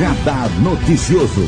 Radar 0.00 0.48
Noticioso. 0.62 1.42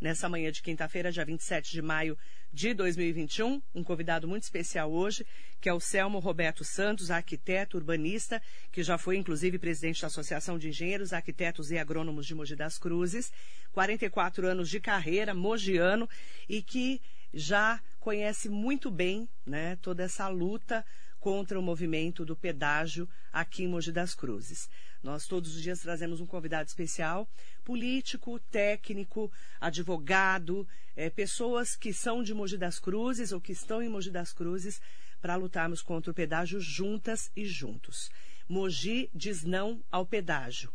Nessa 0.00 0.26
manhã 0.26 0.50
de 0.50 0.62
quinta-feira, 0.62 1.12
dia 1.12 1.22
27 1.22 1.70
de 1.70 1.82
maio 1.82 2.16
de 2.50 2.72
2021, 2.72 3.60
um 3.74 3.84
convidado 3.84 4.26
muito 4.26 4.44
especial 4.44 4.90
hoje, 4.90 5.26
que 5.60 5.68
é 5.68 5.74
o 5.74 5.80
Selmo 5.80 6.18
Roberto 6.18 6.64
Santos, 6.64 7.10
arquiteto 7.10 7.76
urbanista, 7.76 8.40
que 8.72 8.82
já 8.82 8.96
foi 8.96 9.18
inclusive 9.18 9.58
presidente 9.58 10.00
da 10.00 10.06
Associação 10.06 10.58
de 10.58 10.70
Engenheiros, 10.70 11.12
Arquitetos 11.12 11.70
e 11.70 11.76
Agrônomos 11.76 12.24
de 12.24 12.34
Mogi 12.34 12.56
das 12.56 12.78
Cruzes, 12.78 13.30
44 13.72 14.46
anos 14.46 14.70
de 14.70 14.80
carreira, 14.80 15.34
mogiano, 15.34 16.08
e 16.48 16.62
que 16.62 17.02
já 17.34 17.82
conhece 18.00 18.48
muito 18.48 18.90
bem 18.90 19.28
né, 19.44 19.76
toda 19.82 20.02
essa 20.02 20.26
luta 20.28 20.82
contra 21.20 21.60
o 21.60 21.62
movimento 21.62 22.24
do 22.24 22.34
pedágio 22.34 23.08
aqui 23.32 23.62
em 23.62 23.68
Mogi 23.68 23.92
das 23.92 24.14
Cruzes. 24.14 24.68
Nós 25.02 25.26
todos 25.26 25.54
os 25.54 25.62
dias 25.62 25.80
trazemos 25.80 26.20
um 26.20 26.26
convidado 26.26 26.66
especial, 26.66 27.28
político, 27.64 28.40
técnico, 28.50 29.30
advogado, 29.60 30.66
é, 30.96 31.08
pessoas 31.08 31.76
que 31.76 31.92
são 31.92 32.22
de 32.22 32.34
Mogi 32.34 32.56
das 32.56 32.78
Cruzes 32.78 33.30
ou 33.30 33.40
que 33.40 33.52
estão 33.52 33.82
em 33.82 33.88
Mogi 33.88 34.10
das 34.10 34.32
Cruzes 34.32 34.80
para 35.20 35.36
lutarmos 35.36 35.82
contra 35.82 36.10
o 36.10 36.14
pedágio 36.14 36.60
juntas 36.60 37.30
e 37.36 37.44
juntos. 37.44 38.10
Mogi 38.48 39.10
diz 39.14 39.44
não 39.44 39.82
ao 39.92 40.04
pedágio. 40.04 40.72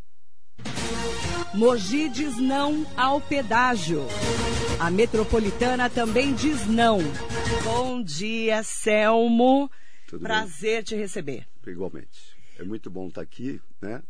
Mogi 1.53 2.09
diz 2.09 2.37
não 2.37 2.85
ao 2.95 3.19
pedágio. 3.19 4.05
A 4.79 4.91
metropolitana 4.91 5.89
também 5.89 6.33
diz 6.33 6.65
não. 6.67 6.99
Bom 7.63 8.01
dia, 8.01 8.63
Selmo. 8.63 9.69
Tudo 10.07 10.21
Prazer 10.21 10.75
bem? 10.77 10.83
te 10.83 10.95
receber. 10.95 11.47
Igualmente. 11.65 12.35
É 12.57 12.63
muito 12.63 12.89
bom 12.89 13.07
estar 13.07 13.21
aqui, 13.21 13.61
né? 13.81 14.03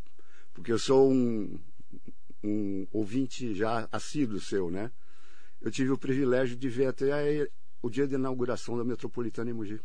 Porque 0.54 0.72
eu 0.72 0.80
sou 0.80 1.12
um, 1.12 1.60
um 2.44 2.88
ouvinte 2.92 3.54
já 3.56 3.88
assíduo 3.92 4.40
seu, 4.40 4.70
né? 4.70 4.92
Eu 5.62 5.72
tive 5.72 5.92
o 5.92 5.98
privilégio 5.98 6.56
de 6.56 6.70
ver 6.70 6.88
até 6.88 7.50
o 7.82 7.90
dia 7.90 8.08
de 8.08 8.16
inauguração 8.16 8.78
da 8.78 8.84
Metropolitana 8.84 9.50
em 9.50 9.54
Mogi. 9.54 9.82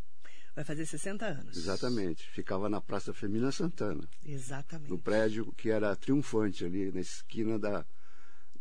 Vai 0.55 0.65
fazer 0.65 0.85
60 0.85 1.25
anos. 1.25 1.57
Exatamente. 1.57 2.29
Ficava 2.31 2.69
na 2.69 2.81
Praça 2.81 3.15
Femina 3.15 3.53
Santana. 3.53 4.07
Exatamente. 4.27 4.91
No 4.91 4.99
prédio 4.99 5.53
que 5.53 5.71
era 5.71 5.95
triunfante 5.97 6.65
ali, 6.65 6.91
na 6.91 7.01
esquina 7.01 7.59
da, 7.59 7.87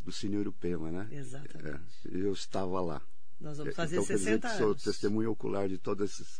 do 0.01 0.11
Cine 0.11 0.37
Urupema, 0.37 0.91
né? 0.91 1.07
Exatamente. 1.11 1.81
É, 2.05 2.15
eu 2.15 2.31
estava 2.31 2.79
lá. 2.79 3.01
Nós 3.39 3.57
vamos 3.57 3.75
fazer 3.75 3.95
então, 3.95 4.05
60 4.05 4.35
dizer 4.35 4.47
anos. 4.47 4.57
Sou 4.57 4.75
testemunho 4.75 5.31
ocular 5.31 5.67
de 5.67 5.77
todos 5.77 6.11
esses 6.11 6.39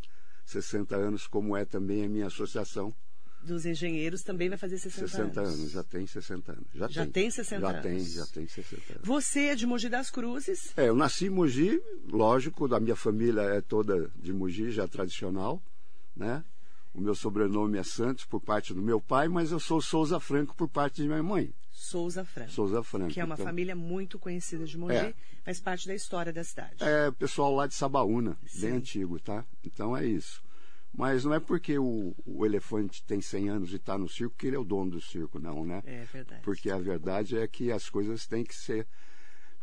60 0.50 0.95
anos, 0.95 1.28
como 1.28 1.55
é 1.55 1.66
também 1.66 2.05
a 2.05 2.09
minha 2.09 2.28
associação. 2.28 2.94
Dos 3.42 3.66
engenheiros 3.66 4.22
também 4.22 4.50
vai 4.50 4.58
fazer 4.58 4.78
60, 4.78 5.08
60 5.08 5.39
anos. 5.39 5.53
anos, 5.53 5.72
já 5.72 5.83
tem 5.83 6.05
60 6.05 6.52
anos. 6.52 6.66
Já, 6.73 6.88
já 6.89 7.03
tem. 7.03 7.11
tem 7.11 7.31
60 7.31 7.61
já 7.61 7.69
anos. 7.69 7.81
tem, 7.81 8.05
já 8.05 8.25
tem 8.25 8.47
60 8.47 8.94
anos. 8.94 9.08
Você 9.08 9.39
é 9.45 9.55
de 9.55 9.66
Mogi 9.66 9.88
das 9.88 10.09
Cruzes? 10.09 10.73
É, 10.75 10.89
eu 10.89 10.95
nasci 10.95 11.27
em 11.27 11.30
Mogi, 11.30 11.81
lógico, 12.11 12.67
da 12.67 12.80
minha 12.80 12.97
família 12.97 13.42
é 13.42 13.61
toda 13.61 14.11
de 14.16 14.33
Mogi, 14.33 14.72
já 14.72 14.88
tradicional, 14.88 15.61
né? 16.16 16.44
O 16.94 17.00
meu 17.00 17.16
sobrenome 17.16 17.77
é 17.77 17.83
Santos 17.83 18.25
por 18.25 18.42
parte 18.42 18.73
do 18.73 18.81
meu 18.81 19.00
pai, 19.00 19.30
mas 19.30 19.52
eu 19.52 19.59
sou 19.59 19.81
Souza 19.81 20.20
Franco 20.20 20.55
por 20.55 20.67
parte 20.67 21.02
de 21.02 21.08
minha 21.08 21.23
mãe. 21.23 21.53
Souza 21.80 22.25
Franco. 22.25 22.52
Souza 22.52 22.83
Franco. 22.83 23.13
Que 23.13 23.22
é 23.22 23.23
uma 23.23 23.35
então, 23.35 23.45
família 23.45 23.75
muito 23.75 24.19
conhecida 24.19 24.66
de 24.66 24.77
Mogi, 24.77 24.95
É. 24.95 25.13
faz 25.44 25.59
parte 25.61 25.88
da 25.88 25.95
história 25.95 26.33
da 26.33 26.44
cidade. 26.44 26.75
É 26.80 27.09
pessoal 27.11 27.55
lá 27.55 27.66
de 27.67 27.73
Sabaúna, 27.73 28.38
Sim. 28.45 28.61
bem 28.61 28.71
antigo, 28.73 29.19
tá? 29.19 29.45
Então 29.63 29.95
é 29.95 30.05
isso. 30.05 30.44
Mas 30.94 31.23
não 31.23 31.33
é 31.33 31.39
porque 31.39 31.80
o, 31.80 32.13
o 32.25 32.45
elefante 32.45 33.02
tem 33.03 33.21
100 33.21 33.49
anos 33.49 33.71
e 33.71 33.77
está 33.77 33.97
no 33.97 34.09
circo 34.09 34.36
que 34.38 34.47
ele 34.47 34.55
é 34.55 34.59
o 34.59 34.63
dono 34.66 34.91
do 34.91 35.02
circo, 35.02 35.39
não, 35.39 35.64
né? 35.64 35.81
É 35.86 36.04
verdade. 36.11 36.42
Porque 36.43 36.70
a 36.70 36.77
verdade 36.77 37.37
é 37.37 37.48
que 37.48 37.71
as 37.71 37.89
coisas 37.89 38.27
têm 38.27 38.43
que 38.43 38.55
ser 38.55 38.86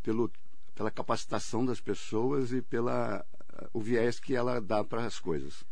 pelo, 0.02 0.30
pela 0.74 0.90
capacitação 0.90 1.66
das 1.66 1.80
pessoas 1.80 2.50
e 2.52 2.62
pela 2.62 3.24
o 3.72 3.80
viés 3.80 4.18
que 4.18 4.34
ela 4.34 4.60
dá 4.60 4.82
para 4.82 5.04
as 5.04 5.18
coisas. 5.18 5.64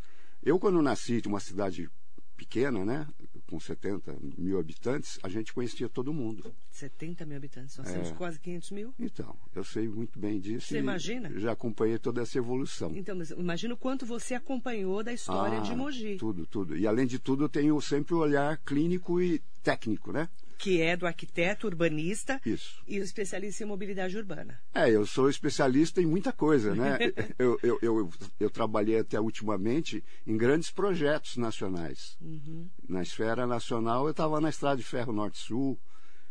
Eu, 0.42 0.58
quando 0.58 0.82
nasci 0.82 1.20
de 1.20 1.28
uma 1.28 1.40
cidade 1.40 1.88
pequena, 2.36 2.84
né, 2.84 3.06
com 3.48 3.60
70 3.60 4.16
mil 4.38 4.58
habitantes, 4.58 5.18
a 5.22 5.28
gente 5.28 5.52
conhecia 5.52 5.88
todo 5.88 6.12
mundo. 6.12 6.54
70 6.70 7.24
mil 7.26 7.36
habitantes, 7.36 7.76
nós 7.76 7.90
temos 7.90 8.08
É. 8.10 8.14
quase 8.14 8.38
500 8.40 8.70
mil. 8.70 8.94
Então, 8.98 9.36
eu 9.54 9.62
sei 9.64 9.88
muito 9.88 10.18
bem 10.18 10.40
disso. 10.40 10.68
Você 10.68 10.78
imagina? 10.78 11.30
Já 11.38 11.52
acompanhei 11.52 11.98
toda 11.98 12.22
essa 12.22 12.38
evolução. 12.38 12.92
Então, 12.96 13.14
mas 13.16 13.30
imagina 13.30 13.74
o 13.74 13.76
quanto 13.76 14.04
você 14.06 14.34
acompanhou 14.34 15.02
da 15.02 15.12
história 15.12 15.58
Ah, 15.58 15.62
de 15.62 15.74
Mogi, 15.74 16.16
Tudo, 16.16 16.46
tudo. 16.46 16.76
E 16.76 16.86
além 16.86 17.06
de 17.06 17.18
tudo, 17.18 17.44
eu 17.44 17.48
tenho 17.48 17.80
sempre 17.80 18.14
o 18.14 18.18
olhar 18.18 18.56
clínico 18.58 19.20
e 19.20 19.40
técnico, 19.62 20.12
né? 20.12 20.28
Que 20.58 20.80
é 20.80 20.96
do 20.96 21.06
arquiteto 21.06 21.66
urbanista 21.66 22.40
Isso. 22.44 22.82
e 22.86 22.98
o 23.00 23.02
especialista 23.02 23.62
em 23.62 23.66
mobilidade 23.66 24.16
urbana. 24.16 24.60
É, 24.74 24.90
eu 24.90 25.06
sou 25.06 25.28
especialista 25.28 26.00
em 26.00 26.06
muita 26.06 26.32
coisa, 26.32 26.74
né? 26.74 26.98
eu, 27.38 27.58
eu, 27.62 27.78
eu, 27.82 28.10
eu 28.40 28.50
trabalhei 28.50 28.98
até 28.98 29.20
ultimamente 29.20 30.02
em 30.26 30.36
grandes 30.36 30.70
projetos 30.70 31.36
nacionais. 31.36 32.16
Uhum. 32.20 32.68
Na 32.88 33.02
esfera 33.02 33.46
nacional, 33.46 34.04
eu 34.04 34.12
estava 34.12 34.40
na 34.40 34.48
Estrada 34.48 34.76
de 34.76 34.84
Ferro 34.84 35.12
Norte-Sul, 35.12 35.78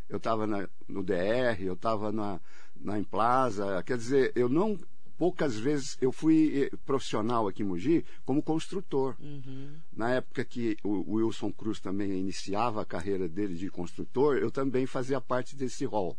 eu 0.09 0.17
estava 0.17 0.45
no 0.87 1.03
DR, 1.03 1.59
eu 1.59 1.73
estava 1.73 2.11
na, 2.11 2.39
na 2.75 2.99
Emplaza. 2.99 3.81
Quer 3.83 3.97
dizer, 3.97 4.31
eu 4.35 4.49
não. 4.49 4.77
Poucas 5.23 5.57
vezes 5.57 5.97
eu 6.01 6.11
fui 6.11 6.63
eh, 6.63 6.77
profissional 6.85 7.47
aqui 7.47 7.63
em 7.63 7.65
Mogi 7.65 8.03
como 8.25 8.43
construtor. 8.43 9.15
Uhum. 9.21 9.73
Na 9.95 10.09
época 10.15 10.43
que 10.43 10.75
o 10.83 11.15
Wilson 11.15 11.49
Cruz 11.49 11.79
também 11.79 12.11
iniciava 12.11 12.81
a 12.81 12.85
carreira 12.85 13.29
dele 13.29 13.55
de 13.55 13.69
construtor, 13.69 14.35
eu 14.35 14.51
também 14.51 14.85
fazia 14.85 15.21
parte 15.21 15.55
desse 15.55 15.85
rol. 15.85 16.17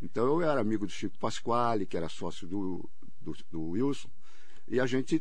Então 0.00 0.24
eu 0.24 0.42
era 0.48 0.60
amigo 0.60 0.86
do 0.86 0.92
Chico 0.92 1.18
Pasquale, 1.18 1.86
que 1.86 1.96
era 1.96 2.08
sócio 2.08 2.46
do, 2.46 2.88
do, 3.20 3.36
do 3.50 3.70
Wilson, 3.70 4.08
e 4.68 4.78
a 4.78 4.86
gente. 4.86 5.20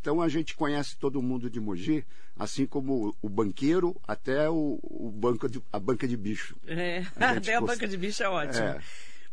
Então 0.00 0.20
a 0.20 0.28
gente 0.28 0.56
conhece 0.56 0.96
todo 0.98 1.22
mundo 1.22 1.48
de 1.48 1.60
Mogi, 1.60 2.04
assim 2.36 2.66
como 2.66 3.16
o, 3.22 3.28
banqueiro 3.28 3.94
até 4.04 4.50
o, 4.50 4.80
o 4.82 5.12
banco 5.12 5.48
de, 5.48 5.62
a 5.72 5.78
banca 5.78 6.08
de 6.08 6.16
bicho. 6.16 6.56
É, 6.66 7.06
até 7.14 7.54
a 7.54 7.60
banca 7.60 7.86
de 7.86 7.96
bicho 7.96 8.20
é 8.24 8.28
ótimo. 8.28 8.64
É. 8.64 8.80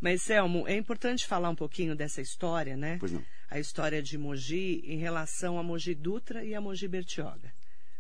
Mas, 0.01 0.23
Selmo, 0.23 0.67
é 0.67 0.75
importante 0.75 1.27
falar 1.27 1.49
um 1.49 1.55
pouquinho 1.55 1.95
dessa 1.95 2.19
história, 2.21 2.75
né? 2.75 2.97
Pois 2.99 3.11
não. 3.11 3.23
A 3.49 3.59
história 3.59 4.01
de 4.01 4.17
Mogi 4.17 4.81
em 4.85 4.97
relação 4.97 5.59
a 5.59 5.63
Mogi 5.63 5.93
Dutra 5.93 6.43
e 6.43 6.55
a 6.55 6.59
Mogi 6.61 6.87
Bertioga. 6.87 7.53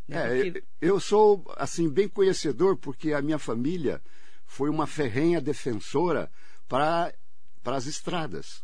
né? 0.07 0.39
É, 0.39 0.43
Porque- 0.51 0.63
eu 0.81 0.99
sou 0.99 1.45
assim 1.55 1.87
bem 1.89 2.09
conhecedor 2.09 2.75
porque 2.75 3.13
a 3.13 3.21
minha 3.21 3.37
família 3.37 4.01
foi 4.45 4.69
uma 4.69 4.87
ferrenha 4.87 5.39
defensora 5.39 6.29
para 6.67 7.13
para 7.63 7.75
as 7.77 7.85
estradas. 7.85 8.63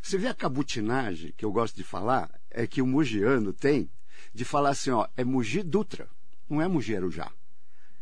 Você 0.00 0.16
vê 0.16 0.28
a 0.28 0.34
cabutinagem 0.34 1.34
que 1.36 1.44
eu 1.44 1.50
gosto 1.50 1.74
de 1.74 1.82
falar 1.82 2.30
é 2.48 2.64
que 2.64 2.80
o 2.80 2.86
mugiano 2.86 3.52
tem 3.52 3.90
de 4.32 4.44
falar 4.44 4.70
assim, 4.70 4.90
ó, 4.90 5.08
é 5.16 5.24
Mugi 5.24 5.64
Dutra, 5.64 6.08
não 6.48 6.62
é 6.62 6.68
Mugi 6.68 6.94
Arujá. 6.94 7.32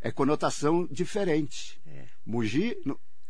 É 0.01 0.13
conotação 0.13 0.87
diferente. 0.91 1.81
É. 1.87 2.05
Mugi 2.27 2.77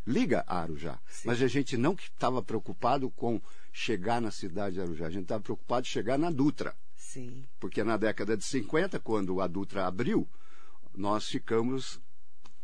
liga 0.09 0.43
a 0.47 0.63
Arujá, 0.63 0.99
Sim. 1.07 1.29
mas 1.29 1.43
a 1.43 1.47
gente 1.47 1.77
não 1.77 1.95
que 1.95 2.05
estava 2.05 2.43
preocupado 2.43 3.11
com 3.11 3.41
chegar 3.71 4.21
na 4.23 4.31
cidade 4.31 4.77
de 4.77 4.81
Arujá, 4.81 5.07
a 5.07 5.11
gente 5.11 5.25
estava 5.25 5.43
preocupado 5.43 5.87
em 5.87 5.91
chegar 5.91 6.19
na 6.19 6.31
Dutra. 6.31 6.75
Sim. 6.97 7.47
Porque 7.61 7.85
na 7.85 7.97
década 7.97 8.37
de 8.37 8.45
50, 8.45 8.99
quando 9.01 9.41
a 9.41 9.47
Dutra 9.47 9.87
abriu, 9.87 10.27
nós 10.95 11.29
ficamos, 11.29 12.01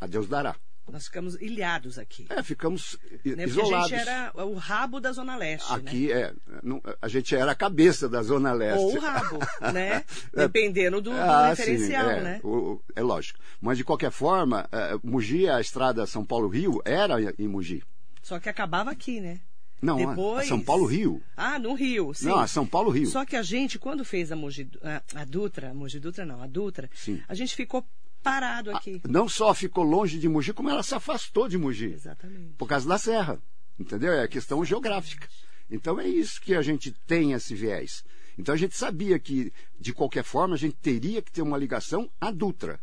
a 0.00 0.06
Deus 0.06 0.27
dará. 0.27 0.56
Nós 0.91 1.05
ficamos 1.06 1.34
ilhados 1.41 1.99
aqui. 1.99 2.27
É, 2.28 2.43
ficamos 2.43 2.99
Né? 3.11 3.19
Porque 3.25 3.43
isolados. 3.45 3.93
a 3.93 3.97
gente 3.97 4.09
era 4.09 4.33
o 4.45 4.55
rabo 4.55 5.00
da 5.00 5.11
Zona 5.12 5.34
Leste, 5.37 5.69
né? 5.72 5.77
Aqui 5.78 6.12
é, 6.12 6.33
não- 6.62 6.81
a 7.00 7.09
gente 7.09 7.34
era 7.34 7.50
a 7.53 7.55
cabeça 7.55 8.09
da 8.09 8.22
Zona 8.22 8.53
Leste. 8.53 8.79
Ou 8.85 8.94
o 8.97 9.00
rabo, 9.00 9.38
né? 9.73 9.97
É. 9.97 10.05
Dependendo 10.47 11.00
do, 11.00 11.11
do 11.11 11.17
Ah, 11.17 11.49
referencial, 11.49 12.05
sim, 12.06 12.12
é, 12.12 12.20
né? 12.20 12.41
o- 12.44 12.81
é 12.94 13.03
lógico. 13.03 13.38
Mas, 13.61 13.79
de 13.79 13.85
qualquer 13.85 14.11
forma, 14.11 14.69
é, 14.70 14.97
Mogi, 15.03 15.49
a 15.49 15.61
estrada 15.61 16.06
São 16.06 16.25
Paulo-Rio, 16.25 16.81
era 16.85 17.17
em 17.38 17.49
Mogi. 17.49 17.82
Só 18.23 18.38
que 18.38 18.49
acabava 18.49 18.91
aqui, 18.91 19.20
né? 19.20 19.41
Não, 19.82 19.97
Depois- 19.97 20.49
São 20.49 20.61
Paulo-Rio. 20.61 21.20
Ah, 21.37 21.59
no 21.59 21.75
Rio, 21.75 22.14
sim. 22.14 22.26
Não, 22.26 22.47
São 22.47 22.67
Paulo-Rio. 22.67 23.06
Só 23.06 23.25
que 23.25 23.37
a 23.37 23.43
gente, 23.43 23.79
quando 23.79 24.03
fez 24.05 24.31
a, 24.32 24.37
Mogi, 24.37 24.70
a, 24.82 25.20
a 25.20 25.25
Dutra, 25.25 25.70
a 25.70 25.75
Mogi 25.75 25.99
Dutra 25.99 26.25
não, 26.25 26.41
a 26.43 26.47
Dutra, 26.47 26.88
Sim. 26.94 27.20
a 27.29 27.35
gente 27.35 27.55
ficou 27.55 27.85
parado 28.25 28.75
aqui. 28.75 29.00
Não 29.09 29.29
só 29.29 29.55
ficou 29.55 29.85
longe 29.85 30.19
de 30.19 30.29
Mogi, 30.29 30.53
como 30.53 30.71
ela 30.71 30.82
se 30.82 30.94
afastou 30.94 31.49
de 31.49 31.59
Mogi. 31.59 31.93
Exatamente. 31.93 32.55
por 32.56 32.67
causa 32.67 32.88
da 32.88 32.99
serra. 32.99 33.38
Entendeu? 33.79 34.12
É 34.12 34.26
questão 34.26 34.65
geográfica. 34.65 35.29
Então 35.71 36.00
é 36.00 36.09
isso 36.09 36.41
que 36.41 36.55
a 36.55 36.62
gente 36.62 36.91
tem 37.06 37.32
esse 37.32 37.55
viés. 37.55 38.05
Então 38.38 38.55
a 38.55 38.59
gente 38.59 38.76
sabia 38.76 39.19
que, 39.19 39.53
de 39.79 39.93
qualquer 39.93 40.25
forma, 40.25 40.55
a 40.55 40.59
gente 40.59 40.76
teria 40.76 41.23
que 41.23 41.31
ter 41.31 41.43
uma 41.43 41.59
ligação 41.59 42.11
à 42.21 42.31
Dutra. 42.31 42.81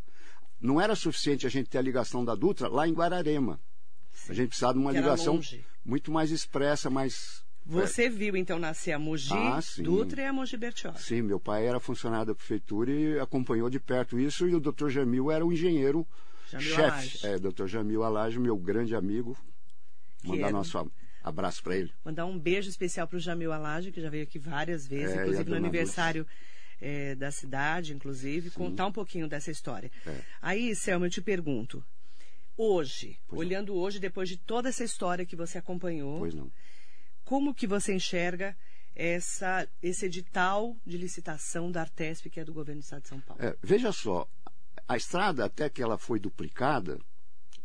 Não 0.59 0.79
era 0.79 0.95
suficiente 0.95 1.47
a 1.47 1.49
gente 1.49 1.69
ter 1.69 1.79
a 1.79 1.81
ligação 1.81 2.23
da 2.23 2.35
Dutra 2.35 2.67
lá 2.67 2.87
em 2.87 2.93
Guararema. 2.93 3.59
A 4.29 4.33
gente 4.33 4.49
precisava 4.49 4.73
de 4.73 4.79
uma 4.79 4.91
ligação 4.91 5.35
longe. 5.35 5.65
muito 5.83 6.11
mais 6.11 6.31
expressa, 6.31 6.89
mais. 6.89 7.43
Você 7.71 8.09
viu, 8.09 8.35
então, 8.35 8.59
nascer 8.59 8.91
a 8.91 8.99
Mogi 8.99 9.33
Ah, 9.33 9.61
sim. 9.61 9.83
Dutra 9.83 10.21
e 10.21 10.25
a 10.25 10.33
Mogi 10.33 10.57
Bertioga. 10.57 10.97
Sim, 10.99 11.21
meu 11.21 11.39
pai 11.39 11.65
era 11.65 11.79
funcionário 11.79 12.27
da 12.27 12.35
prefeitura 12.35 12.91
e 12.91 13.19
acompanhou 13.19 13.69
de 13.69 13.79
perto 13.79 14.19
isso, 14.19 14.47
e 14.47 14.53
o 14.55 14.59
doutor 14.59 14.89
Jamil 14.89 15.31
era 15.31 15.45
o 15.45 15.51
engenheiro 15.53 16.05
Jamil 16.49 16.67
chefe, 16.75 16.81
Alage. 17.25 17.27
é, 17.27 17.39
Dr. 17.39 17.65
Jamil 17.67 18.03
Alage, 18.03 18.39
meu 18.39 18.57
grande 18.57 18.95
amigo. 18.95 19.37
Que 20.21 20.27
Mandar 20.29 20.49
é- 20.49 20.51
nosso 20.51 20.91
abraço 21.23 21.63
para 21.63 21.77
ele. 21.77 21.91
Mandar 22.03 22.25
um 22.25 22.37
beijo 22.37 22.69
especial 22.69 23.07
para 23.07 23.17
o 23.17 23.19
Jamil 23.19 23.51
Alage, 23.53 23.91
que 23.91 24.01
já 24.01 24.09
veio 24.09 24.23
aqui 24.23 24.37
várias 24.37 24.85
vezes, 24.85 25.15
É, 25.15 25.21
inclusive 25.21 25.49
no 25.49 25.55
aniversário 25.55 26.27
eh, 26.83 27.13
da 27.15 27.29
cidade, 27.31 27.93
inclusive, 27.93 28.49
contar 28.49 28.87
um 28.87 28.91
pouquinho 28.91 29.27
dessa 29.27 29.49
história. 29.51 29.91
É. 30.05 30.15
Aí, 30.41 30.75
Selma, 30.75 31.05
eu 31.05 31.09
te 31.11 31.21
pergunto, 31.21 31.83
hoje, 32.57 33.17
Pois 33.27 33.31
não. 33.33 33.37
olhando 33.47 33.75
hoje, 33.75 33.99
depois 33.99 34.27
de 34.29 34.37
toda 34.37 34.69
essa 34.69 34.83
história 34.83 35.25
que 35.25 35.35
você 35.35 35.57
acompanhou, 35.57 36.19
Pois 36.19 36.33
não. 36.33 36.51
Como 37.23 37.53
que 37.53 37.67
você 37.67 37.93
enxerga 37.93 38.55
essa, 38.95 39.67
esse 39.81 40.05
edital 40.05 40.75
de 40.85 40.97
licitação 40.97 41.71
da 41.71 41.81
Artesp, 41.81 42.29
que 42.29 42.39
é 42.39 42.45
do 42.45 42.53
governo 42.53 42.81
do 42.81 42.83
Estado 42.83 43.03
de 43.03 43.09
São 43.09 43.19
Paulo? 43.21 43.41
É, 43.43 43.55
veja 43.61 43.91
só, 43.91 44.27
a 44.87 44.97
estrada, 44.97 45.45
até 45.45 45.69
que 45.69 45.81
ela 45.81 45.97
foi 45.97 46.19
duplicada, 46.19 46.99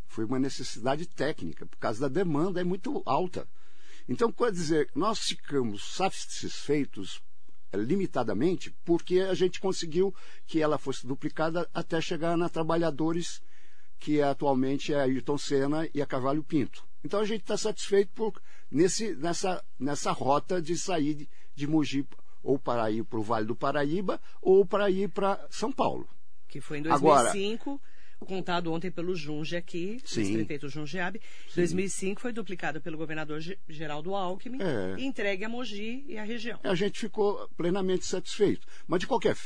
foi 0.06 0.24
uma 0.24 0.38
necessidade 0.38 1.06
técnica, 1.06 1.66
por 1.66 1.76
causa 1.78 2.00
da 2.00 2.08
demanda 2.08 2.60
é 2.60 2.64
muito 2.64 3.02
alta. 3.04 3.46
Então, 4.08 4.30
quer 4.30 4.52
dizer, 4.52 4.88
nós 4.94 5.18
ficamos 5.18 5.94
satisfeitos 5.94 7.20
eh, 7.72 7.76
limitadamente 7.76 8.70
porque 8.84 9.20
a 9.20 9.34
gente 9.34 9.60
conseguiu 9.60 10.14
que 10.46 10.62
ela 10.62 10.78
fosse 10.78 11.06
duplicada 11.06 11.68
até 11.74 12.00
chegar 12.00 12.36
na 12.36 12.48
Trabalhadores, 12.48 13.42
que 13.98 14.20
é 14.20 14.22
atualmente 14.22 14.94
é 14.94 15.00
a 15.00 15.02
Ayrton 15.02 15.36
Senna 15.36 15.88
e 15.92 16.00
a 16.00 16.06
Carvalho 16.06 16.44
Pinto. 16.44 16.86
Então 17.04 17.20
a 17.20 17.24
gente 17.24 17.42
está 17.42 17.56
satisfeito 17.56 18.12
por, 18.14 18.40
nesse, 18.70 19.14
nessa, 19.16 19.64
nessa 19.78 20.12
rota 20.12 20.60
de 20.60 20.76
sair 20.76 21.14
de, 21.14 21.28
de 21.54 21.66
Mogi 21.66 22.06
ou 22.42 22.58
para 22.58 22.90
ir 22.90 23.04
para 23.04 23.18
o 23.18 23.22
Vale 23.22 23.46
do 23.46 23.56
Paraíba 23.56 24.20
ou 24.40 24.64
para 24.64 24.90
ir 24.90 25.08
para 25.08 25.44
São 25.50 25.72
Paulo. 25.72 26.08
Que 26.48 26.60
foi 26.60 26.78
em 26.78 26.86
Agora- 26.88 27.24
2005, 27.32 27.80
contado 28.20 28.72
ontem 28.72 28.90
pelo 28.90 29.14
Junge 29.14 29.56
aqui, 29.56 30.00
Sim. 30.04 30.20
ex-prefeito 30.22 30.68
Jungeab. 30.68 31.20
2005 31.54 32.20
foi 32.20 32.32
duplicado 32.32 32.80
pelo 32.80 32.96
governador 32.96 33.40
Ge- 33.40 33.58
Geraldo 33.68 34.14
Alckmin 34.14 34.58
É. 34.62 34.94
e 34.98 35.04
entregue 35.04 35.44
a 35.44 35.48
Mogi 35.48 36.04
e 36.08 36.16
a 36.16 36.22
região. 36.24 36.58
a 36.62 36.74
gente 36.74 36.98
ficou 37.00 37.48
plenamente 37.56 38.06
satisfeito. 38.06 38.66
Mas, 38.86 39.00
de 39.00 39.06
qualquer 39.06 39.36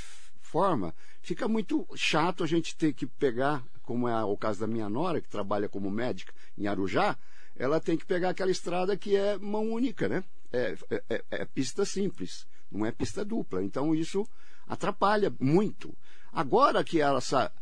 forma, 0.40 0.94
fica 1.22 1.48
muito 1.48 1.86
chato 1.96 2.44
a 2.44 2.46
gente 2.46 2.76
ter 2.76 2.92
que 2.92 3.06
pegar, 3.06 3.64
como 3.82 4.06
é 4.08 4.22
o 4.24 4.36
caso 4.36 4.60
da 4.60 4.66
minha 4.66 4.88
nora, 4.88 5.20
que 5.20 5.28
trabalha 5.28 5.68
como 5.68 5.90
médica 5.90 6.32
em 6.56 6.66
Arujá, 6.66 7.16
ela 7.60 7.78
tem 7.78 7.96
que 7.96 8.06
pegar 8.06 8.30
aquela 8.30 8.50
estrada 8.50 8.96
que 8.96 9.14
é 9.14 9.36
mão 9.36 9.70
única, 9.70 10.08
né? 10.08 10.24
É, 10.52 10.74
é- 10.90 11.02
é- 11.10 11.24
é 11.30 11.44
pista 11.44 11.84
simples, 11.84 12.46
não 12.72 12.86
é 12.86 12.90
pista 12.90 13.24
dupla. 13.24 13.62
Então, 13.62 13.94
isso 13.94 14.26
atrapalha 14.66 15.32
muito. 15.38 15.94
Agora 16.32 16.82
que 16.82 17.00
ela 17.00 17.20
sa- 17.20 17.52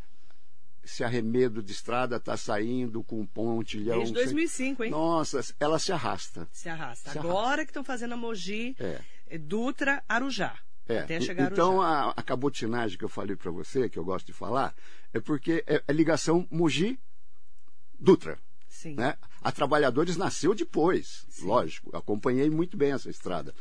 esse 0.85 1.03
arremedo 1.03 1.63
de 1.63 1.73
estrada 1.73 2.17
está 2.17 2.37
saindo 2.37 3.03
com 3.03 3.27
pontilhão. 3.27 3.99
Desde 3.99 4.15
2005, 4.15 4.85
hein? 4.85 4.91
Nossa, 4.91 5.41
ela 5.59 5.79
se 5.79 5.93
arrasta. 5.93 6.49
Se 6.53 6.69
arrasta. 6.69 7.11
Se 7.11 7.19
Agora 7.19 7.65
que 7.65 7.71
estão 7.71 7.83
fazendo 7.85 8.15
a 8.15 8.17
Mogi, 8.17 8.77
É. 8.79 9.01
eh, 9.27 9.37
Dutra, 9.39 10.03
Arujá. 10.09 10.57
É, 10.89 11.01
Até 11.01 11.21
chegar 11.21 11.53
então 11.53 11.83
a, 11.83 12.11
a 12.17 12.23
cabotinagem 12.23 12.97
que 12.97 13.05
eu 13.05 13.11
falei 13.11 13.37
para 13.37 13.51
você, 13.51 13.91
que 13.91 13.99
eu 13.99 14.05
gosto 14.05 14.27
de 14.29 14.33
falar, 14.33 14.75
é 15.13 15.21
porque 15.21 15.63
é, 15.67 15.83
é 15.87 15.93
ligação 15.93 16.47
Mogi-Dutra. 16.51 18.39
Sim. 18.69 18.95
Né? 18.95 19.15
A 19.43 19.53
Trabalhadores 19.53 20.17
nasceu 20.17 20.55
depois, 20.55 21.25
Sim. 21.29 21.47
lógico. 21.47 21.97
Acompanhei 21.97 22.51
muito 22.51 22.77
bem 22.77 22.93
essa 22.93 23.09
estrada. 23.11 23.55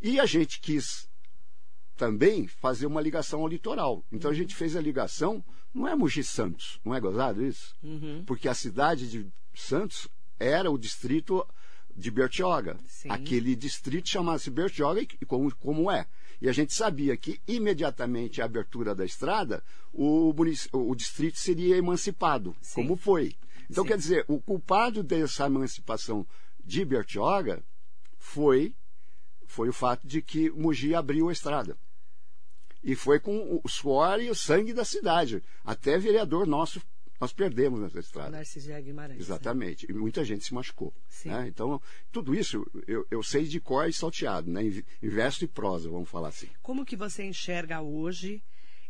E 0.00 0.20
a 0.20 0.26
gente 0.26 0.60
quis 0.60 1.08
também 1.96 2.46
fazer 2.46 2.86
uma 2.86 3.00
ligação 3.00 3.40
ao 3.40 3.48
litoral. 3.48 4.04
Então 4.12 4.30
a 4.30 4.32
Uhum. 4.32 4.38
gente 4.38 4.54
fez 4.54 4.76
a 4.76 4.80
ligação, 4.80 5.42
não 5.74 5.88
é 5.88 5.94
Mogi 5.94 6.22
Santos, 6.22 6.78
não 6.84 6.94
é 6.94 7.00
gozado 7.00 7.44
isso? 7.44 7.74
Uhum. 7.82 8.22
Porque 8.26 8.48
a 8.48 8.54
cidade 8.54 9.08
de 9.08 9.26
Santos 9.54 10.06
era 10.38 10.70
o 10.70 10.78
distrito 10.78 11.46
de 11.96 12.10
Bertioga. 12.10 12.76
Sim. 12.86 13.08
Aquele 13.10 13.56
distrito 13.56 14.08
chamava-se 14.10 14.50
Bertioga 14.50 15.00
e 15.00 15.24
como, 15.26 15.54
como 15.56 15.90
é. 15.90 16.06
E 16.40 16.48
a 16.50 16.52
gente 16.52 16.74
sabia 16.74 17.16
que 17.16 17.40
imediatamente 17.48 18.42
a 18.42 18.44
abertura 18.44 18.94
da 18.94 19.06
estrada, 19.06 19.64
o, 19.90 20.34
o 20.72 20.94
distrito 20.94 21.38
seria 21.38 21.78
emancipado, 21.78 22.54
Sim. 22.60 22.74
como 22.74 22.96
foi. 22.96 23.34
Então, 23.70 23.84
Sim. 23.84 23.88
quer 23.88 23.98
dizer, 23.98 24.24
o 24.28 24.40
culpado 24.40 25.02
dessa 25.02 25.46
emancipação 25.46 26.26
de 26.64 26.84
Bertioga 26.84 27.62
foi, 28.18 28.74
foi 29.46 29.68
o 29.68 29.72
fato 29.72 30.06
de 30.06 30.22
que 30.22 30.50
Mogi 30.50 30.94
abriu 30.94 31.28
a 31.28 31.32
estrada. 31.32 31.76
E 32.82 32.94
foi 32.94 33.18
com 33.18 33.60
o 33.62 33.68
suor 33.68 34.20
e 34.20 34.30
o 34.30 34.34
sangue 34.34 34.72
da 34.72 34.84
cidade. 34.84 35.42
Até 35.64 35.98
vereador 35.98 36.46
nosso 36.46 36.80
nós 37.20 37.32
perdemos 37.32 37.80
nessa 37.80 37.98
estrada. 37.98 38.30
Narciso 38.30 38.68
Guimarães. 38.82 39.18
né? 39.18 39.24
Exatamente. 39.24 39.86
E 39.88 39.92
muita 39.92 40.24
gente 40.24 40.44
se 40.44 40.52
machucou. 40.52 40.94
Né? 41.24 41.48
Então, 41.48 41.80
tudo 42.12 42.34
isso 42.34 42.64
eu, 42.86 43.06
eu 43.10 43.22
sei 43.22 43.44
de 43.44 43.58
cor 43.58 43.88
e 43.88 43.92
salteado, 43.92 44.50
né? 44.50 44.62
Em 44.62 44.84
em 45.02 45.08
verso 45.08 45.44
e 45.44 45.48
prosa, 45.48 45.88
vamos 45.88 46.08
falar 46.08 46.28
assim. 46.28 46.48
Como 46.62 46.84
que 46.84 46.96
você 46.96 47.24
enxerga 47.24 47.80
hoje 47.80 48.42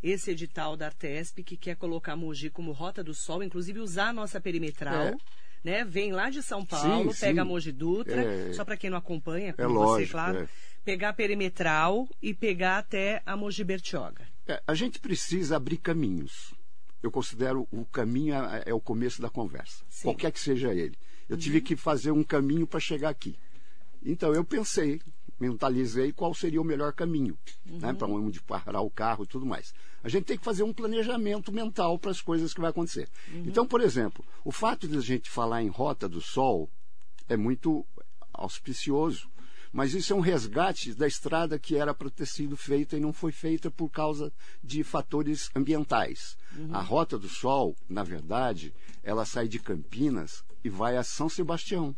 esse 0.03 0.31
edital 0.31 0.77
da 0.77 0.87
Artesp 0.87 1.43
que 1.43 1.57
quer 1.57 1.77
colocar 1.77 2.17
Mogi 2.17 2.51
como 2.51 2.73
Rota 2.73 3.03
do 3.03 3.15
Sol, 3.15 3.43
inclusive 3.43 3.81
usar 3.81 4.09
a 4.09 4.13
nossa 4.13 4.41
perimetral, 4.41 5.09
É. 5.09 5.17
né? 5.65 5.85
Vem 5.85 6.13
lá 6.13 6.31
de 6.31 6.43
São 6.43 6.65
Paulo, 6.65 7.13
Sim, 7.13 7.21
pega 7.21 7.43
sim. 7.43 7.49
Mogi 7.49 7.73
Dutra, 7.73 8.23
É. 8.23 8.53
só 8.53 8.65
para 8.65 8.77
quem 8.77 8.91
não 8.91 8.99
acompanha, 8.99 9.53
como 9.53 9.69
lógico, 9.71 10.07
você, 10.07 10.13
claro, 10.13 10.39
é. 10.41 10.49
pegar 10.85 11.11
a 11.11 11.13
perimetral 11.13 12.09
e 12.23 12.33
pegar 12.35 12.79
até 12.79 13.23
a 13.27 13.37
Mogi 13.37 13.65
Bertioga. 13.65 14.27
É, 14.47 14.63
a 14.67 14.75
gente 14.75 14.99
precisa 15.01 15.57
abrir 15.57 15.79
caminhos. 15.79 16.55
Eu 17.03 17.11
considero 17.11 17.67
o 17.71 17.85
caminho 17.85 18.35
é, 18.35 18.65
é 18.67 18.75
o 18.75 18.81
começo 18.81 19.21
da 19.21 19.29
conversa, 19.29 19.85
Sim. 19.89 20.05
qualquer 20.05 20.33
que 20.33 20.41
seja 20.41 20.73
ele. 20.73 20.97
Eu 21.29 21.37
tive 21.37 21.61
que 21.61 21.75
fazer 21.77 22.11
um 22.13 22.23
caminho 22.23 22.67
para 22.67 22.79
chegar 22.81 23.09
aqui. 23.09 23.37
Então 24.05 24.33
eu 24.33 24.45
pensei, 24.45 25.01
mentalizei 25.39 26.13
qual 26.13 26.35
seria 26.35 26.61
o 26.61 26.65
melhor 26.65 26.93
caminho, 26.93 27.39
né, 27.65 27.93
para 27.93 28.07
onde 28.09 28.41
parar 28.41 28.81
o 28.81 28.91
carro 28.91 29.25
e 29.25 29.27
tudo 29.27 29.45
mais. 29.47 29.75
A 30.03 30.09
gente 30.09 30.25
tem 30.25 30.39
que 30.39 30.45
fazer 30.45 30.63
um 30.63 30.73
planejamento 30.73 31.53
mental 31.53 31.99
para 31.99 32.11
as 32.11 32.21
coisas 32.21 32.55
que 32.55 32.61
vai 32.61 32.71
acontecer. 32.71 33.09
Então, 33.47 33.67
por 33.67 33.81
exemplo, 33.81 34.25
o 34.45 34.53
fato 34.53 34.89
de 34.89 34.97
a 34.97 35.01
gente 35.01 35.31
falar 35.31 35.63
em 35.63 35.69
Rota 35.69 36.09
do 36.09 36.21
Sol 36.21 36.71
é 37.29 37.37
muito 37.37 37.85
auspicioso. 38.33 39.29
Mas 39.73 39.93
isso 39.93 40.13
é 40.13 40.17
um 40.17 40.21
resgate 40.21 40.95
da 40.95 41.07
estrada 41.07 41.59
que 41.59 41.77
era 41.77 41.93
para 41.93 42.09
ter 42.09 42.25
sido 42.25 42.57
feita 42.57 42.97
e 42.97 43.01
não 43.01 43.13
foi 43.13 43.31
feita 43.31 43.71
por 43.71 43.91
causa 43.91 44.33
de 44.63 44.83
fatores 44.83 45.51
ambientais. 45.55 46.37
A 46.73 46.81
Rota 46.81 47.19
do 47.19 47.29
Sol, 47.29 47.77
na 47.87 48.03
verdade, 48.03 48.73
ela 49.03 49.27
sai 49.27 49.49
de 49.49 49.59
Campinas 49.59 50.43
e 50.65 50.71
vai 50.71 50.97
a 50.97 51.03
São 51.03 51.29
Sebastião. 51.29 51.95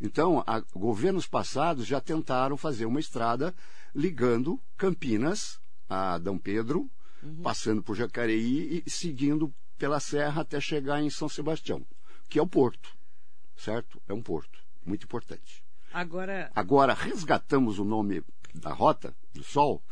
Então, 0.00 0.42
a- 0.46 0.60
governos 0.74 1.26
passados 1.26 1.86
já 1.86 2.00
tentaram 2.00 2.56
fazer 2.56 2.84
uma 2.86 3.00
estrada 3.00 3.54
ligando 3.94 4.60
Campinas 4.76 5.58
a 5.88 6.18
Dom 6.18 6.38
Pedro, 6.38 6.90
passando 7.42 7.82
por 7.82 7.96
Jacareí 7.96 8.82
e 8.84 8.90
seguindo 8.90 9.54
pela 9.78 9.98
serra 10.00 10.42
até 10.42 10.60
chegar 10.60 11.00
em 11.02 11.08
São 11.10 11.28
Sebastião, 11.28 11.86
que 12.28 12.38
é 12.38 12.42
o 12.42 12.46
porto, 12.46 12.94
certo? 13.56 14.00
É 14.08 14.12
um 14.12 14.22
porto, 14.22 14.58
muito 14.84 15.04
importante. 15.04 15.64
Agora, 15.92 16.50
Agora, 16.54 16.92
resgatamos 16.92 17.78
o 17.78 17.84
nome 17.84 18.22
da 18.54 18.72
Rota 18.72 19.14
do 19.32 19.42
Sol 19.44 19.82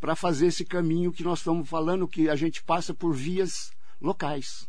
para 0.00 0.14
fazer 0.16 0.46
esse 0.48 0.64
caminho 0.64 1.12
que 1.12 1.22
nós 1.24 1.38
estamos 1.38 1.68
falando, 1.68 2.08
que 2.08 2.28
a 2.28 2.36
gente 2.36 2.62
passa 2.62 2.92
por 2.92 3.14
vias 3.14 3.72
locais. 4.00 4.68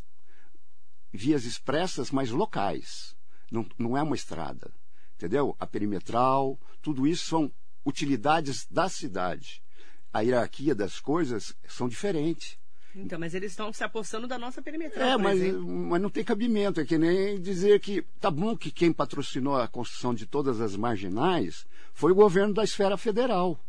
Vias 1.12 1.44
expressas, 1.46 2.12
mas 2.12 2.30
locais. 2.30 3.15
Não, 3.52 3.66
não 3.78 3.98
é 3.98 4.04
uma 4.04 4.16
estrada. 4.16 4.72
Entendeu? 5.16 5.56
A 5.60 5.66
perimetral, 5.68 6.60
tudo 6.82 7.08
isso 7.08 7.26
são 7.26 7.52
utilidades 7.86 8.68
da 8.70 8.90
cidade. 8.90 9.64
A 10.12 10.22
hierarquia 10.22 10.74
das 10.76 11.00
coisas 11.00 11.56
são 11.68 11.88
diferentes. 11.88 12.58
então, 12.96 13.20
mas 13.20 13.34
eles 13.34 13.52
estão 13.52 13.72
se 13.74 13.84
apostando 13.84 14.28
da 14.28 14.38
nossa 14.38 14.62
perimetral, 14.62 15.08
É, 15.08 15.14
por 15.14 15.22
mas, 15.24 15.40
exemplo. 15.42 15.68
mas 15.68 16.02
não 16.02 16.10
tem 16.10 16.24
cabimento. 16.24 16.80
É 16.80 16.86
que 16.86 16.98
nem 16.98 17.40
dizer 17.42 17.80
que 17.80 18.02
tá 18.20 18.32
bom 18.32 18.56
que 18.58 18.72
quem 18.72 18.92
patrocinou 18.94 19.56
a 19.58 19.68
construção 19.68 20.14
de 20.14 20.26
todas 20.26 20.60
as 20.62 20.76
marginais 20.76 21.66
foi 21.94 22.12
o 22.12 22.16
governo 22.16 22.54
da 22.54 22.64
esfera 22.64 22.98
federal. 22.98 23.60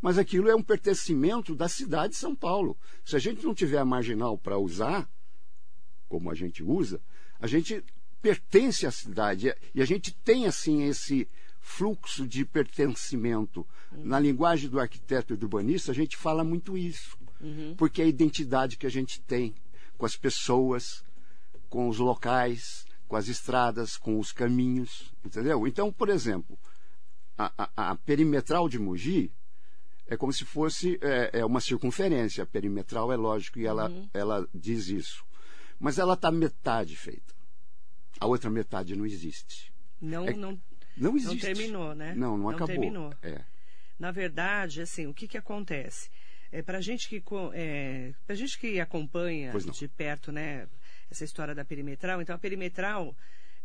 Mas 0.00 0.16
aquilo 0.16 0.48
é 0.48 0.54
um 0.54 0.62
pertencimento 0.62 1.54
da 1.54 1.68
cidade 1.68 2.14
de 2.14 2.18
São 2.18 2.34
Paulo. 2.34 2.76
Se 3.04 3.14
a 3.16 3.18
gente 3.18 3.44
não 3.44 3.54
tiver 3.54 3.78
a 3.78 3.84
marginal 3.84 4.38
para 4.38 4.56
usar, 4.58 5.08
como 6.08 6.30
a 6.30 6.34
gente 6.34 6.62
usa, 6.62 7.00
a 7.38 7.46
gente 7.46 7.84
pertence 8.22 8.86
à 8.86 8.90
cidade. 8.90 9.54
E 9.74 9.80
a 9.82 9.84
gente 9.84 10.12
tem, 10.12 10.46
assim, 10.46 10.84
esse 10.84 11.28
fluxo 11.60 12.26
de 12.26 12.44
pertencimento. 12.44 13.66
Na 13.92 14.18
linguagem 14.20 14.68
do 14.70 14.78
arquiteto 14.80 15.34
e 15.34 15.36
do 15.36 15.44
urbanista, 15.44 15.90
a 15.92 15.94
gente 15.94 16.16
fala 16.16 16.42
muito 16.44 16.76
isso. 16.76 17.16
Porque 17.76 18.02
é 18.02 18.04
a 18.04 18.08
identidade 18.08 18.76
que 18.76 18.86
a 18.86 18.90
gente 18.90 19.20
tem 19.22 19.54
com 19.96 20.06
as 20.06 20.16
pessoas, 20.16 21.02
com 21.68 21.88
os 21.88 21.98
locais, 21.98 22.84
com 23.08 23.16
as 23.16 23.28
estradas, 23.28 23.96
com 23.96 24.18
os 24.18 24.30
caminhos, 24.32 25.12
entendeu? 25.24 25.66
Então, 25.66 25.92
por 25.92 26.08
exemplo, 26.08 26.58
a, 27.36 27.52
a- 27.76 27.90
a 27.90 27.96
perimetral 27.96 28.68
de 28.68 28.78
Mogi 28.78 29.30
é 30.06 30.16
como 30.16 30.32
se 30.32 30.44
fosse 30.44 30.98
é, 31.00 31.40
é 31.40 31.44
uma 31.44 31.60
circunferência. 31.60 32.42
A 32.44 32.46
perimetral 32.46 33.12
é 33.12 33.16
lógico 33.16 33.58
e 33.58 33.66
ela, 33.66 33.90
ela 34.14 34.48
diz 34.54 34.88
isso. 34.88 35.24
mas 35.78 35.98
ela 35.98 36.14
está 36.14 36.30
metade 36.30 36.94
feita. 36.96 37.34
A 38.20 38.26
outra 38.26 38.50
metade 38.50 38.94
não 38.94 39.06
existe. 39.06 39.72
Não, 40.00 40.26
É- 40.28 40.32
não, 40.34 40.52
Não 40.96 41.10
não 41.12 41.16
existe. 41.16 41.40
terminou, 41.40 41.94
né? 41.94 42.14
Não, 42.14 42.36
não, 42.36 42.48
acabou. 42.50 42.66
terminou. 42.68 43.12
É. 43.22 43.40
Na 43.98 44.10
verdade, 44.10 44.82
assim, 44.82 45.06
o 45.06 45.14
que, 45.14 45.26
que 45.26 45.38
acontece? 45.38 46.10
É, 46.52 46.62
para 46.62 46.80
gente 46.80 47.08
que 47.08 47.22
é, 47.54 48.12
pra 48.26 48.34
gente 48.34 48.58
que 48.58 48.80
acompanha 48.80 49.52
não. 49.52 49.58
de 49.60 49.88
perto, 49.88 50.32
né, 50.32 50.66
essa 51.10 51.24
história 51.24 51.54
da 51.54 51.64
perimetral, 51.64 52.20
então 52.20 52.34
a 52.34 52.38
perimetral, 52.38 53.16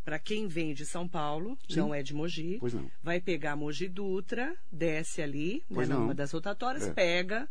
para 0.03 0.19
quem 0.19 0.47
vem 0.47 0.74
de 0.74 0.85
São 0.85 1.07
Paulo, 1.07 1.57
Sim. 1.67 1.77
não 1.79 1.95
é 1.95 2.03
de 2.03 2.13
Mogi, 2.13 2.59
não. 2.62 2.91
vai 3.01 3.19
pegar 3.19 3.53
a 3.53 3.55
Mogi 3.55 3.88
Dutra, 3.89 4.55
desce 4.71 5.21
ali, 5.21 5.63
né, 5.69 5.85
não. 5.88 6.01
numa 6.01 6.13
das 6.13 6.31
rotatórias, 6.31 6.88
É. 6.88 6.93
pega 6.93 7.50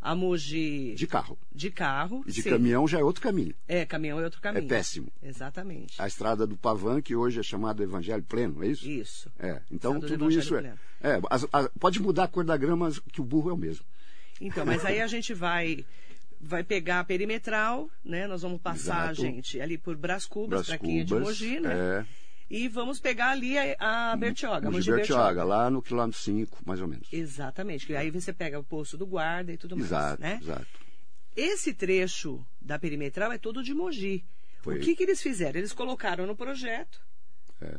a 0.00 0.14
Mogi 0.14 0.94
De 0.94 1.06
carro. 1.06 1.38
de 1.54 1.70
carro. 1.70 2.22
E 2.26 2.32
de 2.32 2.42
sim. 2.42 2.50
caminhão 2.50 2.86
já 2.86 2.98
é 2.98 3.04
outro 3.04 3.22
caminho. 3.22 3.54
É, 3.66 3.84
caminhão 3.84 4.20
é 4.20 4.24
outro 4.24 4.40
caminho. 4.40 4.64
É 4.64 4.68
péssimo. 4.68 5.08
Exatamente. 5.22 6.00
A 6.00 6.06
estrada 6.06 6.46
do 6.46 6.56
Pavan, 6.56 7.00
que 7.00 7.14
hoje 7.14 7.40
é 7.40 7.42
chamada 7.42 7.82
Evangelho 7.82 8.22
Pleno, 8.22 8.62
é 8.62 8.68
isso? 8.68 8.88
Isso. 8.88 9.32
É. 9.38 9.60
Então, 9.70 9.94
Estrada 9.94 10.16
tudo 10.16 10.30
isso 10.30 10.56
é. 10.56 10.74
É 11.02 11.20
pode 11.78 12.00
mudar 12.00 12.24
a 12.24 12.28
cor 12.28 12.44
da 12.44 12.56
grama, 12.56 12.90
que 13.12 13.20
o 13.20 13.24
burro 13.24 13.50
é 13.50 13.52
o 13.52 13.56
mesmo. 13.56 13.84
Então, 14.40 14.64
mas 14.66 14.84
aí 14.84 15.00
a 15.00 15.06
gente 15.06 15.32
vai 15.32 15.84
vai 16.40 16.62
pegar 16.62 17.00
a 17.00 17.04
perimetral, 17.04 17.90
né? 18.04 18.26
Nós 18.26 18.42
vamos 18.42 18.60
passar, 18.60 19.12
Exato. 19.12 19.22
gente, 19.22 19.60
ali 19.60 19.78
por 19.78 19.96
Brás 19.96 20.26
Cubas, 20.26 20.48
Brás 20.48 20.66
para 20.66 20.78
quem 20.78 21.00
é 21.00 21.04
de 21.04 21.14
Mogi, 21.14 21.60
né? 21.60 21.72
É. 21.72 22.06
E 22.48 22.68
vamos 22.68 23.00
pegar 23.00 23.30
ali 23.30 23.58
a, 23.58 24.12
a 24.12 24.16
Bertioga, 24.16 24.70
Mogi 24.70 24.88
Mogi 24.88 24.90
Bertioga, 24.92 25.42
lá 25.42 25.68
no 25.68 25.82
quilômetro 25.82 26.20
5, 26.20 26.58
mais 26.64 26.80
ou 26.80 26.86
menos. 26.86 27.08
Exatamente. 27.12 27.90
E 27.90 27.96
aí 27.96 28.10
você 28.10 28.32
pega 28.32 28.58
o 28.58 28.64
posto 28.64 28.96
do 28.96 29.06
guarda 29.06 29.52
e 29.52 29.56
tudo 29.56 29.76
mais, 29.76 29.90
Exato, 29.90 30.22
né? 30.22 30.38
exato. 30.40 30.66
Esse 31.34 31.74
trecho 31.74 32.46
da 32.60 32.78
perimetral 32.78 33.32
é 33.32 33.38
todo 33.38 33.62
de 33.62 33.74
Mogi. 33.74 34.24
Foi. 34.62 34.78
O 34.78 34.80
que, 34.80 34.96
que 34.96 35.02
eles 35.02 35.20
fizeram? 35.20 35.58
Eles 35.58 35.72
colocaram 35.72 36.26
no 36.26 36.36
projeto 36.36 37.00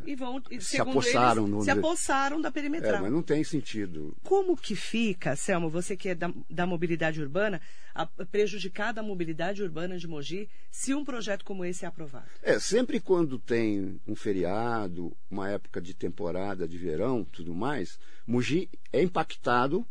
e 0.05 0.15
vão, 0.15 0.41
e, 0.50 0.60
Se 0.60 0.81
apossaram 0.81 1.48
eles, 1.48 1.65
se 1.65 1.72
apossaram 1.72 2.41
da 2.41 2.50
É, 2.50 2.51
perimetral. 2.51 3.01
mas 3.01 3.12
não 3.12 3.22
tem 3.22 3.43
sentido. 3.43 4.15
Como 4.24 4.57
que 4.57 4.75
fica, 4.75 5.36
Selma, 5.36 5.69
você 5.69 5.96
que 5.96 6.10
é 6.10 6.15
da, 6.15 6.34
da 6.50 6.65
mobilidade 6.65 7.22
urbana, 7.22 7.62
a, 7.93 8.05
prejudicada 8.05 9.01
a 9.01 9.03
mobilidade 9.03 9.62
urbana 9.62 9.98
de 9.98 10.07
Mogi, 10.07 10.50
se 10.72 10.96
um 10.96 11.05
projeto 11.05 11.46
como 11.46 11.63
esse 11.63 11.86
é 11.86 11.88
aprovado? 11.88 12.25
É, 12.41 12.57
sempre 12.60 13.00
quando 13.00 13.38
tem 13.38 14.01
um 14.07 14.15
feriado, 14.15 15.15
uma 15.29 15.50
época 15.50 15.79
de 15.79 15.93
temporada 15.93 16.67
de 16.67 16.77
verão, 16.77 17.24
tudo 17.24 17.53
mais, 17.53 18.00
Mogi 18.25 18.69
é 18.91 19.01
impactado 19.01 19.86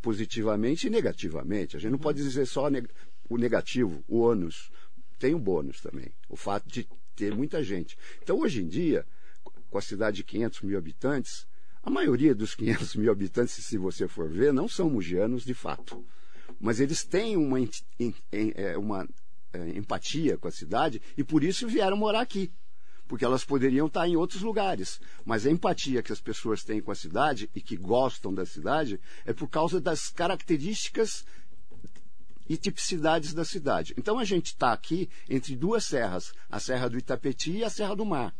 positivamente 0.00 0.86
e 0.86 0.90
negativamente. 0.90 1.76
A 1.76 1.80
gente 1.80 1.92
não 1.92 1.98
pode 1.98 2.22
dizer 2.22 2.46
só 2.46 2.68
o 3.28 3.36
negativo, 3.36 4.02
o 4.08 4.20
ônus. 4.20 4.70
Tem 5.18 5.34
o 5.34 5.38
bônus 5.38 5.80
também, 5.80 6.12
o 6.28 6.36
fato 6.36 6.68
de 6.68 6.86
ter 7.14 7.34
muita 7.34 7.62
gente. 7.62 7.96
Então, 8.22 8.38
hoje 8.38 8.62
em 8.62 8.68
dia, 8.68 9.06
com 9.70 9.78
a 9.78 9.82
cidade 9.82 10.18
de 10.18 10.24
500 10.24 10.62
mil 10.62 10.78
habitantes, 10.78 11.46
a 11.82 11.90
maioria 11.90 12.34
dos 12.34 12.54
500 12.54 12.96
mil 12.96 13.12
habitantes, 13.12 13.54
se 13.54 13.76
você 13.76 14.08
for 14.08 14.28
ver, 14.28 14.52
não 14.52 14.66
são 14.66 14.88
mugianos 14.88 15.44
de 15.44 15.52
fato. 15.52 16.04
Mas 16.58 16.80
eles 16.80 17.04
têm 17.04 17.36
uma, 17.36 17.58
é, 18.32 18.78
uma 18.78 19.06
é, 19.52 19.68
empatia 19.70 20.38
com 20.38 20.48
a 20.48 20.50
cidade 20.50 21.00
e 21.16 21.22
por 21.22 21.44
isso 21.44 21.68
vieram 21.68 21.96
morar 21.96 22.20
aqui. 22.20 22.50
Porque 23.06 23.24
elas 23.24 23.44
poderiam 23.44 23.86
estar 23.86 24.08
em 24.08 24.16
outros 24.16 24.40
lugares. 24.40 24.98
Mas 25.26 25.44
a 25.44 25.50
empatia 25.50 26.02
que 26.02 26.10
as 26.10 26.22
pessoas 26.22 26.64
têm 26.64 26.80
com 26.80 26.90
a 26.90 26.94
cidade 26.94 27.50
e 27.54 27.60
que 27.60 27.76
gostam 27.76 28.32
da 28.32 28.46
cidade 28.46 28.98
é 29.26 29.32
por 29.34 29.48
causa 29.48 29.78
das 29.78 30.08
características 30.08 31.24
e 32.48 32.56
tipicidades 32.56 33.32
da 33.32 33.44
cidade. 33.44 33.94
Então 33.96 34.18
a 34.18 34.24
gente 34.24 34.46
está 34.46 34.72
aqui 34.72 35.08
entre 35.28 35.56
duas 35.56 35.84
serras, 35.84 36.32
a 36.50 36.60
Serra 36.60 36.88
do 36.90 36.98
Itapetí 36.98 37.58
e 37.58 37.64
a 37.64 37.70
Serra 37.70 37.94
do 37.96 38.04
Mar. 38.04 38.34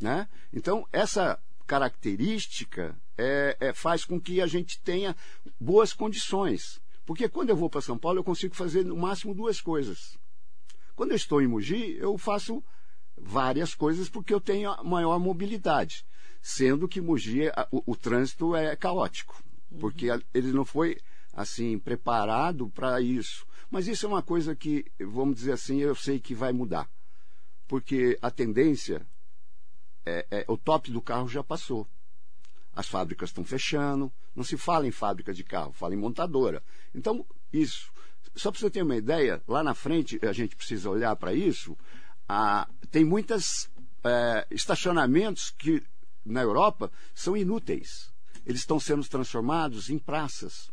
Né? 0.00 0.28
Então 0.52 0.86
essa 0.92 1.38
característica 1.66 2.96
é, 3.18 3.56
é, 3.60 3.72
faz 3.72 4.04
com 4.04 4.20
que 4.20 4.40
a 4.40 4.46
gente 4.46 4.80
tenha 4.80 5.14
boas 5.60 5.92
condições. 5.92 6.80
Porque 7.04 7.28
quando 7.28 7.50
eu 7.50 7.56
vou 7.56 7.68
para 7.68 7.80
São 7.80 7.98
Paulo 7.98 8.18
eu 8.20 8.24
consigo 8.24 8.54
fazer 8.54 8.84
no 8.84 8.96
máximo 8.96 9.34
duas 9.34 9.60
coisas. 9.60 10.16
Quando 10.94 11.10
eu 11.10 11.16
estou 11.16 11.42
em 11.42 11.46
Mogi, 11.46 11.96
eu 11.98 12.16
faço 12.16 12.62
várias 13.16 13.74
coisas 13.74 14.08
porque 14.08 14.32
eu 14.32 14.40
tenho 14.40 14.74
maior 14.84 15.18
mobilidade. 15.18 16.04
Sendo 16.40 16.88
que 16.88 17.00
Mogi, 17.00 17.42
o, 17.70 17.92
o 17.92 17.96
trânsito 17.96 18.54
é 18.54 18.74
caótico. 18.76 19.42
Porque 19.78 20.10
a- 20.10 20.20
ele 20.32 20.52
não 20.52 20.64
foi 20.64 20.98
assim 21.40 21.78
preparado 21.78 22.68
para 22.70 23.00
isso. 23.00 23.46
Mas 23.70 23.86
isso 23.86 24.06
é 24.06 24.08
uma 24.08 24.22
coisa 24.22 24.54
que, 24.54 24.84
vamos 24.98 25.36
dizer 25.36 25.52
assim, 25.52 25.78
eu 25.78 25.94
sei 25.94 26.18
que 26.18 26.34
vai 26.34 26.52
mudar. 26.52 26.88
Porque 27.66 28.18
a 28.20 28.30
tendência 28.30 29.06
é, 30.04 30.26
é- 30.30 30.44
o 30.48 30.56
top 30.56 30.90
do 30.90 31.00
carro 31.00 31.28
já 31.28 31.42
passou. 31.42 31.86
As 32.72 32.88
fábricas 32.88 33.30
estão 33.30 33.44
fechando, 33.44 34.12
não 34.34 34.44
se 34.44 34.56
fala 34.56 34.86
em 34.86 34.90
fábrica 34.90 35.32
de 35.34 35.44
carro, 35.44 35.72
fala 35.72 35.94
em 35.94 35.98
montadora. 35.98 36.62
Então, 36.94 37.26
isso. 37.52 37.92
Só 38.34 38.50
para 38.50 38.60
você 38.60 38.70
ter 38.70 38.82
uma 38.82 38.96
ideia, 38.96 39.42
lá 39.46 39.62
na 39.62 39.74
frente 39.74 40.18
a 40.24 40.32
gente 40.32 40.54
precisa 40.54 40.88
olhar 40.88 41.14
para 41.16 41.34
isso. 41.34 41.76
tem 42.90 43.04
muitos 43.04 43.68
estacionamentos 44.50 45.50
que 45.50 45.82
na 46.24 46.42
Europa 46.42 46.90
são 47.14 47.36
inúteis. 47.36 48.12
Eles 48.46 48.60
estão 48.60 48.80
sendo 48.80 49.06
transformados 49.06 49.90
em 49.90 49.98
praças, 49.98 50.70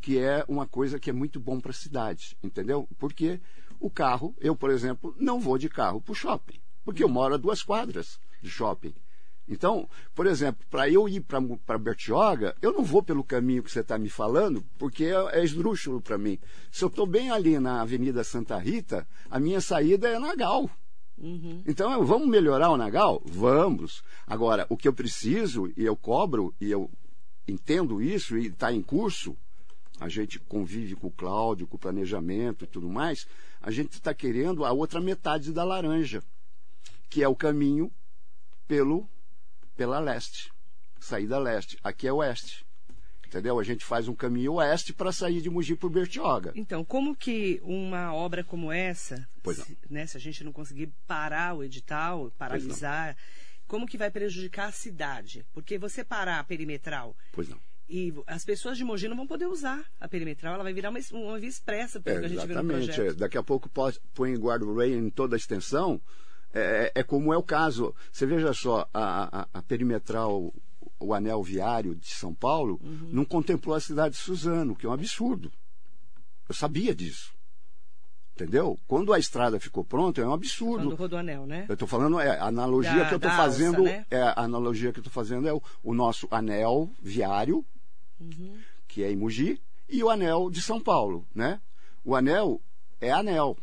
que 0.00 0.18
é 0.18 0.44
uma 0.48 0.66
coisa 0.66 0.98
que 0.98 1.10
é 1.10 1.12
muito 1.12 1.38
bom 1.38 1.60
para 1.60 1.70
a 1.70 1.74
cidade, 1.74 2.36
entendeu? 2.42 2.88
Porque 2.98 3.40
o 3.78 3.90
carro, 3.90 4.34
eu, 4.40 4.56
por 4.56 4.70
exemplo, 4.70 5.14
não 5.18 5.38
vou 5.38 5.56
de 5.58 5.68
carro 5.68 6.00
para 6.00 6.12
o 6.12 6.14
shopping, 6.14 6.58
porque 6.84 7.04
eu 7.04 7.08
moro 7.08 7.34
a 7.34 7.38
duas 7.38 7.62
quadras 7.62 8.18
de 8.42 8.50
shopping. 8.50 8.94
Então, 9.46 9.88
por 10.14 10.26
exemplo, 10.26 10.64
para 10.70 10.88
eu 10.88 11.08
ir 11.08 11.20
para 11.66 11.76
Bertioga, 11.78 12.54
eu 12.62 12.72
não 12.72 12.84
vou 12.84 13.02
pelo 13.02 13.24
caminho 13.24 13.62
que 13.64 13.70
você 13.70 13.80
está 13.80 13.98
me 13.98 14.08
falando, 14.08 14.64
porque 14.78 15.04
é, 15.06 15.40
é 15.40 15.44
esdrúxulo 15.44 16.00
para 16.00 16.16
mim. 16.16 16.38
Se 16.70 16.84
eu 16.84 16.88
estou 16.88 17.04
bem 17.04 17.30
ali 17.30 17.58
na 17.58 17.80
Avenida 17.82 18.22
Santa 18.22 18.56
Rita, 18.58 19.06
a 19.28 19.40
minha 19.40 19.60
saída 19.60 20.08
é 20.08 20.18
Nagal. 20.20 20.70
Então, 21.66 21.92
eu- 21.92 22.04
vamos 22.04 22.28
melhorar 22.28 22.70
o 22.70 22.76
Nagal? 22.76 23.20
Vamos. 23.26 24.02
Agora, 24.26 24.66
o 24.70 24.76
que 24.76 24.86
eu 24.86 24.92
preciso, 24.92 25.66
e 25.76 25.84
eu 25.84 25.96
cobro, 25.96 26.54
e 26.60 26.70
eu 26.70 26.88
entendo 27.48 28.00
isso, 28.00 28.38
e 28.38 28.46
está 28.46 28.72
em 28.72 28.80
curso, 28.82 29.36
a 30.00 30.08
gente 30.08 30.38
convive 30.38 30.96
com 30.96 31.08
o 31.08 31.12
Cláudio, 31.12 31.66
com 31.66 31.76
o 31.76 31.78
planejamento 31.78 32.64
e 32.64 32.66
tudo 32.66 32.88
mais, 32.88 33.26
a 33.60 33.70
gente 33.70 33.92
está 33.92 34.14
querendo 34.14 34.64
a 34.64 34.72
outra 34.72 34.98
metade 34.98 35.52
da 35.52 35.62
laranja, 35.62 36.22
que 37.10 37.22
é 37.22 37.28
o 37.28 37.36
caminho 37.36 37.92
pelo 38.66 39.06
pela 39.76 39.98
leste, 39.98 40.50
saída 40.98 41.38
leste. 41.38 41.78
Aqui 41.82 42.06
é 42.06 42.12
oeste. 42.12 42.66
Entendeu? 43.26 43.60
A 43.60 43.62
gente 43.62 43.84
faz 43.84 44.08
um 44.08 44.14
caminho 44.14 44.54
oeste 44.54 44.92
para 44.92 45.12
sair 45.12 45.40
de 45.40 45.48
Mogi 45.48 45.76
por 45.76 45.88
Bertioga. 45.88 46.52
Então, 46.56 46.84
como 46.84 47.14
que 47.14 47.60
uma 47.62 48.12
obra 48.12 48.42
como 48.42 48.72
essa, 48.72 49.28
se, 49.54 49.78
né, 49.88 50.04
se 50.06 50.16
a 50.16 50.20
gente 50.20 50.42
não 50.42 50.52
conseguir 50.52 50.92
parar 51.06 51.54
o 51.54 51.62
edital, 51.62 52.32
paralisar, 52.36 53.16
como 53.68 53.86
que 53.86 53.96
vai 53.96 54.10
prejudicar 54.10 54.68
a 54.68 54.72
cidade? 54.72 55.46
Porque 55.52 55.78
você 55.78 56.02
parar 56.02 56.40
a 56.40 56.44
perimetral 56.44 57.16
Pois 57.32 57.48
não. 57.48 57.58
E 57.90 58.14
as 58.26 58.44
pessoas 58.44 58.78
de 58.78 58.84
Mogi 58.84 59.08
não 59.08 59.16
vão 59.16 59.26
poder 59.26 59.46
usar 59.46 59.84
a 60.00 60.06
perimetral, 60.08 60.54
ela 60.54 60.62
vai 60.62 60.72
virar 60.72 60.90
uma, 60.90 61.00
uma 61.12 61.38
via 61.38 61.48
expressa, 61.48 62.00
pelo 62.00 62.16
É, 62.16 62.20
que 62.20 62.26
a 62.26 62.28
gente 62.28 62.38
viu 62.46 62.54
no 62.54 62.60
exatamente. 62.62 62.86
projeto. 62.94 63.14
é. 63.16 63.18
Daqui 63.18 63.36
a 63.36 63.42
pouco 63.42 63.68
pode- 63.68 64.00
põe 64.14 64.34
guarda-rail 64.36 64.98
em 64.98 65.10
toda 65.10 65.34
a 65.34 65.38
extensão. 65.38 66.00
É, 66.54 66.92
é 66.94 67.02
como 67.02 67.32
é 67.34 67.36
o 67.36 67.42
caso. 67.42 67.94
Você 68.12 68.26
veja 68.26 68.52
só, 68.52 68.88
a, 68.94 69.42
a- 69.42 69.48
a 69.54 69.62
perimetral, 69.62 70.52
o 70.98 71.14
anel 71.14 71.42
viário 71.42 71.94
de 71.94 72.08
São 72.08 72.34
Paulo, 72.34 72.80
Uhum. 72.82 73.10
não 73.12 73.24
contemplou 73.24 73.74
a 73.74 73.80
cidade 73.80 74.14
de 74.14 74.20
Suzano, 74.20 74.74
que 74.76 74.86
é 74.86 74.88
um 74.88 74.92
absurdo. 74.92 75.50
Eu 76.48 76.54
sabia 76.54 76.94
disso. 76.94 77.32
Entendeu? 78.34 78.78
Quando 78.86 79.12
a 79.12 79.18
estrada 79.18 79.60
ficou 79.60 79.84
pronta, 79.84 80.20
é 80.22 80.26
um 80.26 80.32
absurdo. 80.32 80.84
Quando 80.86 80.94
Rodoanel, 80.96 81.44
né? 81.46 81.66
Eu 81.68 81.74
estou 81.74 81.86
falando, 81.86 82.18
é, 82.18 82.38
a 82.38 82.46
analogia 82.46 82.90
Da- 82.96 83.04
que 83.08 83.14
eu 83.14 83.16
estou 83.16 83.30
da 83.30 83.36
alça, 83.36 83.42
fazendo, 83.42 83.82
né? 83.82 84.06
é, 84.10 84.22
a 84.22 84.40
analogia 84.40 84.92
que 84.92 84.98
eu 84.98 85.02
estou 85.02 85.12
fazendo 85.12 85.46
é 85.46 85.52
o, 85.52 85.62
o 85.82 85.92
nosso 85.92 86.26
anel 86.30 86.90
viário, 87.02 87.62
Uhum. 88.20 88.58
que 88.86 89.02
é 89.02 89.10
em 89.10 89.16
Mogi, 89.16 89.60
e 89.88 90.02
o 90.04 90.10
anel 90.10 90.50
de 90.50 90.60
São 90.60 90.80
Paulo, 90.80 91.26
né? 91.34 91.60
O 92.04 92.14
anel 92.14 92.60
é 93.00 93.10
anel, 93.10 93.56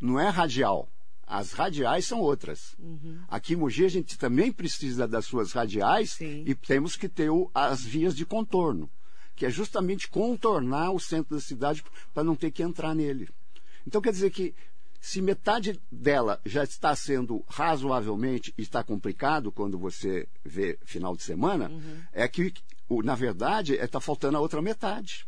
não 0.00 0.18
é 0.20 0.28
radial. 0.28 0.88
As 1.26 1.52
radiais 1.52 2.06
são 2.06 2.20
outras. 2.20 2.74
Aqui 3.28 3.52
em 3.52 3.56
Mogi 3.56 3.84
a 3.84 3.88
gente 3.88 4.16
também 4.16 4.50
precisa 4.50 5.06
das 5.06 5.26
suas 5.26 5.52
radiais 5.52 6.12
Sim. 6.12 6.42
e 6.46 6.54
temos 6.54 6.96
que 6.96 7.08
ter 7.08 7.28
o- 7.28 7.50
as 7.54 7.82
vias 7.84 8.16
de 8.16 8.24
contorno, 8.24 8.88
que 9.36 9.44
é 9.44 9.50
justamente 9.50 10.08
contornar 10.08 10.90
o 10.92 10.98
centro 10.98 11.34
da 11.34 11.40
cidade 11.40 11.84
para 12.14 12.24
não 12.24 12.34
ter 12.34 12.50
que 12.50 12.62
entrar 12.62 12.94
nele. 12.94 13.28
Então 13.86 14.00
quer 14.00 14.12
dizer 14.12 14.30
que 14.30 14.54
se 15.00 15.20
metade 15.20 15.78
dela 15.92 16.40
já 16.46 16.64
está 16.64 16.96
sendo 16.96 17.44
razoavelmente 17.46 18.52
está 18.58 18.82
complicado 18.82 19.52
quando 19.52 19.78
você 19.78 20.26
vê 20.44 20.78
final 20.84 21.14
de 21.14 21.22
semana, 21.22 21.70
é 22.12 22.26
que 22.26 22.52
o- 22.88 23.02
na 23.02 23.14
verdade 23.14 23.74
está 23.74 24.00
faltando 24.00 24.36
a 24.36 24.40
outra 24.40 24.62
metade, 24.62 25.26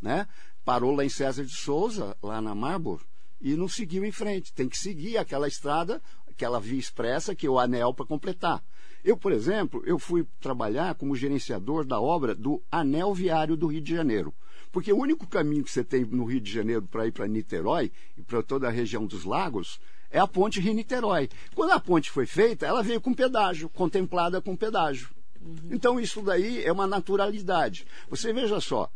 né? 0.00 0.26
Parou 0.64 0.94
lá 0.94 1.04
em 1.04 1.08
César 1.08 1.44
de 1.44 1.54
Souza, 1.54 2.16
lá 2.22 2.40
na 2.40 2.54
Marlboro, 2.54 3.04
e 3.40 3.54
não 3.54 3.68
seguiu 3.68 4.04
em 4.04 4.12
frente. 4.12 4.52
Tem 4.52 4.68
que 4.68 4.78
seguir 4.78 5.18
aquela 5.18 5.46
estrada, 5.46 6.00
aquela 6.26 6.58
via 6.58 6.78
expressa, 6.78 7.34
que 7.34 7.46
é 7.46 7.50
o 7.50 7.58
anel 7.58 7.92
para 7.92 8.06
completar. 8.06 8.62
Eu, 9.04 9.16
por 9.18 9.32
exemplo, 9.32 9.82
eu 9.84 9.98
fui 9.98 10.26
trabalhar 10.40 10.94
como 10.94 11.14
gerenciador 11.14 11.84
da 11.84 12.00
obra 12.00 12.34
do 12.34 12.62
anel 12.72 13.12
viário 13.12 13.54
do 13.56 13.66
Rio 13.66 13.82
de 13.82 13.94
Janeiro. 13.94 14.32
Porque 14.72 14.92
o 14.92 14.98
único 14.98 15.26
caminho 15.26 15.62
que 15.62 15.70
você 15.70 15.84
tem 15.84 16.04
no 16.06 16.24
Rio 16.24 16.40
de 16.40 16.50
Janeiro 16.50 16.82
para 16.82 17.06
ir 17.06 17.12
para 17.12 17.28
Niterói 17.28 17.92
e 18.16 18.22
para 18.22 18.42
toda 18.42 18.66
a 18.66 18.70
região 18.70 19.06
dos 19.06 19.24
lagos 19.24 19.78
é 20.10 20.18
a 20.18 20.26
ponte 20.26 20.58
Rio-Niterói. 20.58 21.28
Quando 21.54 21.72
a 21.72 21.78
ponte 21.80 22.10
foi 22.10 22.24
feita, 22.24 22.66
ela 22.66 22.82
veio 22.82 23.00
com 23.00 23.12
pedágio, 23.12 23.68
contemplada 23.68 24.40
com 24.40 24.56
pedágio. 24.56 25.13
Uhum. 25.44 25.68
Então 25.70 26.00
isso 26.00 26.22
daí 26.22 26.64
é 26.64 26.72
uma 26.72 26.86
naturalidade. 26.86 27.86
Você 28.08 28.32
veja 28.32 28.60
só, 28.60 28.90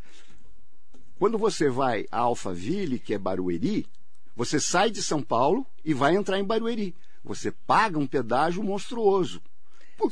quando 1.19 1.37
você 1.37 1.69
vai 1.69 2.07
a 2.11 2.19
Alphaville, 2.21 2.99
que 2.99 3.15
é 3.15 3.19
Barueri, 3.19 3.87
você 4.35 4.59
sai 4.61 4.91
de 4.91 5.03
São 5.03 5.23
Paulo 5.23 5.67
e 5.85 5.93
vai 5.93 6.15
entrar 6.15 6.39
em 6.39 6.45
Barueri. 6.45 6.95
Você 7.25 7.51
paga 7.51 7.99
um 7.99 8.07
pedágio 8.07 8.63
monstruoso. 8.63 9.43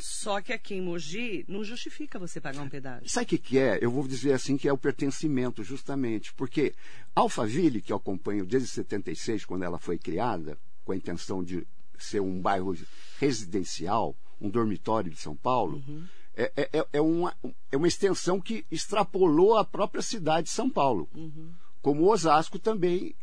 Só 0.00 0.40
que 0.40 0.52
aqui 0.52 0.74
em 0.74 0.82
Mogi 0.82 1.44
não 1.46 1.62
justifica 1.62 2.18
você 2.18 2.40
pagar 2.40 2.60
um 2.60 2.68
pedágio. 2.68 3.08
Sabe 3.08 3.24
o 3.24 3.28
que, 3.28 3.38
que 3.38 3.58
é? 3.58 3.78
Eu 3.80 3.90
vou 3.90 4.06
dizer 4.06 4.32
assim 4.32 4.56
que 4.56 4.68
é 4.68 4.72
o 4.72 4.78
pertencimento, 4.78 5.62
justamente. 5.62 6.34
Porque 6.34 6.74
Alphaville, 7.14 7.80
que 7.80 7.92
eu 7.92 7.96
acompanho 7.96 8.44
desde 8.44 8.68
76, 8.68 9.44
quando 9.44 9.62
ela 9.62 9.78
foi 9.78 9.96
criada, 9.96 10.58
com 10.84 10.90
a 10.90 10.96
intenção 10.96 11.42
de 11.42 11.64
ser 11.96 12.20
um 12.20 12.40
bairro 12.40 12.76
residencial, 13.20 14.16
um 14.40 14.50
dormitório 14.50 15.10
de 15.10 15.18
São 15.18 15.36
Paulo, 15.36 15.82
uhum. 15.86 16.04
É, 16.36 16.68
é, 16.72 16.86
é, 16.92 17.00
uma, 17.00 17.34
é 17.72 17.76
uma 17.76 17.88
extensão 17.88 18.40
que 18.40 18.66
extrapolou 18.70 19.56
a 19.56 19.64
própria 19.64 20.02
cidade 20.02 20.48
de 20.48 20.52
São 20.52 20.68
Paulo. 20.68 21.08
Uhum. 21.14 21.50
Como 21.80 22.10
Osasco 22.10 22.58
também 22.58 23.14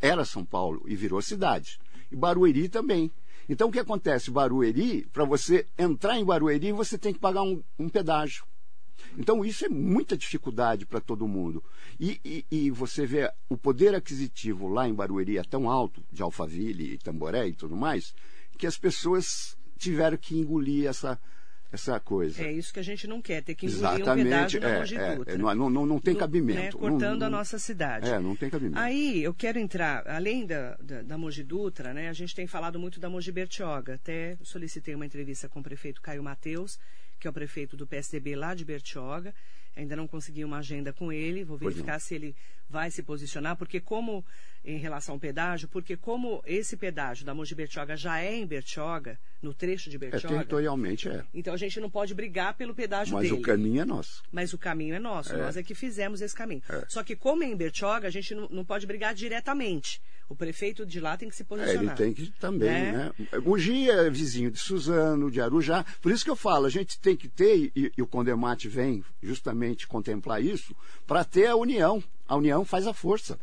era 0.00 0.24
São 0.24 0.44
Paulo 0.44 0.82
e 0.86 0.96
virou 0.96 1.22
cidade. 1.22 1.78
E 2.10 2.16
Barueri 2.16 2.68
também. 2.68 3.10
Então 3.48 3.68
o 3.68 3.72
que 3.72 3.78
acontece? 3.78 4.30
Barueri, 4.30 5.06
para 5.12 5.24
você 5.24 5.66
entrar 5.78 6.18
em 6.18 6.24
Barueri, 6.24 6.72
você 6.72 6.98
tem 6.98 7.12
que 7.12 7.20
pagar 7.20 7.42
um, 7.42 7.62
um 7.78 7.88
pedágio. 7.88 8.44
Então 9.16 9.44
isso 9.44 9.64
é 9.64 9.68
muita 9.68 10.16
dificuldade 10.16 10.84
para 10.84 11.00
todo 11.00 11.28
mundo. 11.28 11.62
E, 11.98 12.20
e, 12.24 12.44
e, 12.50 12.70
você 12.70 13.06
vê 13.06 13.32
o 13.48 13.56
poder 13.56 13.94
aquisitivo 13.94 14.68
lá 14.68 14.88
em 14.88 14.94
Barueri 14.94 15.38
é 15.38 15.44
tão 15.44 15.70
alto, 15.70 16.02
de 16.10 16.22
Alphaville 16.22 16.94
e 16.94 16.98
Tamboré 16.98 17.48
e 17.48 17.52
tudo 17.52 17.76
mais, 17.76 18.14
que 18.58 18.66
as 18.66 18.76
pessoas 18.76 19.56
tiveram 19.78 20.16
que 20.16 20.36
engolir 20.36 20.86
essa, 20.86 21.18
essa 21.70 22.00
coisa. 22.00 22.42
É 22.42 22.52
isso 22.52 22.72
que 22.72 22.80
a 22.80 22.82
gente 22.82 23.06
não 23.06 23.20
quer, 23.20 23.42
ter 23.42 23.54
que 23.54 23.66
engolir 23.66 24.00
Exatamente, 24.00 24.20
um 24.20 24.24
pedágio 24.24 24.60
na 24.60 24.68
é, 24.68 25.34
é, 25.34 25.36
não, 25.36 25.70
não, 25.70 25.86
não 25.86 26.00
tem 26.00 26.14
cabimento. 26.14 26.60
Né, 26.60 26.72
cortando 26.72 27.20
não, 27.20 27.26
a 27.26 27.30
nossa 27.30 27.58
cidade. 27.58 28.08
É, 28.08 28.18
não 28.18 28.34
tem 28.34 28.48
cabimento. 28.48 28.78
Aí 28.78 29.22
eu 29.22 29.34
quero 29.34 29.58
entrar, 29.58 30.06
além 30.08 30.46
da, 30.46 30.76
da, 30.76 31.02
da 31.02 31.18
Mogi 31.18 31.42
Dutra, 31.42 31.92
né, 31.92 32.08
a 32.08 32.12
gente 32.12 32.34
tem 32.34 32.46
falado 32.46 32.78
muito 32.78 32.98
da 32.98 33.10
Mogi 33.10 33.30
Bertioga. 33.30 33.94
Até 33.94 34.38
solicitei 34.42 34.94
uma 34.94 35.04
entrevista 35.04 35.48
com 35.48 35.60
o 35.60 35.62
prefeito 35.62 36.00
Caio 36.00 36.22
Mateus, 36.22 36.78
que 37.20 37.26
é 37.26 37.30
o 37.30 37.34
prefeito 37.34 37.76
do 37.76 37.86
PSDB 37.86 38.34
lá 38.34 38.54
de 38.54 38.64
Bertioga. 38.64 39.34
Ainda 39.78 39.94
não 39.94 40.08
consegui 40.08 40.44
uma 40.44 40.58
agenda 40.58 40.92
com 40.92 41.12
ele, 41.12 41.44
vou 41.44 41.56
verificar 41.56 42.00
se 42.00 42.12
ele 42.12 42.34
vai 42.68 42.90
se 42.90 43.00
posicionar, 43.00 43.56
porque 43.56 43.80
como 43.80 44.24
em 44.64 44.76
relação 44.76 45.14
ao 45.14 45.20
pedágio, 45.20 45.68
porque 45.68 45.96
como 45.96 46.42
esse 46.44 46.76
pedágio 46.76 47.24
da 47.24 47.32
Mogi 47.32 47.54
Bertioga 47.54 47.96
já 47.96 48.20
é 48.20 48.34
em 48.34 48.44
Bertioga, 48.44 49.16
no 49.40 49.54
trecho 49.54 49.88
de 49.88 49.94
é, 49.94 49.98
Bertioga. 50.00 50.34
É, 50.34 50.38
territorialmente 50.38 51.08
é. 51.08 51.24
Então 51.32 51.54
a 51.54 51.56
gente 51.56 51.78
não 51.78 51.88
pode 51.88 52.12
brigar 52.12 52.54
pelo 52.54 52.74
pedágio 52.74 53.14
Mas 53.14 53.22
dele. 53.22 53.34
Mas 53.34 53.40
o 53.40 53.46
caminho 53.46 53.80
é 53.80 53.84
nosso. 53.84 54.22
Mas 54.32 54.52
o 54.52 54.58
caminho 54.58 54.94
é 54.96 54.98
nosso, 54.98 55.32
é. 55.32 55.38
nós 55.38 55.56
é 55.56 55.62
que 55.62 55.76
fizemos 55.76 56.20
esse 56.20 56.34
caminho. 56.34 56.62
É. 56.68 56.84
Só 56.88 57.04
que 57.04 57.14
como 57.14 57.44
é 57.44 57.46
em 57.46 57.56
Bertioga, 57.56 58.08
a 58.08 58.10
gente 58.10 58.34
não, 58.34 58.48
não 58.50 58.64
pode 58.64 58.84
brigar 58.84 59.14
diretamente. 59.14 60.02
O 60.28 60.36
prefeito 60.36 60.84
de 60.84 61.00
lá 61.00 61.16
tem 61.16 61.28
que 61.28 61.36
se 61.36 61.42
posicionar. 61.42 61.82
É, 61.82 61.86
ele 61.86 61.94
tem 61.94 62.12
que 62.12 62.30
também, 62.38 62.68
é. 62.68 62.92
né? 62.92 63.12
Mogi 63.42 63.88
é 63.90 64.10
vizinho 64.10 64.50
de 64.50 64.58
Suzano, 64.58 65.30
de 65.30 65.40
Arujá. 65.40 65.84
Por 66.02 66.12
isso 66.12 66.22
que 66.22 66.30
eu 66.30 66.36
falo, 66.36 66.66
a 66.66 66.70
gente 66.70 67.00
tem 67.00 67.16
que 67.16 67.28
ter, 67.28 67.72
e, 67.74 67.92
e 67.96 68.02
o 68.02 68.06
Condemate 68.06 68.68
vem 68.68 69.02
justamente 69.22 69.88
contemplar 69.88 70.42
isso, 70.42 70.76
para 71.06 71.24
ter 71.24 71.46
a 71.46 71.56
união. 71.56 72.02
A 72.26 72.36
união 72.36 72.62
faz 72.64 72.86
a 72.86 72.92
força. 72.92 73.38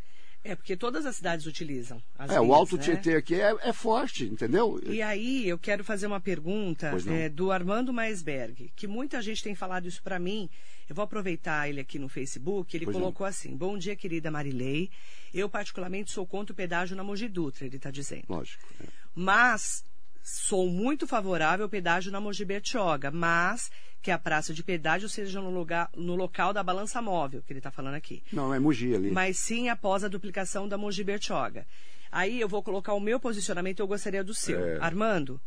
É, 0.46 0.54
porque 0.54 0.76
todas 0.76 1.04
as 1.04 1.16
cidades 1.16 1.46
utilizam. 1.46 2.00
As 2.18 2.30
é, 2.30 2.40
o 2.40 2.54
Alto 2.54 2.76
né? 2.76 2.82
Tietê 2.82 3.16
aqui 3.16 3.34
é, 3.34 3.54
é, 3.62 3.72
forte, 3.72 4.24
entendeu? 4.24 4.80
E 4.84 5.02
aí, 5.02 5.48
eu 5.48 5.58
quero 5.58 5.82
fazer 5.82 6.06
uma 6.06 6.20
pergunta 6.20 6.92
é, 7.08 7.28
do 7.28 7.50
Armando 7.50 7.92
Maisberg, 7.92 8.70
que 8.76 8.86
muita 8.86 9.20
gente 9.20 9.42
tem 9.42 9.54
falado 9.54 9.88
isso 9.88 10.02
para 10.02 10.18
mim. 10.18 10.48
Eu 10.88 10.94
vou 10.94 11.02
aproveitar 11.02 11.68
ele 11.68 11.80
aqui 11.80 11.98
no 11.98 12.08
Facebook. 12.08 12.76
Ele 12.76 12.84
pois 12.84 12.96
colocou 12.96 13.24
não. 13.24 13.28
assim: 13.28 13.56
Bom 13.56 13.76
dia, 13.76 13.96
querida 13.96 14.30
Marilei. 14.30 14.88
Eu, 15.34 15.48
particularmente, 15.48 16.12
sou 16.12 16.26
contra 16.26 16.52
o 16.52 16.56
pedágio 16.56 16.96
na 16.96 17.02
Mogi 17.02 17.28
Dutra, 17.28 17.66
ele 17.66 17.76
está 17.76 17.90
dizendo. 17.90 18.24
Lógico. 18.28 18.64
É. 18.82 18.86
Mas 19.14 19.84
sou 20.28 20.68
muito 20.68 21.06
favorável 21.06 21.64
ao 21.64 21.70
pedágio 21.70 22.10
na 22.10 22.20
Mogi 22.20 22.44
Bertioga, 22.44 23.12
mas 23.12 23.70
que 24.02 24.10
a 24.10 24.18
praça 24.18 24.52
de 24.52 24.60
pedágio 24.64 25.08
seja 25.08 25.40
no, 25.40 25.50
lugar, 25.50 25.88
no 25.96 26.16
local 26.16 26.52
da 26.52 26.64
balança 26.64 27.00
móvel, 27.00 27.42
que 27.42 27.52
ele 27.52 27.60
está 27.60 27.70
falando 27.70 27.94
aqui. 27.94 28.24
Não, 28.32 28.52
é 28.52 28.58
Mogi 28.58 28.92
ali. 28.92 29.12
Mas 29.12 29.38
sim 29.38 29.68
após 29.68 30.02
a 30.02 30.08
duplicação 30.08 30.66
da 30.66 30.76
Mogi 30.76 31.04
Bertioga. 31.04 31.64
Aí 32.10 32.40
eu 32.40 32.48
vou 32.48 32.60
colocar 32.60 32.92
o 32.94 33.00
meu 33.00 33.20
posicionamento, 33.20 33.78
eu 33.78 33.86
gostaria 33.86 34.24
do 34.24 34.34
seu. 34.34 34.64
É. 34.64 34.78
Armando, 34.80 35.40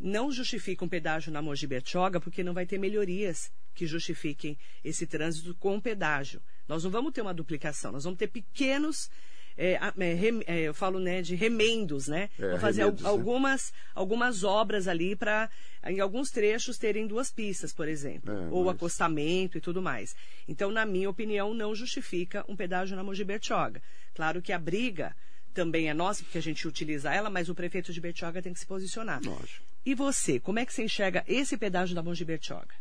não 0.00 0.32
justifica 0.32 0.84
um 0.86 0.88
pedágio 0.88 1.30
na 1.30 1.42
Mogi 1.42 1.66
Bertioga 1.66 2.18
porque 2.18 2.42
não 2.42 2.54
vai 2.54 2.64
ter 2.64 2.78
melhorias 2.78 3.52
que 3.74 3.86
justifiquem 3.86 4.56
esse 4.82 5.06
trânsito 5.06 5.54
com 5.56 5.78
pedágio. 5.78 6.40
Nós 6.66 6.82
não 6.82 6.90
vamos 6.90 7.12
ter 7.12 7.20
uma 7.20 7.34
duplicação, 7.34 7.92
nós 7.92 8.04
vamos 8.04 8.18
ter 8.18 8.28
pequenos 8.28 9.10
é, 9.56 9.74
é, 9.74 10.44
é, 10.46 10.60
eu 10.62 10.74
falo 10.74 10.98
né, 10.98 11.22
de 11.22 11.34
remendos, 11.34 12.08
né? 12.08 12.28
É, 12.38 12.58
fazer 12.58 12.82
remendos, 12.82 13.04
algumas, 13.04 13.72
né? 13.72 13.78
algumas 13.94 14.44
obras 14.44 14.88
ali 14.88 15.14
para, 15.14 15.48
em 15.84 16.00
alguns 16.00 16.30
trechos, 16.30 16.78
terem 16.78 17.06
duas 17.06 17.30
pistas, 17.30 17.72
por 17.72 17.88
exemplo, 17.88 18.34
ou 18.50 18.64
mas... 18.64 18.74
acostamento 18.74 19.58
e 19.58 19.60
tudo 19.60 19.80
mais. 19.80 20.14
Então, 20.48 20.70
na 20.70 20.84
minha 20.84 21.08
opinião, 21.08 21.54
não 21.54 21.74
justifica 21.74 22.44
um 22.48 22.56
pedágio 22.56 22.96
na 22.96 23.04
Mogi 23.04 23.24
Bertioga. 23.24 23.80
Claro 24.14 24.42
que 24.42 24.52
a 24.52 24.58
briga 24.58 25.14
também 25.52 25.88
é 25.88 25.94
nossa, 25.94 26.24
porque 26.24 26.38
a 26.38 26.42
gente 26.42 26.66
utiliza 26.66 27.14
ela, 27.14 27.30
mas 27.30 27.48
o 27.48 27.54
prefeito 27.54 27.92
de 27.92 28.00
Bertioga 28.00 28.42
tem 28.42 28.52
que 28.52 28.58
se 28.58 28.66
posicionar. 28.66 29.20
Lógico. 29.24 29.64
E 29.86 29.94
você, 29.94 30.40
como 30.40 30.58
é 30.58 30.66
que 30.66 30.74
você 30.74 30.82
enxerga 30.82 31.22
esse 31.28 31.56
pedágio 31.56 31.94
da 31.94 32.02
Mogi 32.02 32.24
Bertioga? 32.24 32.74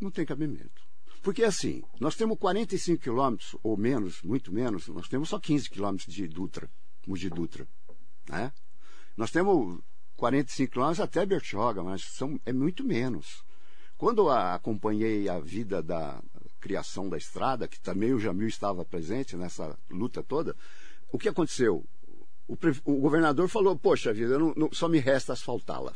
Não 0.00 0.10
tem 0.10 0.26
cabimento. 0.26 0.89
Porque 1.22 1.44
assim, 1.44 1.82
nós 1.98 2.16
temos 2.16 2.38
45 2.38 3.02
quilômetros, 3.02 3.56
ou 3.62 3.76
menos, 3.76 4.22
muito 4.22 4.52
menos, 4.52 4.88
nós 4.88 5.08
temos 5.08 5.28
só 5.28 5.38
15 5.38 5.68
quilômetros 5.68 6.12
de 6.12 6.26
Dutra, 6.26 6.70
Mogi 7.06 7.28
Dutra. 7.28 7.68
Né? 8.28 8.52
Nós 9.16 9.30
temos 9.30 9.80
45 10.16 10.72
quilômetros 10.72 11.00
até 11.00 11.26
Bertioga, 11.26 11.82
mas 11.82 12.02
são, 12.02 12.40
é 12.46 12.52
muito 12.52 12.84
menos. 12.84 13.44
Quando 13.98 14.30
acompanhei 14.30 15.28
a 15.28 15.38
vida 15.38 15.82
da 15.82 16.22
criação 16.58 17.08
da 17.08 17.18
estrada, 17.18 17.68
que 17.68 17.78
também 17.78 18.14
o 18.14 18.18
Jamil 18.18 18.48
estava 18.48 18.82
presente 18.82 19.36
nessa 19.36 19.78
luta 19.90 20.22
toda, 20.22 20.56
o 21.12 21.18
que 21.18 21.28
aconteceu? 21.28 21.84
O, 22.48 22.56
o 22.84 23.00
governador 23.00 23.46
falou, 23.48 23.76
poxa 23.76 24.12
vida, 24.12 24.38
não, 24.38 24.54
não, 24.56 24.72
só 24.72 24.88
me 24.88 24.98
resta 24.98 25.34
asfaltá-la 25.34 25.92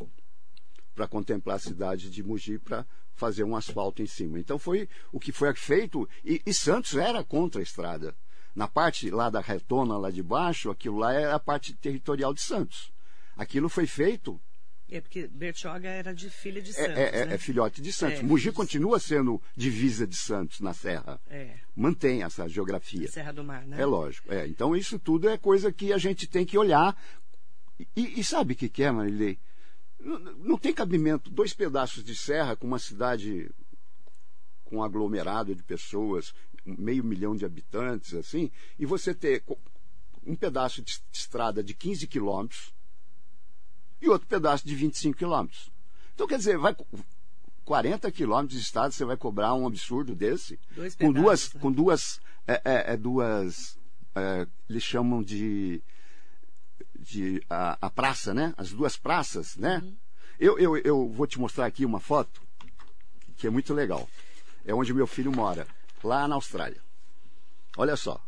para 0.94 1.08
contemplar 1.08 1.56
a 1.56 1.60
cidade 1.60 2.10
de 2.10 2.22
Mogi 2.22 2.58
para 2.58 2.86
fazer 3.14 3.44
um 3.44 3.56
asfalto 3.56 4.02
em 4.02 4.06
cima. 4.06 4.38
Então 4.38 4.58
foi 4.58 4.88
o 5.12 5.20
que 5.20 5.32
foi 5.32 5.54
feito 5.54 6.08
e, 6.24 6.40
e, 6.44 6.52
Santos 6.52 6.94
era 6.94 7.22
contra 7.24 7.60
a 7.60 7.62
estrada. 7.62 8.14
Na 8.54 8.68
parte 8.68 9.10
lá 9.10 9.30
da 9.30 9.40
retona, 9.40 9.96
lá 9.98 10.10
de 10.10 10.22
baixo, 10.22 10.70
aquilo 10.70 10.98
lá 10.98 11.12
era 11.12 11.34
a 11.34 11.40
parte 11.40 11.74
territorial 11.74 12.32
de 12.32 12.40
Santos. 12.40 12.92
Aquilo 13.36 13.68
foi 13.68 13.86
feito. 13.86 14.40
É 14.88 15.00
porque 15.00 15.26
Bertioga 15.26 15.88
era 15.88 16.14
de 16.14 16.30
filha 16.30 16.62
de 16.62 16.72
Santos. 16.72 16.96
É, 16.96 17.22
é, 17.22 17.26
né? 17.26 17.34
é 17.34 17.38
filhote 17.38 17.80
de 17.80 17.92
Santos. 17.92 18.20
É, 18.20 18.22
Mogi 18.22 18.52
continua 18.52 19.00
sendo 19.00 19.42
divisa 19.56 20.06
de 20.06 20.16
Santos 20.16 20.60
na 20.60 20.72
Serra. 20.72 21.20
É. 21.28 21.56
Mantém 21.74 22.22
essa 22.22 22.48
geografia. 22.48 23.08
Serra 23.08 23.32
do 23.32 23.42
Mar, 23.42 23.66
né? 23.66 23.80
É 23.80 23.84
lógico. 23.84 24.32
É. 24.32 24.46
Então 24.46 24.76
isso 24.76 24.98
tudo 24.98 25.28
é 25.28 25.36
coisa 25.36 25.72
que 25.72 25.92
a 25.92 25.98
gente 25.98 26.28
tem 26.28 26.44
que 26.44 26.56
olhar. 26.56 26.96
E, 27.96 28.20
e 28.20 28.22
sabe 28.22 28.52
o 28.52 28.56
que, 28.56 28.68
que 28.68 28.84
é, 28.84 28.90
Marilei? 28.92 29.38
Não, 30.04 30.58
tem 30.58 30.72
cabimento 30.72 31.30
dois 31.30 31.54
pedaços 31.54 32.04
de 32.04 32.14
serra 32.14 32.54
com 32.54 32.66
uma 32.66 32.78
cidade 32.78 33.50
com 34.64 34.76
um 34.76 34.82
aglomerado 34.82 35.54
de 35.54 35.62
pessoas, 35.62 36.34
meio 36.64 37.02
milhão 37.02 37.34
de 37.34 37.44
habitantes, 37.44 38.12
assim, 38.14 38.50
e 38.78 38.84
você 38.84 39.14
ter 39.14 39.42
um 40.26 40.36
pedaço 40.36 40.82
de 40.82 41.00
estrada 41.10 41.62
de 41.62 41.74
15 41.74 42.06
quilômetros 42.06 42.72
e 44.00 44.08
outro 44.08 44.28
pedaço 44.28 44.66
de 44.66 44.74
25 44.74 45.16
quilômetros. 45.16 45.70
Então, 46.14 46.26
quer 46.26 46.38
dizer, 46.38 46.58
vai 46.58 46.76
40 47.64 48.10
quilômetros 48.12 48.58
de 48.58 48.64
estrada, 48.64 48.90
você 48.90 49.04
vai 49.04 49.16
cobrar 49.16 49.54
um 49.54 49.66
absurdo 49.66 50.14
desse? 50.14 50.58
Dois 50.70 50.94
com 50.94 51.12
duas, 51.12 51.54
né? 51.54 51.60
com 51.60 51.72
duas, 51.72 52.20
é, 52.46 52.60
é, 52.64 52.92
é 52.92 52.96
duas, 52.96 53.78
é, 54.14 54.46
eles 54.68 54.82
chamam 54.82 55.22
de 55.22 55.82
de 57.04 57.42
a, 57.48 57.78
a, 57.80 57.90
praça, 57.90 58.32
né? 58.32 58.54
As 58.56 58.70
duas 58.70 58.96
praças, 58.96 59.56
né? 59.56 59.80
Uhum. 59.82 59.94
Eu, 60.40 60.58
eu, 60.58 60.76
eu 60.78 61.08
vou 61.08 61.26
te 61.26 61.38
mostrar 61.38 61.66
aqui 61.66 61.84
uma 61.84 62.00
foto 62.00 62.42
que 63.36 63.46
é 63.46 63.50
muito 63.50 63.72
legal. 63.74 64.08
É 64.66 64.74
onde 64.74 64.92
meu 64.94 65.06
filho 65.06 65.30
mora, 65.30 65.66
lá 66.02 66.26
na 66.26 66.34
Austrália. 66.34 66.80
Olha 67.76 67.96
só. 67.96 68.20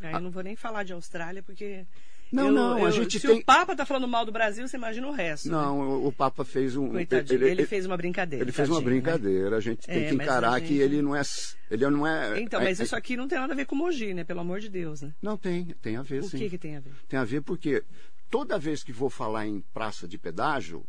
É, 0.00 0.14
eu 0.14 0.20
não 0.20 0.30
vou 0.30 0.42
nem 0.42 0.56
falar 0.56 0.82
de 0.84 0.92
Austrália 0.92 1.42
porque 1.42 1.84
Não, 2.32 2.46
Eu- 2.46 2.52
não, 2.52 2.76
a 2.76 2.80
eu- 2.82 2.92
gente 2.92 3.18
se 3.18 3.26
tem. 3.26 3.40
o 3.40 3.44
Papa 3.44 3.74
tá 3.74 3.84
falando 3.84 4.06
mal 4.06 4.24
do 4.24 4.30
Brasil, 4.30 4.66
você 4.66 4.76
imagina 4.76 5.04
o 5.08 5.10
resto. 5.12 5.46
né? 5.48 5.52
Não, 5.52 5.80
o, 5.80 6.06
o 6.06 6.12
Papa 6.12 6.44
fez 6.44 6.76
um. 6.76 6.88
Coitadinho, 6.90 7.44
ele, 7.44 7.66
fez 7.66 7.84
uma 7.86 7.96
brincadeira. 7.96 8.44
ele 8.44 8.52
fez 8.52 8.68
uma 8.68 8.78
né? 8.78 8.84
brincadeira. 8.84 9.56
A 9.56 9.60
gente 9.60 9.84
tem 9.84 10.04
É, 10.04 10.08
que 10.08 10.10
a 10.12 10.14
encarar 10.14 10.60
que 10.60 10.68
gente- 10.68 10.78
ele 10.78 11.02
não 11.02 11.16
é. 11.16 11.22
Ele 11.70 11.90
não 11.90 12.06
é. 12.06 12.40
Então, 12.40 12.60
é- 12.60 12.64
mas 12.64 12.78
é- 12.78 12.84
isso 12.84 12.94
aqui 12.94 13.16
não 13.16 13.26
tem 13.26 13.36
nada 13.36 13.52
a 13.52 13.56
ver 13.56 13.66
com 13.66 13.74
Mogi, 13.74 14.14
né? 14.14 14.22
Pelo 14.22 14.38
amor 14.40 14.60
de 14.60 14.68
Deus, 14.68 15.02
né? 15.02 15.12
Não 15.20 15.36
tem, 15.36 15.64
tem 15.82 15.96
a 15.96 16.02
ver 16.02 16.20
O 16.20 16.28
sim. 16.28 16.38
que 16.38 16.50
que 16.50 16.56
tem 16.58 16.76
a 16.76 16.80
ver? 16.80 16.92
Tem 17.08 17.18
a 17.18 17.24
ver 17.24 17.42
porque 17.42 17.82
toda 18.30 18.58
vez 18.58 18.82
que 18.82 18.92
vou 18.92 19.10
falar 19.10 19.46
em 19.46 19.60
praça 19.60 20.06
de 20.06 20.16
pedágio, 20.16 20.86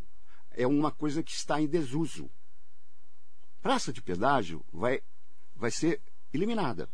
é 0.52 0.68
uma 0.68 0.92
coisa 0.92 1.24
que 1.24 1.32
está 1.32 1.60
em 1.60 1.68
desuso. 1.68 2.30
Praça 3.62 3.92
de 3.92 4.02
pedágio 4.02 4.64
vai, 4.72 5.02
vai 5.56 5.72
ser 5.72 6.02
eliminada. 6.34 6.88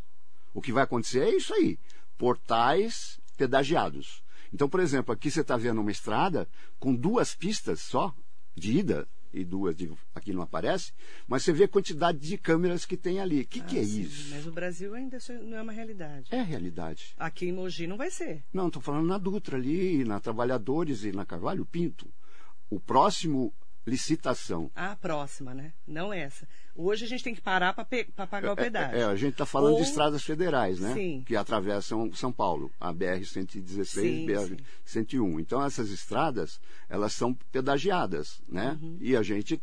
O 0.54 0.60
que 0.60 0.72
vai 0.72 0.84
acontecer 0.84 1.20
é 1.20 1.36
isso 1.36 1.52
aí: 1.54 1.78
portais 2.16 3.20
pedagiados. 3.36 4.22
Então, 4.52 4.68
por 4.68 4.80
exemplo, 4.80 5.12
aqui 5.12 5.30
você 5.30 5.42
está 5.42 5.56
vendo 5.56 5.80
uma 5.80 5.90
estrada 5.92 6.48
com 6.78 6.94
duas 6.94 7.34
pistas 7.34 7.80
só, 7.80 8.14
de 8.54 8.78
ida, 8.78 9.06
e 9.32 9.44
duas 9.44 9.76
de, 9.76 9.90
aqui 10.14 10.32
não 10.32 10.42
aparece, 10.42 10.92
mas 11.26 11.42
você 11.42 11.52
vê 11.52 11.64
a 11.64 11.68
quantidade 11.68 12.18
de 12.18 12.38
câmeras 12.38 12.84
que 12.84 12.96
tem 12.96 13.20
ali. 13.20 13.42
O 13.42 13.46
que, 13.46 13.60
que 13.60 13.78
Ah, 13.78 13.82
é 13.82 13.84
sim, 13.84 14.00
isso? 14.02 14.30
Mas 14.34 14.46
o 14.46 14.52
Brasil 14.52 14.94
ainda 14.94 15.16
isso 15.18 15.32
não 15.32 15.56
é 15.58 15.62
uma 15.62 15.72
realidade. 15.72 16.28
É 16.30 16.40
a 16.40 16.44
realidade. 16.44 17.14
Aqui 17.18 17.46
em 17.46 17.52
Mogi 17.52 17.86
não 17.86 17.96
vai 17.96 18.10
ser. 18.10 18.44
Não, 18.52 18.68
estou 18.68 18.82
falando 18.82 19.06
na 19.06 19.18
Dutra 19.18 19.56
ali, 19.56 20.04
na 20.04 20.20
Trabalhadores 20.20 21.04
e 21.04 21.12
na 21.12 21.24
Carvalho 21.26 21.64
Pinto. 21.66 22.10
O 22.70 22.78
próximo 22.80 23.52
licitação. 23.88 24.70
A 24.74 24.94
próxima, 24.94 25.54
né? 25.54 25.72
Não 25.86 26.12
essa. 26.12 26.46
Hoje 26.74 27.04
a 27.04 27.08
gente 27.08 27.24
tem 27.24 27.34
que 27.34 27.40
parar 27.40 27.72
para 27.72 28.26
pagar 28.26 28.52
o 28.52 28.56
pedágio. 28.56 28.96
É, 28.96 29.00
é, 29.00 29.04
a 29.04 29.16
gente 29.16 29.32
está 29.32 29.46
falando 29.46 29.72
Ou- 29.74 29.78
de 29.82 29.88
estradas 29.88 30.22
federais, 30.22 30.78
né? 30.78 30.94
Sim. 30.94 31.22
Que 31.26 31.34
atravessam 31.34 32.12
São 32.12 32.30
Paulo, 32.32 32.70
a 32.80 32.92
BR-116 32.92 33.84
Sim, 33.84 34.26
BR-101. 34.26 35.40
Então, 35.40 35.64
essas 35.64 35.90
estradas, 35.90 36.60
elas 36.88 37.12
são 37.12 37.34
pedagiadas, 37.50 38.40
né? 38.48 38.78
Uhum. 38.80 38.96
E 39.00 39.16
a 39.16 39.22
gente 39.22 39.60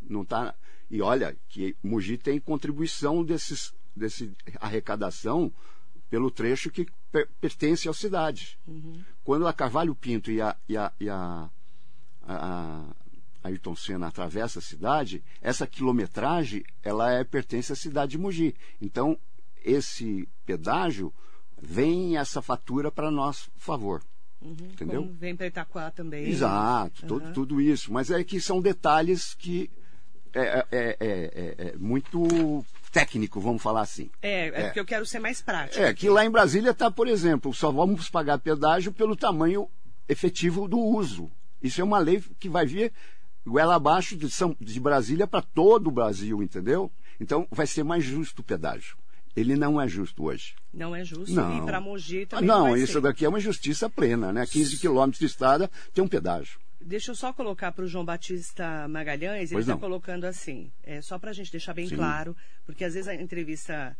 não 0.00 0.22
está... 0.22 0.54
E 0.90 1.02
olha, 1.02 1.36
que 1.48 1.76
Mogi 1.82 2.16
tem 2.16 2.38
contribuição 2.38 3.24
desses, 3.24 3.74
desse 3.94 4.32
arrecadação 4.60 5.52
pelo 6.08 6.30
trecho 6.30 6.70
que 6.70 6.86
per- 7.10 7.28
pertence 7.40 7.88
à 7.88 7.92
cidade. 7.92 8.56
Uhum. 8.68 9.02
Quando 9.24 9.48
a 9.48 9.52
Carvalho 9.52 9.94
Pinto 9.96 10.30
e 10.30 10.40
a, 10.40 10.56
e 10.68 10.76
a, 10.76 10.92
e 11.00 11.10
a, 11.10 11.50
a 12.22 12.84
Ayrton 13.46 13.74
Senna 13.74 14.08
atravessa 14.08 14.58
a 14.58 14.62
cidade, 14.62 15.22
essa 15.40 15.66
quilometragem 15.66 16.62
ela 16.82 17.12
é, 17.12 17.24
pertence 17.24 17.72
à 17.72 17.76
cidade 17.76 18.12
de 18.12 18.18
Mogi. 18.18 18.54
Então, 18.80 19.18
esse 19.64 20.28
pedágio 20.44 21.12
vem 21.60 22.16
essa 22.16 22.40
fatura 22.42 22.90
para 22.90 23.10
nosso 23.10 23.50
favor. 23.56 24.02
Entendeu? 24.42 25.02
Como 25.02 25.14
vem 25.14 25.34
para 25.34 25.46
Itaquá 25.46 25.90
também. 25.90 26.26
Exato, 26.28 27.06
to- 27.06 27.16
Aham. 27.16 27.32
tudo 27.32 27.60
isso. 27.60 27.92
Mas 27.92 28.10
é 28.10 28.22
que 28.22 28.40
são 28.40 28.60
detalhes 28.60 29.34
que 29.34 29.70
é, 30.34 30.40
é- 30.40 30.66
é- 30.70 30.96
é- 31.00 31.68
é 31.72 31.76
muito 31.78 32.64
técnico, 32.92 33.40
vamos 33.40 33.62
falar 33.62 33.80
assim. 33.80 34.10
É, 34.20 34.30
é, 34.30 34.46
É. 34.48 34.62
porque 34.64 34.80
eu 34.80 34.84
quero 34.84 35.06
ser 35.06 35.18
mais 35.18 35.40
prático. 35.40 35.82
É, 35.82 35.92
que 35.94 36.08
lá 36.10 36.24
em 36.24 36.30
Brasília 36.30 36.70
está, 36.72 36.90
por 36.90 37.08
exemplo, 37.08 37.52
só 37.54 37.72
vamos 37.72 38.10
pagar 38.10 38.38
pedágio 38.38 38.92
pelo 38.92 39.16
tamanho 39.16 39.68
efetivo 40.08 40.68
do 40.68 40.78
uso. 40.78 41.30
Isso 41.62 41.80
é 41.80 41.84
uma 41.84 41.98
lei 41.98 42.22
que 42.38 42.48
vai 42.50 42.66
vir 42.66 42.92
goela 43.46 43.76
abaixo 43.76 44.16
de, 44.16 44.28
São, 44.30 44.56
de 44.60 44.80
Brasília 44.80 45.26
para 45.26 45.42
todo 45.42 45.86
o 45.88 45.90
Brasil, 45.92 46.42
entendeu? 46.42 46.90
Então 47.20 47.46
vai 47.50 47.66
ser 47.66 47.82
mais 47.84 48.04
justo 48.04 48.40
o 48.40 48.44
pedágio. 48.44 48.96
Ele 49.34 49.54
não 49.54 49.80
é 49.80 49.86
justo 49.86 50.24
hoje. 50.24 50.54
Não 50.72 50.96
é 50.96 51.04
justo. 51.04 51.34
Não. 51.34 51.58
E 51.58 51.62
para 51.66 51.80
Mogi 51.80 52.22
Ah, 52.22 52.26
também 52.26 52.46
não, 52.46 52.70
vai 52.70 52.80
isso 52.80 52.94
ser. 52.94 53.00
daqui 53.02 53.24
é 53.24 53.28
uma 53.28 53.38
justiça 53.40 53.88
plena, 53.88 54.32
né? 54.32 54.46
15 54.46 54.78
quilômetros 54.78 55.18
de 55.18 55.26
estrada 55.26 55.70
tem 55.92 56.02
um 56.02 56.08
pedágio. 56.08 56.58
Deixa 56.80 57.10
eu 57.10 57.14
só 57.14 57.32
colocar 57.32 57.72
para 57.72 57.84
o 57.84 57.88
João 57.88 58.04
Batista 58.04 58.86
Magalhães, 58.88 59.50
ele 59.50 59.60
está 59.60 59.72
não. 59.72 59.80
colocando 59.80 60.24
assim, 60.24 60.70
é, 60.84 61.00
só 61.02 61.18
para 61.18 61.30
a 61.30 61.32
gente 61.34 61.50
deixar 61.50 61.74
bem 61.74 61.88
Sim. 61.88 61.96
claro, 61.96 62.36
porque 62.64 62.84
às 62.84 62.94
vezes 62.94 63.08
a 63.08 63.14
entrevista 63.14 63.96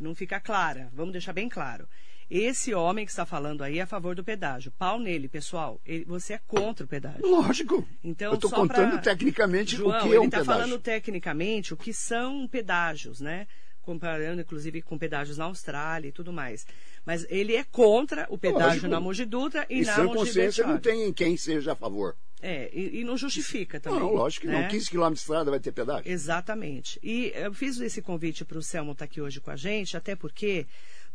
não 0.00 0.14
fica 0.14 0.38
clara. 0.40 0.88
Vamos 0.94 1.12
deixar 1.12 1.32
bem 1.32 1.48
claro. 1.48 1.86
Esse 2.30 2.74
homem 2.74 3.04
que 3.06 3.10
está 3.10 3.24
falando 3.24 3.62
aí 3.62 3.78
é 3.78 3.82
a 3.82 3.86
favor 3.86 4.14
do 4.14 4.22
pedágio. 4.22 4.70
Pau 4.78 4.98
nele, 5.00 5.28
pessoal. 5.28 5.80
Ele- 5.86 6.04
você 6.04 6.34
é 6.34 6.40
contra 6.46 6.84
o 6.84 6.88
pedágio. 6.88 7.26
Lógico. 7.26 7.86
Então, 8.04 8.32
Eu 8.32 8.34
estou 8.34 8.50
contando 8.50 8.90
pra- 8.92 8.98
tecnicamente 8.98 9.76
João, 9.76 9.96
o 9.96 10.02
que 10.02 10.08
é 10.08 10.10
ele 10.10 10.18
um 10.18 10.24
está 10.24 10.40
pedágio. 10.40 10.62
falando 10.62 10.78
tecnicamente 10.78 11.72
o 11.72 11.76
que 11.76 11.92
são 11.92 12.46
pedágios, 12.46 13.20
né? 13.20 13.46
Comparando, 13.80 14.42
inclusive, 14.42 14.82
com 14.82 14.98
pedágios 14.98 15.38
na 15.38 15.46
Austrália 15.46 16.08
e 16.08 16.12
tudo 16.12 16.30
mais. 16.30 16.66
Mas 17.06 17.24
ele 17.30 17.56
é 17.56 17.64
contra 17.64 18.26
o 18.28 18.36
pedágio 18.36 18.66
Lógico. 18.68 18.88
na 18.88 19.00
Mogi 19.00 19.24
Dutra 19.24 19.64
e, 19.70 19.80
E 19.80 19.84
na 19.86 19.94
sem 19.94 20.04
Mogi 20.04 20.18
consciência 20.18 20.66
não 20.66 20.76
tem 20.78 21.10
quem 21.14 21.36
seja 21.38 21.72
a 21.72 21.76
favor. 21.76 22.14
É, 22.40 22.70
e, 22.72 23.00
e 23.00 23.04
não 23.04 23.16
justifica 23.16 23.80
também. 23.80 23.98
Não, 23.98 24.12
lógico 24.12 24.46
que 24.46 24.52
né? 24.52 24.62
não. 24.62 24.68
15 24.68 24.90
quilômetros 24.90 25.20
de 25.20 25.22
estrada 25.24 25.50
vai 25.50 25.60
ter 25.60 25.72
pedágio. 25.72 26.10
Exatamente. 26.10 26.98
E 27.02 27.32
eu 27.34 27.52
fiz 27.52 27.80
esse 27.80 28.00
convite 28.00 28.44
para 28.44 28.58
o 28.58 28.62
Selmo 28.62 28.92
estar 28.92 29.06
aqui 29.06 29.20
hoje 29.20 29.40
com 29.40 29.50
a 29.50 29.56
gente, 29.56 29.96
até 29.96 30.14
porque 30.14 30.66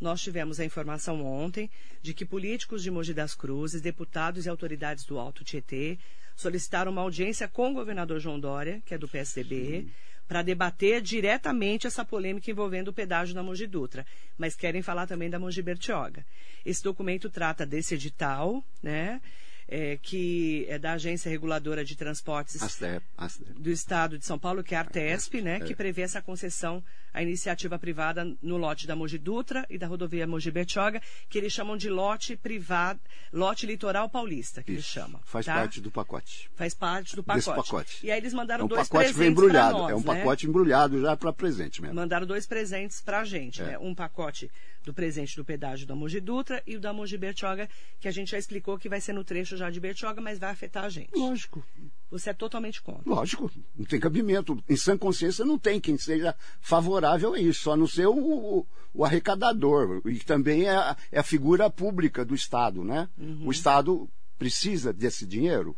nós 0.01 0.21
tivemos 0.21 0.59
a 0.59 0.65
informação 0.65 1.25
ontem 1.25 1.69
de 2.01 2.13
que 2.13 2.25
políticos 2.25 2.83
de 2.83 2.91
Mogi 2.91 3.13
das 3.13 3.33
Cruzes, 3.33 3.81
deputados 3.81 4.45
e 4.45 4.49
autoridades 4.49 5.05
do 5.05 5.17
Alto 5.17 5.43
Tietê 5.43 5.97
solicitaram 6.35 6.91
uma 6.91 7.01
audiência 7.01 7.47
com 7.47 7.71
o 7.71 7.73
governador 7.73 8.19
João 8.19 8.39
Dória, 8.39 8.81
que 8.85 8.93
é 8.93 8.97
do 8.97 9.07
PSDB, 9.07 9.87
para 10.27 10.41
debater 10.41 11.01
diretamente 11.01 11.85
essa 11.85 12.03
polêmica 12.03 12.49
envolvendo 12.49 12.87
o 12.89 12.93
pedágio 12.93 13.35
na 13.35 13.43
Mogi 13.43 13.67
Dutra, 13.67 14.05
mas 14.37 14.55
querem 14.55 14.81
falar 14.81 15.05
também 15.05 15.29
da 15.29 15.39
Mogi 15.39 15.61
Bertioga. 15.61 16.25
Esse 16.65 16.83
documento 16.83 17.29
trata 17.29 17.65
desse 17.65 17.93
edital, 17.93 18.63
né, 18.81 19.21
é, 19.67 19.97
que 20.01 20.65
é 20.69 20.77
da 20.77 20.93
Agência 20.93 21.29
Reguladora 21.29 21.83
de 21.85 21.95
Transportes 21.95 22.61
Aste- 22.61 23.01
aste- 23.17 23.43
do 23.57 23.69
Estado 23.71 24.17
de 24.17 24.25
São 24.25 24.37
Paulo, 24.37 24.63
que 24.63 24.75
é 24.75 24.77
a 24.77 24.81
Artesp, 24.81 25.35
né, 25.41 25.57
é. 25.57 25.59
que 25.61 25.75
prevê 25.75 26.01
essa 26.03 26.21
concessão 26.21 26.83
à 27.13 27.21
iniciativa 27.21 27.77
privada 27.77 28.25
no 28.41 28.57
lote 28.57 28.87
da 28.87 28.95
Mogi 28.95 29.17
Dutra 29.19 29.65
e 29.69 29.77
da 29.77 29.85
rodovia 29.87 30.25
Mogi 30.25 30.49
Bertioga, 30.49 31.01
que 31.29 31.37
eles 31.37 31.53
chamam 31.53 31.77
de 31.77 31.89
lote 31.89 32.35
privado, 32.35 32.99
lote 33.31 33.65
litoral 33.67 34.09
paulista, 34.09 34.63
que 34.63 34.71
eles 34.71 34.83
Isso. 34.83 34.93
chamam. 34.93 35.21
Faz 35.23 35.45
tá? 35.45 35.53
parte 35.55 35.79
do 35.79 35.91
pacote. 35.91 36.49
Faz 36.55 36.73
parte 36.73 37.15
do 37.15 37.21
Desse 37.21 37.45
pacote. 37.49 37.69
pacote. 37.71 37.99
E 38.05 38.11
aí 38.11 38.17
eles 38.17 38.33
É 38.33 38.35
mandaram 38.35 38.65
um 38.65 38.67
dois 38.67 38.87
pacote 38.89 39.13
presentes 39.13 39.31
embrulhado. 39.31 39.77
nós, 39.77 39.91
é 39.91 39.95
um 39.95 39.99
né? 39.99 40.05
pacote 40.05 40.47
embrulhado 40.47 41.01
já 41.01 41.15
para 41.15 41.31
presente 41.31 41.81
mesmo. 41.81 41.95
Mandaram 41.95 42.25
dois 42.25 42.47
presentes 42.47 42.99
para 42.99 43.19
a 43.21 43.25
gente, 43.25 43.61
É. 43.61 43.65
né? 43.65 43.77
Um 43.79 43.93
pacote 43.93 44.49
do 44.83 44.93
presente 44.93 45.35
do 45.37 45.45
pedágio 45.45 45.87
da 45.87 45.95
Mogi 45.95 46.19
Dutra 46.19 46.61
e 46.67 46.75
o 46.75 46.79
da 46.79 46.91
Mogi 46.91 47.17
Bertioga, 47.17 47.69
que 48.01 48.07
a 48.07 48.11
gente 48.11 48.31
já 48.31 48.37
explicou 48.37 48.77
que 48.77 48.89
vai 48.89 48.99
ser 48.99 49.13
no 49.13 49.23
trecho 49.23 49.52
já 49.57 49.69
de 49.69 49.79
Bertioga, 49.79 50.21
mas 50.21 50.39
vai 50.39 50.49
afetar 50.51 50.83
a 50.85 50.89
gente. 50.89 51.09
Lógico, 51.15 51.63
Você 52.11 52.29
é 52.29 52.33
totalmente 52.33 52.81
contra. 52.81 53.03
lógico. 53.09 53.51
Não 53.75 53.85
tem 53.85 53.99
cabimento. 53.99 54.61
Em 54.69 54.75
sã 54.75 54.97
consciência 54.97 55.43
não 55.45 55.57
tem 55.57 55.79
quem 55.79 55.97
seja 55.97 56.35
favorável 56.61 57.33
a 57.33 57.39
isso, 57.39 57.63
só 57.63 57.75
não 57.75 57.87
ser 57.87 58.07
o, 58.07 58.15
o- 58.15 58.67
o 58.93 59.03
arrecadador. 59.05 60.01
E 60.05 60.19
também 60.19 60.63
é, 60.65 60.75
a- 60.75 60.95
é 61.11 61.19
a 61.19 61.23
figura 61.23 61.69
pública 61.69 62.23
do 62.23 62.35
Estado, 62.35 62.83
né? 62.83 63.09
Uhum. 63.17 63.47
O 63.47 63.51
Estado 63.51 64.09
precisa 64.37 64.91
desse 64.93 65.25
dinheiro. 65.25 65.75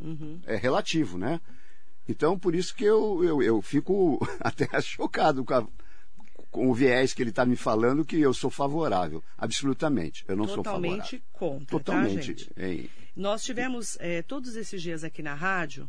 Uhum. 0.00 0.40
É 0.46 0.56
relativo, 0.56 1.18
né? 1.18 1.40
Então, 2.08 2.38
por 2.38 2.54
isso 2.54 2.74
que 2.74 2.84
eu, 2.84 3.22
eu, 3.22 3.42
eu 3.42 3.60
fico 3.60 4.18
até 4.40 4.66
chocado 4.80 5.44
com, 5.44 5.52
a- 5.54 5.68
com 6.58 6.68
o 6.68 6.74
viés 6.74 7.14
que 7.14 7.22
ele 7.22 7.30
está 7.30 7.46
me 7.46 7.54
falando, 7.54 8.04
que 8.04 8.18
eu 8.20 8.34
sou 8.34 8.50
favorável. 8.50 9.22
Absolutamente. 9.36 10.24
Eu 10.26 10.34
não 10.36 10.48
sou 10.48 10.64
favorável. 10.64 10.90
Totalmente 10.98 11.22
contra, 11.32 11.64
tá, 11.66 11.70
Totalmente. 11.70 12.26
gente? 12.26 12.50
hein? 12.56 12.90
Nós 13.14 13.44
tivemos 13.44 13.96
eh, 14.00 14.22
todos 14.22 14.56
esses 14.56 14.82
dias 14.82 15.04
aqui 15.04 15.22
na 15.22 15.34
rádio, 15.34 15.88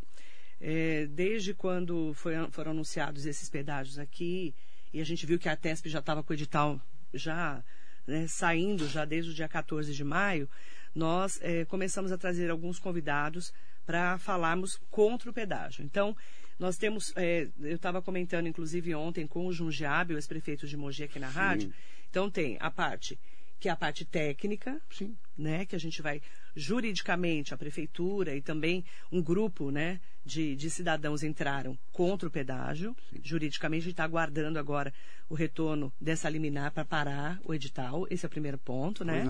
eh, 0.62 1.08
desde 1.10 1.56
quando 1.56 2.14
foi- 2.14 2.36
foram 2.52 2.70
anunciados 2.72 3.26
esses 3.26 3.50
pedágios 3.50 3.98
aqui, 3.98 4.54
e 4.94 5.02
a 5.02 5.04
gente 5.04 5.26
viu 5.26 5.40
que 5.40 5.50
a 5.50 5.56
TESP 5.56 5.90
já 5.90 6.00
estava 6.00 6.22
com 6.22 6.32
o 6.34 6.36
edital 6.36 6.80
já 7.14 7.64
né, 8.06 8.28
saindo 8.28 8.88
já 8.88 9.06
desde 9.06 9.32
o 9.32 9.34
dia 9.34 9.48
14 9.48 9.92
de 9.94 10.04
maio, 10.04 10.48
nós 10.94 11.40
eh, 11.42 11.66
começamos 11.66 12.12
a 12.12 12.18
trazer 12.18 12.50
alguns 12.52 12.78
convidados 12.80 13.52
para 13.88 14.20
falarmos 14.20 14.80
contra 14.92 15.30
o 15.30 15.34
pedágio. 15.34 15.84
Então, 15.84 16.16
nós 16.60 16.78
temos, 16.78 17.14
eh, 17.16 17.48
eu 17.62 17.76
estava 17.76 18.02
comentando 18.02 18.48
inclusive 18.48 18.94
ontem 18.94 19.26
com 19.26 19.48
o 19.48 19.54
Jundiabe, 19.54 20.14
o 20.14 20.18
ex-prefeito 20.18 20.68
de 20.68 20.76
Mogi 20.76 21.04
aqui 21.04 21.18
na 21.18 21.30
rádio, 21.30 21.74
então 22.10 22.30
tem 22.30 22.58
a 22.60 22.70
parte 22.70 23.18
que 23.60 23.68
é 23.68 23.72
a 23.72 23.76
parte 23.76 24.06
técnica, 24.06 24.82
Sim. 24.90 25.18
né, 25.38 25.66
que 25.66 25.76
a 25.76 25.80
gente 25.80 26.02
vai 26.02 26.22
juridicamente 26.56 27.54
a 27.54 27.58
prefeitura 27.58 28.34
e 28.34 28.42
também 28.42 28.86
um 29.12 29.22
grupo, 29.22 29.70
né, 29.70 30.00
de, 30.26 30.56
de 30.56 30.70
cidadãos 30.70 31.24
entraram 31.24 31.78
contra 31.92 32.28
o 32.28 32.32
pedágio. 32.32 32.96
Juridicamente 33.22 33.82
a 33.82 33.84
gente 33.84 33.94
está 33.94 34.06
aguardando 34.06 34.58
agora 34.58 34.94
o 35.28 35.36
retorno 35.36 35.92
dessa 36.00 36.30
liminar 36.30 36.72
para 36.72 36.86
parar 36.86 37.40
o 37.44 37.54
edital. 37.54 38.08
Esse 38.10 38.26
é 38.26 38.28
o 38.28 38.30
primeiro 38.30 38.58
ponto, 38.58 39.04
né? 39.04 39.26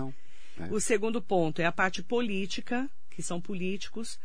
É. 0.58 0.72
O 0.72 0.78
segundo 0.78 1.20
ponto 1.20 1.60
é 1.60 1.64
a 1.64 1.72
parte 1.72 2.02
política, 2.02 2.88
que 3.10 3.22
são 3.22 3.40
políticos 3.40 4.18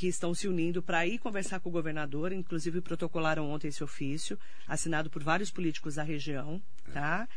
que 0.00 0.06
estão 0.06 0.32
se 0.32 0.48
unindo 0.48 0.82
para 0.82 1.06
ir 1.06 1.18
conversar 1.18 1.60
com 1.60 1.68
o 1.68 1.72
governador, 1.72 2.32
inclusive 2.32 2.80
protocolaram 2.80 3.50
ontem 3.50 3.68
esse 3.68 3.84
ofício, 3.84 4.38
assinado 4.66 5.10
por 5.10 5.22
vários 5.22 5.50
políticos 5.50 5.96
da 5.96 6.02
região, 6.02 6.58
tá? 6.90 7.28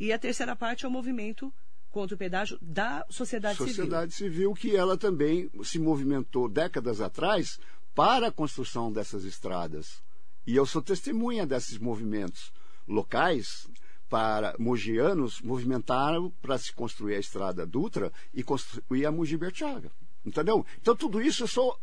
E 0.00 0.12
a 0.12 0.18
terceira 0.18 0.56
parte 0.56 0.84
é 0.84 0.88
o 0.88 0.90
movimento 0.90 1.54
contra 1.92 2.16
o 2.16 2.18
pedágio 2.18 2.58
da 2.60 3.06
sociedade, 3.08 3.56
sociedade 3.56 3.58
civil. 3.58 3.74
Sociedade 3.74 4.12
civil, 4.14 4.52
que 4.52 4.74
ela 4.74 4.98
também 4.98 5.48
se 5.62 5.78
movimentou 5.78 6.48
décadas 6.48 7.00
atrás 7.00 7.60
para 7.94 8.26
a 8.26 8.32
construção 8.32 8.92
dessas 8.92 9.22
estradas. 9.22 10.02
E 10.44 10.56
eu 10.56 10.66
sou 10.66 10.82
testemunha 10.82 11.46
desses 11.46 11.78
movimentos 11.78 12.52
locais 12.88 13.68
para 14.08 14.56
mogianos 14.58 15.40
movimentaram 15.40 16.32
para 16.42 16.58
se 16.58 16.72
construir 16.72 17.14
a 17.14 17.20
estrada 17.20 17.64
Dutra 17.64 18.12
e 18.34 18.42
construir 18.42 19.06
a 19.06 19.12
Mogi 19.12 19.36
Bertiaga. 19.36 19.92
Entendeu? 20.26 20.66
Então 20.80 20.96
tudo 20.96 21.22
isso 21.22 21.44
eu 21.44 21.48
sou 21.48 21.78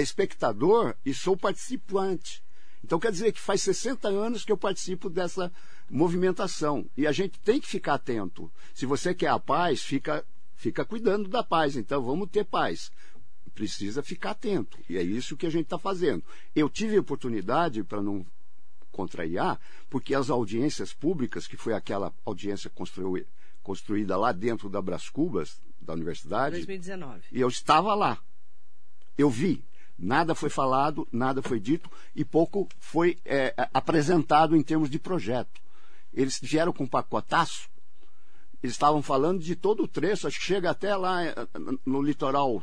espectador 0.00 0.94
e 1.04 1.14
sou 1.14 1.36
participante. 1.36 2.42
Então 2.82 2.98
quer 2.98 3.10
dizer 3.10 3.32
que 3.32 3.40
faz 3.40 3.62
60 3.62 4.08
anos 4.08 4.44
que 4.44 4.52
eu 4.52 4.58
participo 4.58 5.08
dessa 5.08 5.50
movimentação. 5.88 6.84
E 6.96 7.06
a 7.06 7.12
gente 7.12 7.38
tem 7.40 7.60
que 7.60 7.66
ficar 7.66 7.94
atento. 7.94 8.52
Se 8.74 8.84
você 8.84 9.14
quer 9.14 9.28
a 9.28 9.38
paz, 9.38 9.82
fica, 9.82 10.24
fica 10.54 10.84
cuidando 10.84 11.28
da 11.28 11.42
paz. 11.42 11.76
Então 11.76 12.02
vamos 12.02 12.28
ter 12.28 12.44
paz. 12.44 12.90
Precisa 13.54 14.02
ficar 14.02 14.32
atento. 14.32 14.78
E 14.88 14.98
é 14.98 15.02
isso 15.02 15.36
que 15.36 15.46
a 15.46 15.50
gente 15.50 15.64
está 15.64 15.78
fazendo. 15.78 16.22
Eu 16.54 16.68
tive 16.68 16.98
oportunidade, 16.98 17.82
para 17.84 18.02
não 18.02 18.26
contrariar, 18.92 19.58
porque 19.88 20.14
as 20.14 20.30
audiências 20.30 20.92
públicas, 20.92 21.46
que 21.46 21.56
foi 21.56 21.72
aquela 21.72 22.12
audiência 22.24 22.70
construída, 22.70 23.26
construída 23.62 24.16
lá 24.16 24.30
dentro 24.30 24.68
da 24.68 24.80
Bras 24.82 25.08
Cubas, 25.08 25.60
da 25.80 25.94
universidade. 25.94 26.56
2019. 26.56 27.22
E 27.32 27.40
eu 27.40 27.48
estava 27.48 27.94
lá. 27.94 28.18
Eu 29.16 29.30
vi. 29.30 29.64
Nada 29.98 30.34
foi 30.34 30.50
falado, 30.50 31.06
nada 31.12 31.40
foi 31.40 31.60
dito 31.60 31.90
e 32.14 32.24
pouco 32.24 32.68
foi 32.78 33.18
é, 33.24 33.54
apresentado 33.72 34.56
em 34.56 34.62
termos 34.62 34.90
de 34.90 34.98
projeto. 34.98 35.60
Eles 36.12 36.38
vieram 36.42 36.72
com 36.72 36.84
um 36.84 36.88
pacotaço, 36.88 37.68
eles 38.62 38.74
estavam 38.74 39.02
falando 39.02 39.40
de 39.40 39.54
todo 39.54 39.82
o 39.84 39.88
trecho, 39.88 40.26
acho 40.26 40.38
que 40.38 40.44
chega 40.44 40.70
até 40.70 40.96
lá 40.96 41.24
é, 41.24 41.34
no 41.84 42.02
litoral 42.02 42.62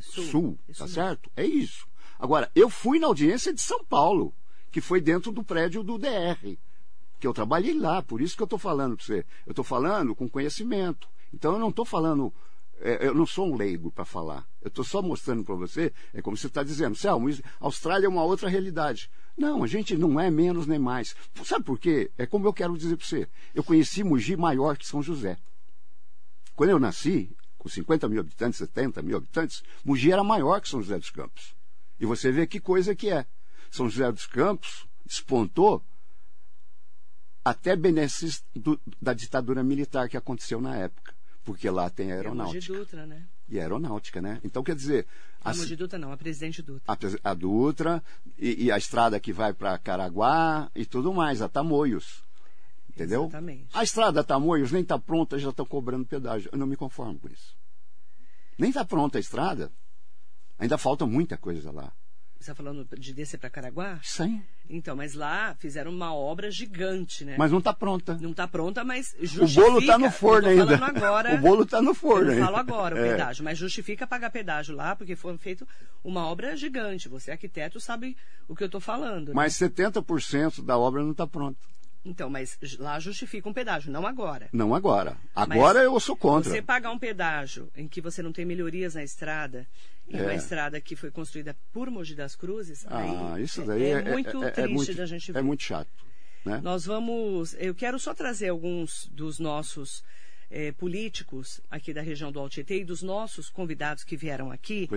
sul, 0.00 0.24
sul 0.24 0.58
tá 0.76 0.86
certo? 0.86 1.30
É 1.36 1.44
isso. 1.44 1.86
Agora, 2.18 2.50
eu 2.54 2.70
fui 2.70 2.98
na 2.98 3.06
audiência 3.06 3.52
de 3.52 3.60
São 3.60 3.84
Paulo, 3.84 4.34
que 4.70 4.80
foi 4.80 5.00
dentro 5.00 5.32
do 5.32 5.42
prédio 5.42 5.82
do 5.82 5.98
DR, 5.98 6.56
que 7.18 7.26
eu 7.26 7.34
trabalhei 7.34 7.78
lá, 7.78 8.02
por 8.02 8.20
isso 8.20 8.36
que 8.36 8.42
eu 8.42 8.46
estou 8.46 8.58
falando 8.58 8.96
para 8.96 9.04
você. 9.04 9.26
Eu 9.46 9.50
estou 9.50 9.64
falando 9.64 10.14
com 10.14 10.28
conhecimento. 10.28 11.08
Então 11.32 11.52
eu 11.52 11.58
não 11.58 11.68
estou 11.68 11.84
falando 11.84 12.32
é, 12.32 12.34
eu 12.80 13.14
não 13.14 13.26
sou 13.26 13.52
um 13.52 13.56
leigo 13.56 13.90
para 13.90 14.06
falar. 14.06 14.46
Eu 14.62 14.68
estou 14.68 14.84
só 14.84 15.02
mostrando 15.02 15.44
para 15.44 15.54
você, 15.54 15.92
é 16.14 16.22
como 16.22 16.36
você 16.36 16.46
está 16.46 16.62
dizendo, 16.62 16.96
a 17.06 17.64
Austrália 17.64 18.06
é 18.06 18.08
uma 18.08 18.24
outra 18.24 18.48
realidade. 18.48 19.10
Não, 19.36 19.62
a 19.62 19.66
gente 19.66 19.96
não 19.96 20.18
é 20.18 20.30
menos 20.30 20.66
nem 20.66 20.78
mais. 20.78 21.14
Sabe 21.44 21.64
por 21.64 21.78
quê? 21.78 22.10
É 22.16 22.26
como 22.26 22.46
eu 22.46 22.52
quero 22.52 22.76
dizer 22.76 22.96
para 22.96 23.06
você. 23.06 23.28
Eu 23.54 23.62
conheci 23.62 24.02
Mogi 24.02 24.36
maior 24.36 24.76
que 24.78 24.86
São 24.86 25.02
José. 25.02 25.36
Quando 26.56 26.70
eu 26.70 26.78
nasci, 26.78 27.36
com 27.58 27.68
50 27.68 28.08
mil 28.08 28.20
habitantes, 28.20 28.58
70 28.58 29.02
mil 29.02 29.18
habitantes, 29.18 29.62
Mogi 29.84 30.10
era 30.10 30.24
maior 30.24 30.60
que 30.60 30.68
São 30.68 30.80
José 30.80 30.98
dos 30.98 31.10
Campos. 31.10 31.54
E 31.98 32.06
você 32.06 32.32
vê 32.32 32.46
que 32.46 32.60
coisa 32.60 32.94
que 32.94 33.10
é. 33.10 33.26
São 33.70 33.88
José 33.88 34.10
dos 34.10 34.26
Campos 34.26 34.86
despontou 35.04 35.84
até 37.44 37.76
benefícios 37.76 38.42
da 39.00 39.12
ditadura 39.12 39.62
militar 39.62 40.08
que 40.08 40.16
aconteceu 40.16 40.60
na 40.60 40.76
época 40.76 41.19
porque 41.44 41.68
lá 41.68 41.88
tem 41.90 42.12
a 42.12 42.14
aeronáutica. 42.16 42.72
É 42.72 42.76
a 42.76 42.78
Dutra, 42.78 43.06
né? 43.06 43.26
E 43.48 43.58
a 43.58 43.62
aeronáutica, 43.62 44.20
né? 44.20 44.40
Então, 44.44 44.62
quer 44.62 44.74
dizer... 44.74 45.06
A, 45.42 45.50
a 45.50 45.54
Mogi 45.54 45.74
Dutra 45.74 45.98
não, 45.98 46.12
a 46.12 46.16
Presidente 46.16 46.62
Dutra. 46.62 46.82
A, 46.86 47.30
a 47.30 47.34
Dutra 47.34 48.02
e, 48.38 48.64
e, 48.64 48.72
a 48.72 48.78
estrada 48.78 49.18
que 49.18 49.32
vai 49.32 49.52
para 49.52 49.76
Caraguá 49.78 50.70
e 50.74 50.84
tudo 50.84 51.12
mais, 51.12 51.42
a 51.42 51.48
Tamoios. 51.48 52.22
Entendeu? 52.88 53.24
Exatamente. 53.24 53.68
A 53.72 53.82
estrada 53.82 54.22
Tamoios 54.22 54.70
nem 54.70 54.82
está 54.82 54.98
pronta, 54.98 55.38
já 55.38 55.50
estão 55.50 55.64
cobrando 55.64 56.04
pedágio. 56.04 56.50
Eu 56.52 56.58
não 56.58 56.66
me 56.66 56.76
conformo 56.76 57.18
com 57.18 57.28
isso. 57.28 57.56
Nem 58.58 58.68
está 58.68 58.84
pronta 58.84 59.18
a 59.18 59.20
estrada. 59.20 59.72
Ainda 60.58 60.76
falta 60.76 61.06
muita 61.06 61.38
coisa 61.38 61.70
lá. 61.70 61.90
Você 62.34 62.50
está 62.50 62.54
falando 62.54 62.86
de 62.98 63.12
descer 63.14 63.38
para 63.38 63.50
Caraguá? 63.50 63.98
Sim. 64.02 64.42
Então, 64.72 64.94
mas 64.94 65.14
lá 65.14 65.56
fizeram 65.58 65.90
uma 65.90 66.14
obra 66.14 66.50
gigante, 66.50 67.24
né? 67.24 67.34
Mas 67.36 67.50
não 67.50 67.58
está 67.58 67.72
pronta. 67.72 68.16
Não 68.20 68.30
está 68.30 68.46
pronta, 68.46 68.84
mas 68.84 69.16
justifica. 69.20 69.60
O 69.60 69.64
bolo 69.64 69.80
está 69.80 69.98
no 69.98 70.10
forno 70.10 70.48
ainda. 70.48 70.76
Agora, 70.76 71.34
o 71.34 71.38
bolo 71.38 71.62
está 71.64 71.82
no 71.82 71.92
forno 71.92 72.28
eu 72.28 72.34
ainda. 72.34 72.44
falo 72.44 72.56
agora 72.56 72.94
o 72.94 72.98
é. 72.98 73.10
pedágio, 73.10 73.44
mas 73.44 73.58
justifica 73.58 74.06
pagar 74.06 74.30
pedágio 74.30 74.74
lá, 74.76 74.94
porque 74.94 75.16
foi 75.16 75.36
feito 75.38 75.66
uma 76.04 76.26
obra 76.26 76.56
gigante. 76.56 77.08
Você, 77.08 77.32
arquiteto, 77.32 77.80
sabe 77.80 78.16
o 78.48 78.54
que 78.54 78.62
eu 78.62 78.66
estou 78.66 78.80
falando. 78.80 79.28
Né? 79.28 79.34
Mas 79.34 79.54
70% 79.54 80.64
da 80.64 80.78
obra 80.78 81.02
não 81.02 81.10
está 81.10 81.26
pronta. 81.26 81.58
Então, 82.04 82.30
mas 82.30 82.58
lá 82.78 82.98
justifica 82.98 83.48
um 83.48 83.52
pedágio, 83.52 83.92
não 83.92 84.06
agora. 84.06 84.48
Não 84.52 84.74
agora. 84.74 85.16
Agora 85.34 85.80
mas 85.80 85.84
eu 85.84 86.00
sou 86.00 86.16
contra. 86.16 86.50
Você 86.50 86.62
pagar 86.62 86.90
um 86.90 86.98
pedágio 86.98 87.70
em 87.76 87.86
que 87.86 88.00
você 88.00 88.22
não 88.22 88.32
tem 88.32 88.44
melhorias 88.44 88.94
na 88.94 89.04
estrada, 89.04 89.66
em 90.08 90.16
é. 90.16 90.22
uma 90.22 90.34
estrada 90.34 90.80
que 90.80 90.96
foi 90.96 91.10
construída 91.10 91.54
por 91.72 91.90
Mogi 91.90 92.14
das 92.14 92.34
Cruzes, 92.34 92.86
ah, 92.88 93.38
isso 93.38 93.62
daí 93.62 93.84
é, 93.84 93.90
é 93.90 94.12
muito 94.12 94.42
é, 94.42 94.48
é 94.48 94.50
triste 94.50 94.72
muito, 94.72 94.94
da 94.94 95.06
gente 95.06 95.30
é 95.30 95.34
ver. 95.34 95.38
É 95.40 95.42
muito 95.42 95.62
chato. 95.62 95.90
Né? 96.44 96.58
Nós 96.62 96.86
vamos. 96.86 97.54
Eu 97.58 97.74
quero 97.74 97.98
só 97.98 98.14
trazer 98.14 98.48
alguns 98.48 99.06
dos 99.12 99.38
nossos 99.38 100.02
eh, 100.50 100.72
políticos 100.72 101.60
aqui 101.70 101.92
da 101.92 102.00
região 102.00 102.32
do 102.32 102.40
Altietê 102.40 102.80
e 102.80 102.84
dos 102.84 103.02
nossos 103.02 103.50
convidados 103.50 104.04
que 104.04 104.16
vieram 104.16 104.50
aqui, 104.50 104.88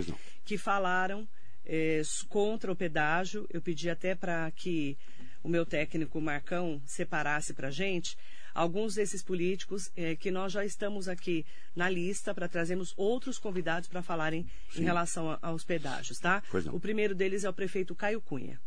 que 0.46 0.58
falaram 0.58 1.28
eh, 1.66 2.02
contra 2.30 2.72
o 2.72 2.76
pedágio. 2.76 3.46
Eu 3.52 3.62
pedi 3.62 3.90
até 3.90 4.16
para 4.16 4.50
que 4.52 4.98
o 5.44 5.50
meu 5.50 5.66
técnico 5.66 6.22
Marcão 6.22 6.82
separasse 6.86 7.54
para 7.54 7.68
a 7.68 7.72
gente 7.72 8.18
alguns 8.54 8.96
desses 8.96 9.24
políticos 9.24 9.92
eh, 9.98 10.16
que 10.16 10.32
nós 10.32 10.52
já 10.52 10.64
estamos 10.64 11.10
aqui 11.10 11.46
na 11.76 11.90
lista 11.90 12.34
para 12.34 12.48
trazermos 12.48 12.94
outros 12.96 13.40
convidados 13.40 13.90
para 13.90 14.02
falarem 14.02 14.48
Sim. 14.70 14.82
em 14.82 14.86
relação 14.86 15.32
a, 15.32 15.40
aos 15.42 15.64
pedágios, 15.64 16.20
tá? 16.20 16.42
O 16.72 16.80
primeiro 16.80 17.16
deles 17.16 17.44
é 17.44 17.50
o 17.50 17.54
prefeito 17.54 17.96
Caio 17.96 18.22
Cunha. 18.22 18.60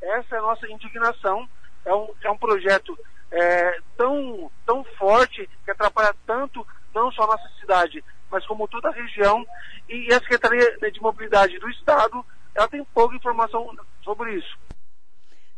Essa 0.00 0.36
é 0.36 0.38
a 0.38 0.42
nossa 0.42 0.66
indignação. 0.68 1.48
É 1.84 1.94
um, 1.94 2.08
é 2.22 2.30
um 2.30 2.38
projeto 2.38 2.96
é, 3.30 3.80
tão, 3.96 4.50
tão 4.64 4.84
forte 4.96 5.48
que 5.64 5.70
atrapalha 5.70 6.14
tanto 6.26 6.66
não 6.94 7.10
só 7.12 7.24
a 7.24 7.28
nossa 7.28 7.48
cidade, 7.60 8.02
mas 8.30 8.46
como 8.46 8.68
toda 8.68 8.88
a 8.88 8.92
região. 8.92 9.44
E 9.88 10.12
a 10.12 10.20
Secretaria 10.20 10.78
de 10.90 11.00
Mobilidade 11.00 11.58
do 11.58 11.68
Estado, 11.68 12.24
ela 12.54 12.68
tem 12.68 12.84
pouca 12.84 13.16
informação 13.16 13.74
sobre 14.02 14.34
isso. 14.34 14.58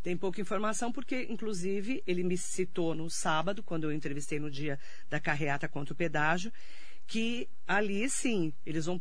Tem 0.02 0.16
pouca 0.16 0.40
informação 0.40 0.90
porque, 0.90 1.26
inclusive, 1.30 2.02
ele 2.06 2.24
me 2.24 2.36
citou 2.36 2.94
no 2.94 3.08
sábado, 3.08 3.62
quando 3.62 3.84
eu 3.84 3.92
entrevistei 3.92 4.40
no 4.40 4.50
dia 4.50 4.78
da 5.08 5.20
carreata 5.20 5.68
contra 5.68 5.94
o 5.94 5.96
pedágio, 5.96 6.52
que 7.06 7.48
ali 7.66 8.08
sim, 8.08 8.52
eles 8.66 8.86
vão, 8.86 9.00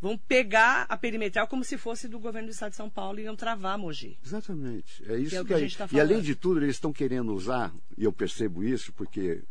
vão 0.00 0.16
pegar 0.16 0.86
a 0.88 0.96
perimetral 0.96 1.48
como 1.48 1.64
se 1.64 1.76
fosse 1.76 2.06
do 2.06 2.20
governo 2.20 2.48
do 2.48 2.52
estado 2.52 2.70
de 2.70 2.76
São 2.76 2.88
Paulo 2.88 3.18
e 3.18 3.24
iam 3.24 3.34
travar 3.34 3.76
Mogi. 3.76 4.16
Exatamente. 4.24 5.02
É 5.10 5.18
isso 5.18 5.30
que, 5.30 5.36
é 5.36 5.40
que, 5.40 5.46
que 5.46 5.54
a 5.54 5.58
gente 5.58 5.72
está 5.72 5.88
falando. 5.88 6.10
E 6.10 6.12
além 6.12 6.22
de 6.22 6.34
tudo, 6.36 6.60
eles 6.60 6.76
estão 6.76 6.92
querendo 6.92 7.34
usar, 7.34 7.74
e 7.98 8.04
eu 8.04 8.12
percebo 8.12 8.62
isso 8.62 8.92
porque 8.92 9.42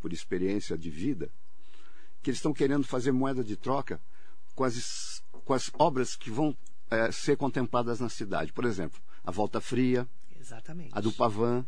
por 0.00 0.12
experiência 0.12 0.78
de 0.78 0.88
vida, 0.88 1.28
que 2.22 2.30
eles 2.30 2.38
estão 2.38 2.54
querendo 2.54 2.84
fazer 2.86 3.12
moeda 3.12 3.44
de 3.44 3.56
troca 3.56 4.00
com 4.54 4.64
as, 4.64 5.22
com 5.44 5.52
as 5.52 5.70
obras 5.78 6.16
que 6.16 6.30
vão 6.30 6.56
é, 6.90 7.10
ser 7.10 7.36
contempladas 7.36 8.00
na 8.00 8.08
cidade. 8.08 8.52
Por 8.52 8.64
exemplo, 8.64 9.00
a 9.26 9.30
Volta 9.32 9.60
Fria, 9.60 10.06
Exatamente. 10.40 10.90
a 10.92 11.00
do 11.00 11.12
Pavan. 11.12 11.66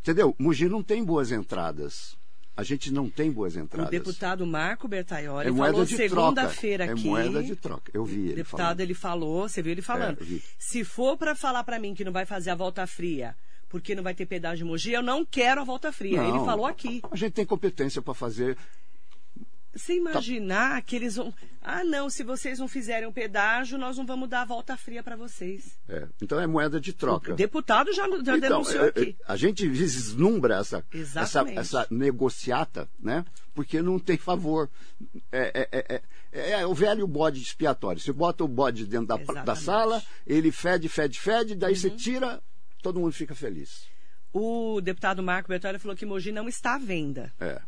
Entendeu? 0.00 0.34
Mogi 0.38 0.68
não 0.68 0.82
tem 0.82 1.04
boas 1.04 1.30
entradas. 1.30 2.16
A 2.56 2.62
gente 2.62 2.92
não 2.92 3.10
tem 3.10 3.32
boas 3.32 3.56
entradas. 3.56 3.88
O 3.88 3.90
deputado 3.90 4.46
Marco 4.46 4.86
Bertaioli 4.86 5.48
é 5.48 5.52
falou 5.52 5.86
segunda-feira 5.86 6.86
é 6.86 6.90
aqui. 6.90 7.02
É 7.02 7.10
moeda 7.10 7.42
de 7.42 7.56
troca. 7.56 7.90
Eu 7.92 8.04
vi 8.04 8.20
ele. 8.20 8.32
O 8.32 8.36
deputado 8.36 8.62
falando. 8.62 8.80
ele 8.80 8.94
falou, 8.94 9.48
você 9.48 9.60
viu 9.60 9.72
ele 9.72 9.82
falando. 9.82 10.22
É, 10.22 10.40
Se 10.58 10.84
for 10.84 11.16
para 11.16 11.34
falar 11.34 11.64
para 11.64 11.78
mim 11.78 11.94
que 11.94 12.04
não 12.04 12.12
vai 12.12 12.24
fazer 12.24 12.50
a 12.50 12.54
volta 12.54 12.86
fria, 12.86 13.36
porque 13.68 13.94
não 13.94 14.04
vai 14.04 14.14
ter 14.14 14.24
pedágio 14.24 14.58
de 14.58 14.64
Mogi, 14.64 14.92
eu 14.92 15.02
não 15.02 15.24
quero 15.24 15.60
a 15.60 15.64
volta 15.64 15.90
fria. 15.92 16.22
Não, 16.22 16.36
ele 16.36 16.44
falou 16.44 16.64
aqui. 16.64 17.02
A 17.10 17.16
gente 17.16 17.32
tem 17.32 17.44
competência 17.44 18.00
para 18.00 18.14
fazer 18.14 18.56
você 19.74 19.96
imaginar 19.96 20.76
tá. 20.76 20.82
que 20.82 20.96
eles 20.96 21.16
vão. 21.16 21.32
Ah, 21.60 21.82
não, 21.82 22.08
se 22.08 22.22
vocês 22.22 22.58
não 22.58 22.68
fizerem 22.68 23.08
o 23.08 23.12
pedágio, 23.12 23.78
nós 23.78 23.96
não 23.96 24.06
vamos 24.06 24.28
dar 24.28 24.42
a 24.42 24.44
volta 24.44 24.76
fria 24.76 25.02
para 25.02 25.16
vocês. 25.16 25.78
É, 25.88 26.06
então 26.22 26.38
é 26.38 26.46
moeda 26.46 26.80
de 26.80 26.92
troca. 26.92 27.32
O 27.32 27.36
deputado 27.36 27.92
já, 27.92 28.08
já 28.08 28.16
então, 28.18 28.38
denunciou 28.38 28.84
é, 28.84 28.88
aqui. 28.88 29.16
A 29.26 29.36
gente 29.36 29.66
vislumbra 29.66 30.56
essa, 30.56 30.84
essa, 31.16 31.44
essa, 31.50 31.86
negociata, 31.90 32.88
né? 33.00 33.24
Porque 33.54 33.82
não 33.82 33.98
tem 33.98 34.16
favor. 34.16 34.70
É, 35.32 35.68
é, 35.72 36.02
é, 36.32 36.50
é, 36.52 36.66
o 36.66 36.74
velho 36.74 37.06
bode 37.06 37.40
expiatório. 37.40 38.00
Você 38.00 38.12
bota 38.12 38.44
o 38.44 38.48
bode 38.48 38.86
dentro 38.86 39.06
da, 39.06 39.42
da 39.42 39.56
sala, 39.56 40.02
ele 40.26 40.52
fede, 40.52 40.88
fede, 40.88 41.18
fede, 41.18 41.54
daí 41.54 41.72
uhum. 41.72 41.78
você 41.78 41.90
tira, 41.90 42.42
todo 42.82 43.00
mundo 43.00 43.12
fica 43.12 43.34
feliz. 43.34 43.86
O 44.32 44.80
deputado 44.80 45.22
Marco 45.22 45.48
Bertolli 45.48 45.78
falou 45.78 45.96
que 45.96 46.04
Mogi 46.04 46.32
não 46.32 46.48
está 46.48 46.74
à 46.74 46.78
venda. 46.78 47.32
É. 47.40 47.62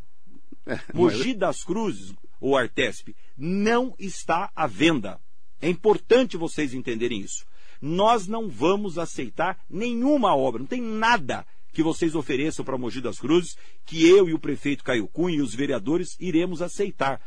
É, 0.77 0.81
Mogi 0.93 1.33
das 1.33 1.63
Cruzes, 1.63 2.13
ou 2.41 2.57
Artesp, 2.57 3.15
não 3.39 3.95
está 4.01 4.51
à 4.55 4.67
venda. 4.67 5.21
É 5.61 5.69
importante 5.69 6.37
vocês 6.37 6.75
entenderem 6.75 7.21
isso. 7.21 7.47
Nós 7.81 8.27
não 8.27 8.49
vamos 8.49 8.99
aceitar 8.99 9.59
nenhuma 9.71 10.35
obra, 10.35 10.59
não 10.59 10.67
tem 10.67 10.83
nada 10.83 11.47
que 11.73 11.83
vocês 11.83 12.15
ofereçam 12.15 12.65
para 12.65 12.79
Mogi 12.79 13.01
das 13.01 13.19
Cruzes, 13.19 13.57
que 13.85 14.09
eu 14.09 14.29
e 14.29 14.35
o 14.35 14.39
prefeito 14.39 14.83
Caio 14.83 15.07
Cunha 15.07 15.37
e 15.37 15.43
os 15.43 15.55
vereadores 15.55 16.17
iremos 16.19 16.63
aceitar. 16.63 17.21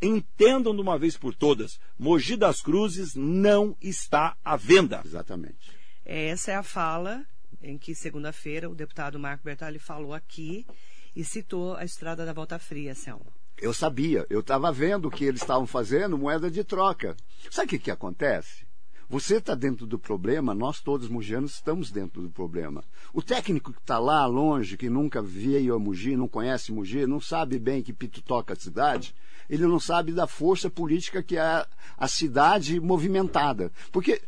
Entendam 0.00 0.74
de 0.74 0.80
uma 0.82 0.98
vez 0.98 1.16
por 1.16 1.34
todas, 1.34 1.80
Mogi 1.98 2.36
das 2.36 2.60
Cruzes 2.60 3.14
não 3.14 3.76
está 3.80 4.36
à 4.44 4.56
venda. 4.56 5.02
Exatamente. 5.04 5.72
Essa 6.04 6.52
é 6.52 6.54
a 6.54 6.62
fala 6.62 7.24
em 7.62 7.78
que, 7.78 7.94
segunda-feira, 7.94 8.68
o 8.68 8.74
deputado 8.74 9.18
Marco 9.18 9.44
Bertali 9.44 9.78
falou 9.78 10.12
aqui 10.12 10.66
e 11.14 11.24
citou 11.24 11.74
a 11.76 11.84
estrada 11.84 12.26
da 12.26 12.32
Volta 12.32 12.58
Fria, 12.58 12.94
Selma. 12.94 13.32
Eu 13.56 13.72
sabia, 13.72 14.26
eu 14.28 14.40
estava 14.40 14.72
vendo 14.72 15.10
que 15.10 15.24
eles 15.24 15.40
estavam 15.40 15.66
fazendo 15.66 16.18
moeda 16.18 16.50
de 16.50 16.64
troca. 16.64 17.16
Sabe 17.50 17.66
o 17.66 17.70
que, 17.70 17.78
que 17.78 17.90
acontece? 17.90 18.66
Você 19.08 19.36
está 19.36 19.54
dentro 19.54 19.86
do 19.86 19.98
problema, 19.98 20.54
nós 20.54 20.80
todos 20.80 21.08
mugianos 21.08 21.54
estamos 21.54 21.90
dentro 21.90 22.22
do 22.22 22.30
problema. 22.30 22.82
O 23.12 23.22
técnico 23.22 23.72
que 23.72 23.78
está 23.78 23.98
lá 23.98 24.26
longe, 24.26 24.76
que 24.76 24.88
nunca 24.88 25.22
veio 25.22 25.74
a 25.74 25.78
Mugi, 25.78 26.16
não 26.16 26.26
conhece 26.26 26.72
Mugi, 26.72 27.06
não 27.06 27.20
sabe 27.20 27.58
bem 27.58 27.82
que 27.82 27.92
pito 27.92 28.22
toca 28.22 28.54
a 28.54 28.56
cidade, 28.56 29.14
ele 29.48 29.66
não 29.66 29.78
sabe 29.78 30.10
da 30.10 30.26
força 30.26 30.70
política 30.70 31.22
que 31.22 31.36
é 31.36 31.66
a 31.96 32.08
cidade 32.08 32.80
movimentada. 32.80 33.70
Porque 33.92 34.22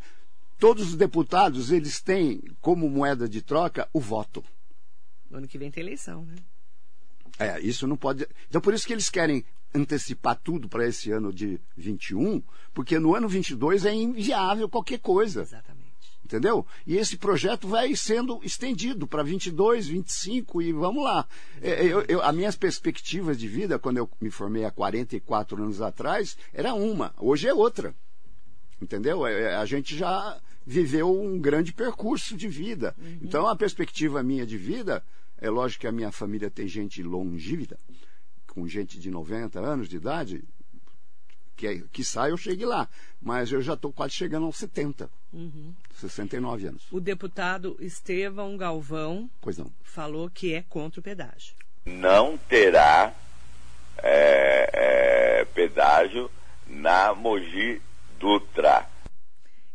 todos 0.58 0.88
os 0.88 0.94
deputados, 0.94 1.72
eles 1.72 2.00
têm 2.00 2.42
como 2.60 2.88
moeda 2.88 3.28
de 3.28 3.42
troca 3.42 3.88
o 3.92 4.00
voto. 4.00 4.44
No 5.30 5.38
ano 5.38 5.48
que 5.48 5.58
vem 5.58 5.70
tem 5.70 5.82
eleição, 5.82 6.24
né? 6.24 6.36
É, 7.38 7.60
isso 7.60 7.86
não 7.86 7.96
pode. 7.96 8.26
Então, 8.48 8.60
por 8.60 8.74
isso 8.74 8.86
que 8.86 8.92
eles 8.92 9.10
querem 9.10 9.44
antecipar 9.74 10.36
tudo 10.42 10.68
para 10.68 10.86
esse 10.86 11.10
ano 11.10 11.32
de 11.32 11.60
21, 11.76 12.42
porque 12.72 12.98
no 12.98 13.14
ano 13.14 13.28
22 13.28 13.84
é 13.84 13.94
inviável 13.94 14.68
qualquer 14.68 14.98
coisa. 14.98 15.42
Exatamente. 15.42 15.86
Entendeu? 16.24 16.66
E 16.84 16.96
esse 16.96 17.16
projeto 17.16 17.68
vai 17.68 17.94
sendo 17.94 18.40
estendido 18.42 19.06
para 19.06 19.22
22, 19.22 19.86
25 19.86 20.60
e 20.60 20.72
vamos 20.72 21.04
lá. 21.04 21.24
É, 21.62 21.84
eu, 21.84 22.02
eu, 22.02 22.20
as 22.20 22.34
minhas 22.34 22.56
perspectivas 22.56 23.38
de 23.38 23.46
vida, 23.46 23.78
quando 23.78 23.98
eu 23.98 24.10
me 24.20 24.28
formei 24.28 24.64
há 24.64 24.70
44 24.72 25.62
anos 25.62 25.80
atrás, 25.80 26.36
era 26.52 26.74
uma, 26.74 27.14
hoje 27.16 27.46
é 27.46 27.54
outra. 27.54 27.94
Entendeu? 28.82 29.24
É, 29.24 29.54
a 29.54 29.64
gente 29.64 29.96
já 29.96 30.40
viveu 30.66 31.16
um 31.16 31.38
grande 31.38 31.72
percurso 31.72 32.36
de 32.36 32.48
vida. 32.48 32.92
Uhum. 32.98 33.18
Então, 33.22 33.46
a 33.46 33.54
perspectiva 33.54 34.20
minha 34.20 34.44
de 34.44 34.58
vida, 34.58 35.04
é 35.38 35.50
lógico 35.50 35.82
que 35.82 35.86
a 35.86 35.92
minha 35.92 36.10
família 36.10 36.50
tem 36.50 36.66
gente 36.66 37.02
longívida, 37.02 37.78
com 38.46 38.66
gente 38.66 38.98
de 38.98 39.10
90 39.10 39.60
anos 39.60 39.88
de 39.88 39.96
idade, 39.96 40.44
que, 41.56 41.82
que 41.92 42.04
sai 42.04 42.30
eu 42.30 42.36
chegue 42.36 42.64
lá. 42.64 42.88
Mas 43.20 43.50
eu 43.50 43.60
já 43.62 43.74
estou 43.74 43.92
quase 43.92 44.14
chegando 44.14 44.46
aos 44.46 44.56
70. 44.56 45.10
Uhum. 45.32 45.74
69 45.94 46.66
anos. 46.68 46.86
O 46.90 47.00
deputado 47.00 47.76
Estevão 47.80 48.56
Galvão 48.56 49.30
pois 49.40 49.58
não. 49.58 49.72
falou 49.82 50.30
que 50.30 50.54
é 50.54 50.62
contra 50.62 51.00
o 51.00 51.02
pedágio. 51.02 51.54
Não 51.84 52.36
terá 52.36 53.14
é, 53.98 55.40
é, 55.40 55.44
pedágio 55.46 56.30
na 56.66 57.14
Mogi 57.14 57.80
Dutra. 58.18 58.88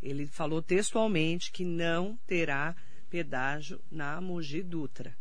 Ele 0.02 0.26
falou 0.26 0.62
textualmente 0.62 1.52
que 1.52 1.64
não 1.64 2.18
terá 2.26 2.76
pedágio 3.10 3.80
na 3.92 4.20
Mogi 4.20 4.64
Dutra. 4.64 5.16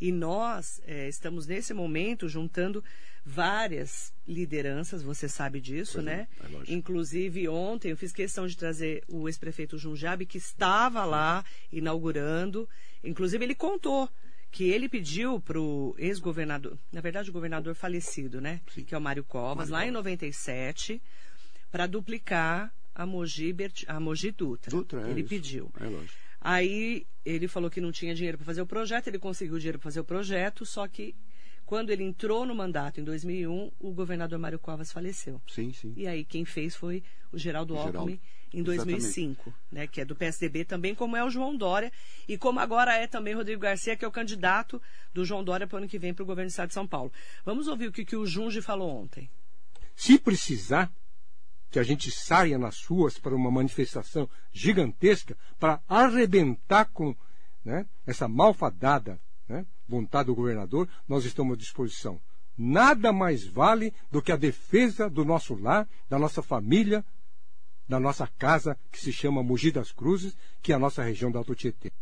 E 0.00 0.12
nós 0.12 0.80
é, 0.86 1.08
estamos 1.08 1.46
nesse 1.46 1.72
momento 1.72 2.28
juntando 2.28 2.82
várias 3.24 4.12
lideranças, 4.26 5.02
você 5.02 5.28
sabe 5.28 5.60
disso, 5.60 5.94
pois 5.94 6.04
né? 6.04 6.28
É, 6.40 6.70
é 6.70 6.74
Inclusive 6.74 7.48
ontem 7.48 7.90
eu 7.90 7.96
fiz 7.96 8.12
questão 8.12 8.46
de 8.46 8.56
trazer 8.56 9.02
o 9.08 9.28
ex-prefeito 9.28 9.76
Junjabe, 9.76 10.26
que 10.26 10.38
estava 10.38 11.04
lá 11.04 11.44
inaugurando. 11.72 12.68
Inclusive 13.02 13.44
ele 13.44 13.54
contou 13.54 14.08
que 14.52 14.70
ele 14.70 14.88
pediu 14.88 15.40
para 15.40 15.60
o 15.60 15.94
ex-governador, 15.98 16.78
na 16.92 17.00
verdade 17.00 17.28
o 17.28 17.32
governador 17.32 17.74
falecido, 17.74 18.40
né? 18.40 18.60
Sim. 18.72 18.84
Que 18.84 18.94
é 18.94 18.98
o 18.98 19.00
Mário 19.00 19.24
Covas, 19.24 19.68
Mário 19.68 19.72
lá 19.72 19.78
Covas. 19.80 19.88
em 19.88 19.92
97, 19.92 21.02
para 21.70 21.86
duplicar 21.86 22.72
a 22.94 23.04
Mogi, 23.04 23.54
a 23.86 24.00
Mogi 24.00 24.30
Dutra. 24.30 24.70
Dutra 24.70 25.06
é 25.06 25.10
ele 25.10 25.20
isso. 25.20 25.28
pediu. 25.28 25.70
É 25.80 25.84
lógico. 25.84 26.25
Aí 26.48 27.04
ele 27.24 27.48
falou 27.48 27.68
que 27.68 27.80
não 27.80 27.90
tinha 27.90 28.14
dinheiro 28.14 28.38
para 28.38 28.44
fazer 28.44 28.62
o 28.62 28.66
projeto, 28.66 29.08
ele 29.08 29.18
conseguiu 29.18 29.58
dinheiro 29.58 29.80
para 29.80 29.84
fazer 29.86 29.98
o 29.98 30.04
projeto, 30.04 30.64
só 30.64 30.86
que 30.86 31.12
quando 31.64 31.90
ele 31.90 32.04
entrou 32.04 32.46
no 32.46 32.54
mandato 32.54 33.00
em 33.00 33.02
2001, 33.02 33.72
o 33.80 33.90
governador 33.90 34.38
Mário 34.38 34.56
Covas 34.56 34.92
faleceu. 34.92 35.42
Sim, 35.48 35.72
sim. 35.72 35.92
E 35.96 36.06
aí 36.06 36.24
quem 36.24 36.44
fez 36.44 36.76
foi 36.76 37.02
o 37.32 37.36
Geraldo 37.36 37.76
Alckmin 37.76 38.20
em 38.54 38.62
2005, 38.62 39.52
né, 39.72 39.88
que 39.88 40.00
é 40.00 40.04
do 40.04 40.14
PSDB 40.14 40.64
também, 40.64 40.94
como 40.94 41.16
é 41.16 41.24
o 41.24 41.30
João 41.30 41.56
Dória 41.56 41.90
e 42.28 42.38
como 42.38 42.60
agora 42.60 42.94
é 42.94 43.08
também 43.08 43.34
Rodrigo 43.34 43.62
Garcia, 43.62 43.96
que 43.96 44.04
é 44.04 44.08
o 44.08 44.12
candidato 44.12 44.80
do 45.12 45.24
João 45.24 45.42
Dória 45.42 45.66
para 45.66 45.74
o 45.74 45.78
ano 45.78 45.88
que 45.88 45.98
vem 45.98 46.14
para 46.14 46.22
o 46.22 46.26
governo 46.26 46.48
do 46.48 46.52
Estado 46.52 46.68
de 46.68 46.74
São 46.74 46.86
Paulo. 46.86 47.12
Vamos 47.44 47.66
ouvir 47.66 47.88
o 47.88 47.92
que, 47.92 48.04
que 48.04 48.14
o 48.14 48.24
Junge 48.24 48.62
falou 48.62 48.88
ontem. 48.88 49.28
Se 49.96 50.16
precisar, 50.16 50.92
que 51.70 51.78
a 51.78 51.82
gente 51.82 52.10
saia 52.10 52.58
nas 52.58 52.84
ruas 52.84 53.18
para 53.18 53.34
uma 53.34 53.50
manifestação 53.50 54.28
gigantesca 54.52 55.36
para 55.58 55.80
arrebentar 55.88 56.86
com 56.86 57.14
né, 57.64 57.86
essa 58.06 58.28
malfadada 58.28 59.20
né, 59.48 59.66
vontade 59.88 60.26
do 60.26 60.34
governador, 60.34 60.88
nós 61.08 61.24
estamos 61.24 61.54
à 61.54 61.56
disposição. 61.56 62.20
Nada 62.56 63.12
mais 63.12 63.46
vale 63.46 63.92
do 64.10 64.22
que 64.22 64.32
a 64.32 64.36
defesa 64.36 65.10
do 65.10 65.24
nosso 65.24 65.54
lar, 65.54 65.88
da 66.08 66.18
nossa 66.18 66.42
família, 66.42 67.04
da 67.88 68.00
nossa 68.00 68.26
casa, 68.26 68.78
que 68.90 68.98
se 68.98 69.12
chama 69.12 69.42
Mogi 69.42 69.70
das 69.70 69.92
Cruzes, 69.92 70.36
que 70.62 70.72
é 70.72 70.74
a 70.74 70.78
nossa 70.78 71.02
região 71.02 71.30
da 71.30 71.38
Alto 71.38 71.54
Tietê. 71.54 71.92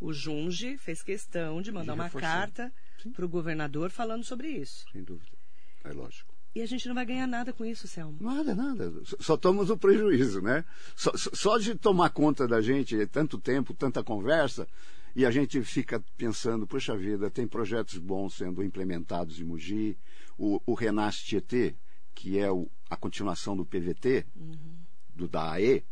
O 0.00 0.12
Junge 0.12 0.76
fez 0.78 1.00
questão 1.02 1.62
de 1.62 1.70
mandar 1.70 1.94
uma 1.94 2.10
carta 2.10 2.72
para 3.14 3.24
o 3.24 3.28
governador 3.28 3.90
falando 3.90 4.24
sobre 4.24 4.48
isso. 4.48 4.84
Sem 4.90 5.04
dúvida. 5.04 5.36
É 5.84 5.92
lógico. 5.92 6.31
E 6.54 6.60
a 6.60 6.66
gente 6.66 6.86
não 6.86 6.94
vai 6.94 7.06
ganhar 7.06 7.26
nada 7.26 7.52
com 7.52 7.64
isso, 7.64 7.88
Selma. 7.88 8.14
Nada, 8.20 8.54
nada. 8.54 8.92
Só 9.20 9.36
tomamos 9.36 9.70
o 9.70 9.76
prejuízo, 9.76 10.42
né? 10.42 10.64
Só, 10.94 11.10
só 11.16 11.58
de 11.58 11.74
tomar 11.74 12.10
conta 12.10 12.46
da 12.46 12.60
gente, 12.60 13.06
tanto 13.06 13.38
tempo, 13.38 13.72
tanta 13.72 14.04
conversa, 14.04 14.68
e 15.16 15.24
a 15.24 15.30
gente 15.30 15.62
fica 15.62 16.02
pensando, 16.16 16.66
puxa 16.66 16.96
vida, 16.96 17.30
tem 17.30 17.46
projetos 17.46 17.98
bons 17.98 18.34
sendo 18.34 18.62
implementados 18.62 19.40
em 19.40 19.44
Mogi, 19.44 19.96
o, 20.38 20.60
o 20.66 20.74
Renasce 20.74 21.24
Tietê, 21.24 21.74
que 22.14 22.38
é 22.38 22.50
o, 22.50 22.68
a 22.88 22.96
continuação 22.96 23.56
do 23.56 23.64
PVT, 23.64 24.26
uhum. 24.36 24.76
do 25.14 25.28
DAE, 25.28 25.84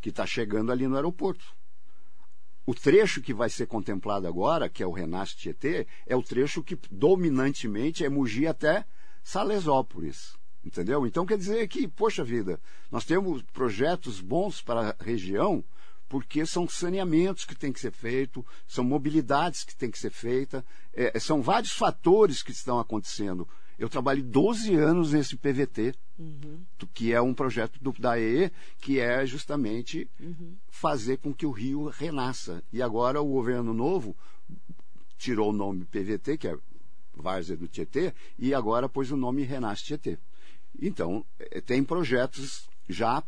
que 0.00 0.08
está 0.10 0.26
chegando 0.26 0.72
ali 0.72 0.86
no 0.86 0.96
aeroporto. 0.96 1.44
O 2.64 2.74
trecho 2.74 3.22
que 3.22 3.32
vai 3.32 3.48
ser 3.48 3.66
contemplado 3.66 4.26
agora, 4.26 4.68
que 4.68 4.82
é 4.82 4.86
o 4.86 4.92
Renasce 4.92 5.36
Tietê, 5.36 5.86
é 6.06 6.16
o 6.16 6.22
trecho 6.22 6.62
que 6.62 6.78
dominantemente 6.90 8.04
é 8.04 8.08
Mogi 8.08 8.46
até 8.46 8.84
Salesópolis. 9.26 10.36
Entendeu? 10.64 11.04
Então 11.04 11.26
quer 11.26 11.36
dizer 11.36 11.66
que, 11.66 11.88
poxa 11.88 12.22
vida, 12.22 12.60
nós 12.92 13.04
temos 13.04 13.42
projetos 13.42 14.20
bons 14.20 14.62
para 14.62 14.90
a 14.90 15.04
região, 15.04 15.64
porque 16.08 16.46
são 16.46 16.68
saneamentos 16.68 17.44
que 17.44 17.56
tem 17.56 17.72
que 17.72 17.80
ser 17.80 17.90
feito, 17.90 18.46
são 18.68 18.84
mobilidades 18.84 19.64
que 19.64 19.74
tem 19.74 19.90
que 19.90 19.98
ser 19.98 20.10
feita, 20.10 20.64
é, 20.94 21.18
são 21.18 21.42
vários 21.42 21.72
fatores 21.72 22.40
que 22.40 22.52
estão 22.52 22.78
acontecendo. 22.78 23.48
Eu 23.76 23.88
trabalhei 23.88 24.22
12 24.22 24.76
anos 24.76 25.12
nesse 25.12 25.36
PVT, 25.36 25.94
uhum. 26.16 26.64
que 26.94 27.12
é 27.12 27.20
um 27.20 27.34
projeto 27.34 27.80
do, 27.82 27.92
da 27.92 28.18
EE, 28.20 28.52
que 28.80 29.00
é 29.00 29.26
justamente 29.26 30.08
uhum. 30.20 30.54
fazer 30.68 31.18
com 31.18 31.34
que 31.34 31.46
o 31.46 31.50
rio 31.50 31.86
renasça. 31.88 32.62
E 32.72 32.80
agora 32.80 33.20
o 33.20 33.26
governo 33.26 33.74
novo 33.74 34.16
tirou 35.18 35.50
o 35.50 35.52
nome 35.52 35.84
PVT, 35.84 36.38
que 36.38 36.48
é 36.48 36.56
Várzea 37.16 37.56
do 37.56 37.66
Tietê, 37.66 38.12
e 38.38 38.54
agora 38.54 38.88
pôs 38.88 39.10
o 39.10 39.16
nome 39.16 39.42
Renasce 39.42 39.84
Tietê. 39.84 40.18
Então, 40.80 41.24
eh, 41.38 41.60
tem 41.60 41.82
projetos 41.82 42.68
já 42.88 43.22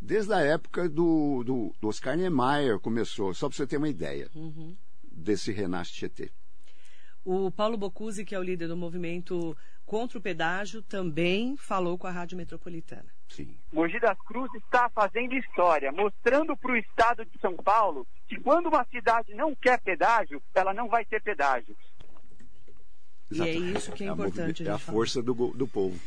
desde 0.00 0.32
a 0.32 0.40
época 0.40 0.88
do, 0.88 1.44
do, 1.44 1.74
do 1.80 1.88
Oscar 1.88 2.16
Niemeyer 2.16 2.80
começou, 2.80 3.34
só 3.34 3.48
para 3.48 3.56
você 3.56 3.66
ter 3.66 3.76
uma 3.76 3.88
ideia 3.88 4.30
uhum. 4.34 4.74
desse 5.02 5.52
Renasce 5.52 5.92
Tietê. 5.92 6.30
O 7.22 7.50
Paulo 7.50 7.76
Bocuse, 7.76 8.24
que 8.24 8.34
é 8.34 8.38
o 8.38 8.42
líder 8.42 8.68
do 8.68 8.76
movimento 8.76 9.54
contra 9.84 10.18
o 10.18 10.22
pedágio, 10.22 10.82
também 10.82 11.54
falou 11.56 11.98
com 11.98 12.06
a 12.06 12.10
Rádio 12.10 12.38
Metropolitana. 12.38 13.06
Sim. 13.28 13.56
Mogi 13.72 14.00
das 14.00 14.18
Cruzes 14.22 14.62
está 14.64 14.88
fazendo 14.88 15.34
história, 15.34 15.92
mostrando 15.92 16.56
para 16.56 16.72
o 16.72 16.76
estado 16.76 17.24
de 17.26 17.38
São 17.38 17.54
Paulo 17.56 18.06
que 18.26 18.40
quando 18.40 18.68
uma 18.68 18.84
cidade 18.86 19.34
não 19.34 19.54
quer 19.54 19.80
pedágio, 19.80 20.42
ela 20.54 20.72
não 20.72 20.88
vai 20.88 21.04
ter 21.04 21.22
pedágio. 21.22 21.76
E 23.30 23.40
é 23.40 23.54
isso 23.54 23.92
que 23.92 24.04
é, 24.04 24.08
é 24.08 24.10
importante. 24.10 24.66
A, 24.66 24.72
é 24.72 24.74
a 24.74 24.78
força 24.78 25.22
do, 25.22 25.34
do 25.34 25.68
povo. 25.68 25.98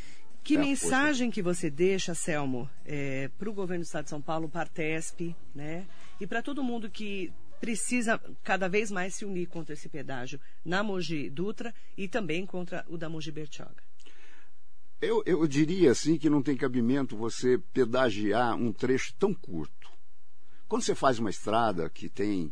Que 0.43 0.57
é 0.57 0.59
mensagem 0.59 1.31
que 1.31 1.41
você 1.41 1.69
deixa, 1.69 2.13
Selmo, 2.13 2.69
é, 2.85 3.29
para 3.37 3.49
o 3.49 3.53
governo 3.53 3.83
do 3.83 3.85
Estado 3.85 4.03
de 4.03 4.09
São 4.09 4.21
Paulo, 4.21 4.49
para 4.49 4.61
a 4.61 4.63
Artesp, 4.63 5.33
né? 5.55 5.87
E 6.19 6.27
para 6.27 6.41
todo 6.41 6.61
mundo 6.61 6.89
que 6.89 7.31
precisa 7.61 8.19
cada 8.43 8.67
vez 8.67 8.91
mais 8.91 9.15
se 9.15 9.23
unir 9.23 9.47
contra 9.47 9.73
esse 9.73 9.87
pedágio 9.87 10.37
na 10.65 10.83
Mogi 10.83 11.29
Dutra 11.29 11.73
e 11.97 12.09
também 12.09 12.45
contra 12.45 12.83
o 12.89 12.97
da 12.97 13.07
Mogi 13.07 13.31
Bertioga? 13.31 13.81
Eu, 14.99 15.23
eu 15.25 15.47
diria 15.47 15.91
assim 15.91 16.17
que 16.17 16.29
não 16.29 16.41
tem 16.41 16.57
cabimento 16.57 17.15
você 17.15 17.57
pedagiar 17.71 18.55
um 18.55 18.73
trecho 18.73 19.13
tão 19.17 19.33
curto. 19.33 19.89
Quando 20.67 20.81
você 20.81 20.93
faz 20.93 21.19
uma 21.19 21.29
estrada 21.29 21.89
que 21.89 22.09
tem 22.09 22.51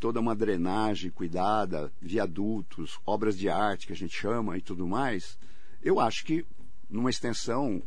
toda 0.00 0.18
uma 0.18 0.34
drenagem 0.34 1.10
cuidada, 1.10 1.92
viadutos, 2.00 2.98
obras 3.06 3.36
de 3.38 3.48
arte 3.48 3.86
que 3.86 3.92
a 3.92 3.96
gente 3.96 4.16
chama 4.16 4.56
e 4.56 4.62
tudo 4.62 4.86
mais, 4.88 5.38
eu 5.82 6.00
acho 6.00 6.24
que 6.24 6.44
numa 6.88 7.10
extensão 7.10 7.82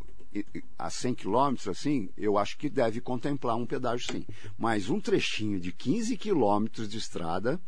a 0.80 0.90
100 0.90 1.14
quilômetros, 1.16 1.68
assim, 1.68 2.10
eu 2.18 2.38
acho 2.38 2.58
que 2.58 2.70
deve 2.70 3.00
contemplar 3.02 3.56
um 3.56 3.66
pedágio 3.66 4.12
sim. 4.12 4.26
Mas 4.58 4.90
um 4.90 5.00
trechinho 5.00 5.60
de 5.60 5.72
15 5.72 6.16
quilômetros 6.18 6.88
de 6.90 6.98
estrada, 6.98 7.60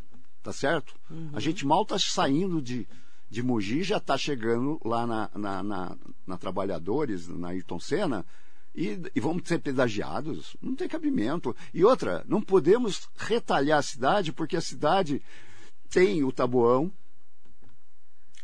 tá 0.42 0.52
certo? 0.54 0.96
A 1.34 1.40
gente 1.40 1.66
mal 1.66 1.84
está 1.84 1.98
saindo 2.00 2.62
de, 2.62 2.88
de 3.30 3.44
Mogi, 3.44 3.84
já 3.84 3.98
está 3.98 4.18
chegando 4.18 4.80
lá 4.84 5.06
na, 5.06 5.30
na, 5.36 5.64
na- 5.64 5.98
na 6.26 6.38
Trabalhadores, 6.38 7.28
na 7.28 7.50
Ayrton 7.50 7.80
Senna, 7.80 8.26
e, 8.76 9.02
e 9.16 9.20
vamos 9.20 9.48
ser 9.48 9.60
pedagiados? 9.60 10.58
Não 10.62 10.76
tem 10.76 10.88
cabimento. 10.88 11.56
E 11.74 11.86
outra, 11.86 12.26
não 12.28 12.42
podemos 12.42 13.08
retalhar 13.16 13.80
a 13.80 13.84
cidade, 13.84 14.34
porque 14.34 14.58
a 14.58 14.62
cidade 14.62 15.22
tem 15.90 16.24
o 16.24 16.32
tabuão, 16.32 16.92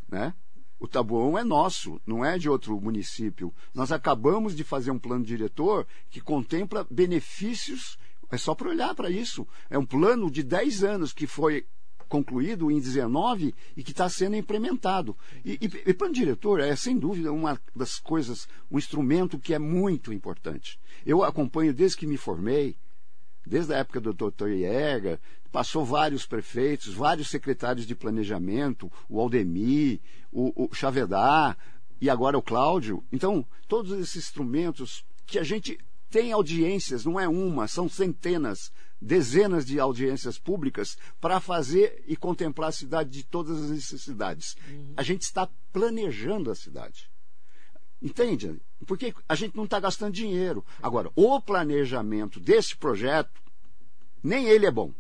né? 0.09 0.33
O 0.79 0.87
tabuão 0.87 1.37
é 1.37 1.43
nosso, 1.43 2.01
não 2.07 2.25
é 2.25 2.39
de 2.39 2.49
outro 2.49 2.79
município. 2.79 3.53
Nós 3.73 3.91
acabamos 3.91 4.55
de 4.55 4.63
fazer 4.63 4.89
um 4.89 4.97
plano 4.97 5.23
diretor 5.23 5.85
que 6.09 6.19
contempla 6.19 6.87
benefícios, 6.89 7.99
é 8.31 8.37
só 8.37 8.55
para 8.55 8.69
olhar 8.69 8.95
para 8.95 9.09
isso. 9.09 9.47
É 9.69 9.77
um 9.77 9.85
plano 9.85 10.31
de 10.31 10.41
10 10.41 10.83
anos 10.83 11.13
que 11.13 11.27
foi 11.27 11.67
concluído 12.11 12.69
em 12.69 12.77
19 12.77 13.55
e 13.77 13.81
que 13.81 13.91
está 13.91 14.09
sendo 14.09 14.35
implementado. 14.35 15.15
E, 15.45 15.57
e, 15.61 15.89
e 15.89 16.11
diretor 16.11 16.59
é, 16.59 16.75
sem 16.75 16.99
dúvida, 16.99 17.31
uma 17.31 17.57
das 17.73 17.99
coisas, 17.99 18.49
um 18.69 18.77
instrumento 18.77 19.39
que 19.39 19.53
é 19.53 19.59
muito 19.59 20.11
importante. 20.11 20.77
Eu 21.05 21.23
acompanho 21.23 21.73
desde 21.73 21.95
que 21.95 22.05
me 22.05 22.17
formei, 22.17 22.75
desde 23.47 23.73
a 23.73 23.77
época 23.77 24.01
do 24.01 24.13
Dr. 24.13 24.49
Jäger, 24.49 25.19
passou 25.53 25.85
vários 25.85 26.25
prefeitos, 26.25 26.93
vários 26.93 27.29
secretários 27.29 27.87
de 27.87 27.95
planejamento, 27.95 28.91
o 29.07 29.17
Aldemir, 29.21 30.01
o, 30.33 30.65
o 30.65 30.75
Chavedar 30.75 31.57
e 32.01 32.09
agora 32.09 32.37
o 32.37 32.41
Cláudio. 32.41 33.05
Então, 33.09 33.45
todos 33.69 33.97
esses 33.97 34.17
instrumentos 34.17 35.05
que 35.25 35.39
a 35.39 35.43
gente 35.43 35.77
tem 36.11 36.33
audiências, 36.33 37.05
não 37.05 37.17
é 37.17 37.27
uma, 37.27 37.67
são 37.67 37.87
centenas, 37.87 38.71
dezenas 39.01 39.65
de 39.65 39.79
audiências 39.79 40.37
públicas 40.37 40.97
para 41.21 41.39
fazer 41.39 42.03
e 42.05 42.17
contemplar 42.17 42.69
a 42.69 42.73
cidade 42.73 43.09
de 43.09 43.23
todas 43.23 43.63
as 43.63 43.71
necessidades. 43.71 44.57
A 44.97 45.01
gente 45.01 45.21
está 45.21 45.49
planejando 45.71 46.51
a 46.51 46.55
cidade. 46.55 47.09
Entende? 48.01 48.59
Porque 48.85 49.13
a 49.29 49.35
gente 49.35 49.55
não 49.55 49.63
está 49.63 49.79
gastando 49.79 50.13
dinheiro. 50.13 50.65
Agora, 50.81 51.09
o 51.15 51.39
planejamento 51.39 52.39
desse 52.39 52.75
projeto, 52.75 53.41
nem 54.21 54.47
ele 54.47 54.65
é 54.65 54.71
bom. 54.71 54.93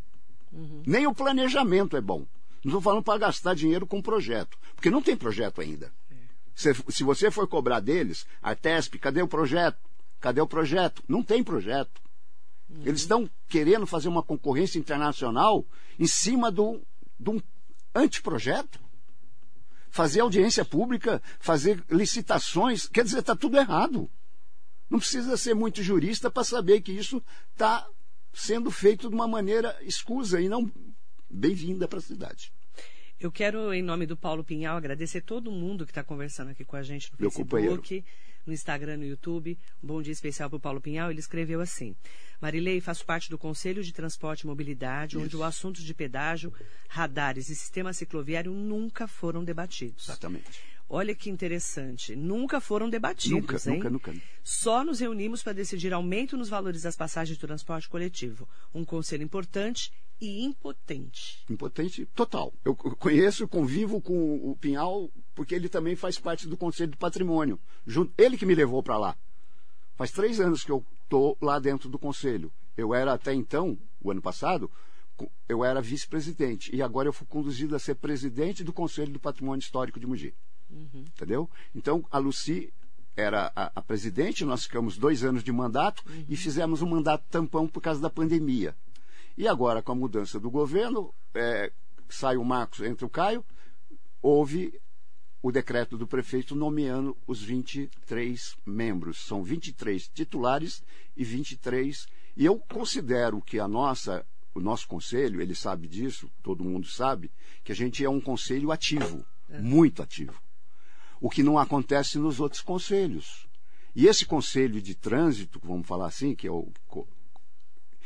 Nem 0.85 1.07
o 1.07 1.13
planejamento 1.13 1.97
é 1.97 2.01
bom. 2.01 2.25
Não 2.63 2.69
estou 2.69 2.81
falando 2.81 3.03
para 3.03 3.19
gastar 3.19 3.53
dinheiro 3.53 3.85
com 3.85 4.01
projeto. 4.01 4.57
Porque 4.75 4.89
não 4.89 5.01
tem 5.01 5.17
projeto 5.17 5.61
ainda. 5.61 5.91
Se, 6.55 6.73
se 6.89 7.03
você 7.03 7.31
for 7.31 7.47
cobrar 7.47 7.79
deles, 7.79 8.25
Artesp, 8.41 8.99
cadê 8.99 9.21
o 9.21 9.27
projeto? 9.27 9.79
Cadê 10.21 10.39
o 10.39 10.47
projeto? 10.47 11.03
Não 11.07 11.21
tem 11.21 11.43
projeto. 11.43 12.01
Eles 12.85 13.01
estão 13.01 13.29
querendo 13.49 13.85
fazer 13.85 14.07
uma 14.07 14.23
concorrência 14.23 14.79
internacional 14.79 15.65
em 15.99 16.07
cima 16.07 16.49
do, 16.49 16.81
de 17.19 17.31
um 17.31 17.41
anteprojeto 17.93 18.79
fazer 19.91 20.21
audiência 20.21 20.63
pública, 20.63 21.21
fazer 21.37 21.83
licitações, 21.91 22.87
quer 22.87 23.03
dizer, 23.03 23.19
está 23.19 23.35
tudo 23.35 23.57
errado. 23.57 24.09
Não 24.89 24.97
precisa 24.97 25.35
ser 25.37 25.53
muito 25.53 25.83
jurista 25.83 26.31
para 26.31 26.43
saber 26.43 26.81
que 26.81 26.93
isso 26.93 27.21
está 27.51 27.87
sendo 28.33 28.71
feito 28.71 29.09
de 29.09 29.15
uma 29.15 29.27
maneira 29.27 29.77
escusa 29.83 30.39
e 30.39 30.47
não 30.47 30.71
bem-vinda 31.29 31.87
para 31.87 31.99
a 31.99 32.01
cidade. 32.01 32.53
Eu 33.19 33.31
quero, 33.31 33.71
em 33.73 33.83
nome 33.83 34.05
do 34.05 34.17
Paulo 34.17 34.43
Pinhal, 34.43 34.77
agradecer 34.77 35.21
todo 35.21 35.51
mundo 35.51 35.85
que 35.85 35.91
está 35.91 36.03
conversando 36.03 36.51
aqui 36.51 36.65
com 36.65 36.75
a 36.75 36.81
gente 36.81 37.11
no 37.11 37.17
Meu 37.19 37.29
Facebook, 37.29 38.03
no 38.45 38.53
Instagram, 38.53 38.97
no 38.97 39.05
YouTube. 39.05 39.57
Um 39.83 39.87
bom 39.87 40.01
dia 40.01 40.13
especial 40.13 40.49
para 40.49 40.57
o 40.57 40.59
Paulo 40.59 40.81
Pinhal. 40.81 41.09
Ele 41.11 41.19
escreveu 41.19 41.61
assim: 41.61 41.95
Marilei, 42.41 42.81
faço 42.81 43.05
parte 43.05 43.29
do 43.29 43.37
Conselho 43.37 43.83
de 43.83 43.93
Transporte 43.93 44.41
e 44.41 44.47
Mobilidade, 44.47 45.17
onde 45.17 45.35
o 45.35 45.43
assunto 45.43 45.81
de 45.81 45.93
pedágio, 45.93 46.53
radares 46.87 47.49
e 47.49 47.55
sistema 47.55 47.93
cicloviário 47.93 48.51
nunca 48.51 49.07
foram 49.07 49.43
debatidos. 49.43 50.05
Exatamente. 50.05 50.59
Olha 50.93 51.15
que 51.15 51.29
interessante. 51.29 52.17
Nunca 52.17 52.59
foram 52.59 52.89
debatidos, 52.89 53.31
Nunca, 53.31 53.69
hein? 53.69 53.77
nunca, 53.77 53.89
nunca. 53.89 54.13
Só 54.43 54.83
nos 54.83 54.99
reunimos 54.99 55.41
para 55.41 55.53
decidir 55.53 55.93
aumento 55.93 56.35
nos 56.35 56.49
valores 56.49 56.81
das 56.81 56.97
passagens 56.97 57.37
de 57.37 57.47
transporte 57.47 57.87
coletivo. 57.87 58.45
Um 58.75 58.83
conselho 58.83 59.23
importante 59.23 59.89
e 60.19 60.43
impotente. 60.43 61.45
Impotente 61.49 62.05
total. 62.07 62.53
Eu 62.65 62.75
conheço, 62.75 63.47
convivo 63.47 64.01
com 64.01 64.35
o 64.51 64.55
Pinhal, 64.57 65.09
porque 65.41 65.55
ele 65.55 65.67
também 65.67 65.95
faz 65.95 66.19
parte 66.19 66.47
do 66.47 66.55
Conselho 66.55 66.91
do 66.91 66.97
Patrimônio. 66.97 67.59
Junto- 67.83 68.13
Ele 68.15 68.37
que 68.37 68.45
me 68.45 68.53
levou 68.53 68.83
para 68.83 68.95
lá. 68.95 69.15
Faz 69.95 70.11
três 70.11 70.39
anos 70.39 70.63
que 70.63 70.71
eu 70.71 70.85
estou 71.03 71.35
lá 71.41 71.57
dentro 71.57 71.89
do 71.89 71.97
Conselho. 71.97 72.51
Eu 72.77 72.93
era 72.93 73.11
até 73.13 73.33
então, 73.33 73.75
o 73.99 74.11
ano 74.11 74.21
passado, 74.21 74.69
eu 75.49 75.65
era 75.65 75.81
vice-presidente. 75.81 76.75
E 76.75 76.79
agora 76.79 77.07
eu 77.09 77.13
fui 77.13 77.25
conduzido 77.25 77.75
a 77.75 77.79
ser 77.79 77.95
presidente 77.95 78.63
do 78.63 78.71
Conselho 78.71 79.11
do 79.13 79.19
Patrimônio 79.19 79.59
Histórico 79.63 79.99
de 79.99 80.05
Mogi. 80.05 80.31
Entendeu? 80.93 81.49
Então, 81.73 82.05
a 82.11 82.19
Luci 82.19 82.71
era 83.17 83.51
a, 83.55 83.71
a 83.73 83.81
presidente, 83.81 84.45
nós 84.45 84.65
ficamos 84.65 84.95
dois 84.99 85.23
anos 85.23 85.43
de 85.43 85.51
mandato 85.51 86.03
e 86.29 86.37
fizemos 86.37 86.83
um 86.83 86.87
mandato 86.87 87.25
tampão 87.31 87.67
por 87.67 87.81
causa 87.81 87.99
da 87.99 88.11
pandemia. 88.11 88.75
E 89.35 89.47
agora, 89.47 89.81
com 89.81 89.91
a 89.91 89.95
mudança 89.95 90.39
do 90.39 90.51
governo, 90.51 91.11
é, 91.33 91.71
sai 92.07 92.37
o 92.37 92.45
Marcos, 92.45 92.81
entra 92.81 93.07
o 93.07 93.09
Caio, 93.09 93.43
houve 94.21 94.79
o 95.41 95.51
decreto 95.51 95.97
do 95.97 96.05
prefeito 96.05 96.55
nomeando 96.55 97.17
os 97.25 97.41
23 97.41 98.55
membros. 98.65 99.25
São 99.25 99.43
23 99.43 100.07
titulares 100.09 100.83
e 101.17 101.23
23. 101.23 102.05
E 102.37 102.45
eu 102.45 102.59
considero 102.59 103.41
que 103.41 103.59
a 103.59 103.67
nossa, 103.67 104.25
o 104.53 104.59
nosso 104.59 104.87
conselho, 104.87 105.41
ele 105.41 105.55
sabe 105.55 105.87
disso, 105.87 106.29
todo 106.43 106.63
mundo 106.63 106.87
sabe, 106.87 107.31
que 107.63 107.71
a 107.71 107.75
gente 107.75 108.03
é 108.05 108.09
um 108.09 108.21
conselho 108.21 108.71
ativo, 108.71 109.25
muito 109.49 110.01
ativo. 110.03 110.39
O 111.19 111.29
que 111.29 111.43
não 111.43 111.57
acontece 111.57 112.17
nos 112.17 112.39
outros 112.39 112.61
conselhos. 112.61 113.47
E 113.95 114.07
esse 114.07 114.25
conselho 114.25 114.81
de 114.81 114.95
trânsito, 114.95 115.59
vamos 115.63 115.87
falar 115.87 116.07
assim, 116.07 116.33
que 116.33 116.47
é 116.47 116.51
o. 116.51 116.71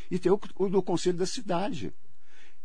E 0.09 0.17
tem 0.17 0.31
o, 0.31 0.39
o 0.55 0.69
do 0.69 0.81
conselho 0.81 1.17
da 1.17 1.25
cidade, 1.25 1.93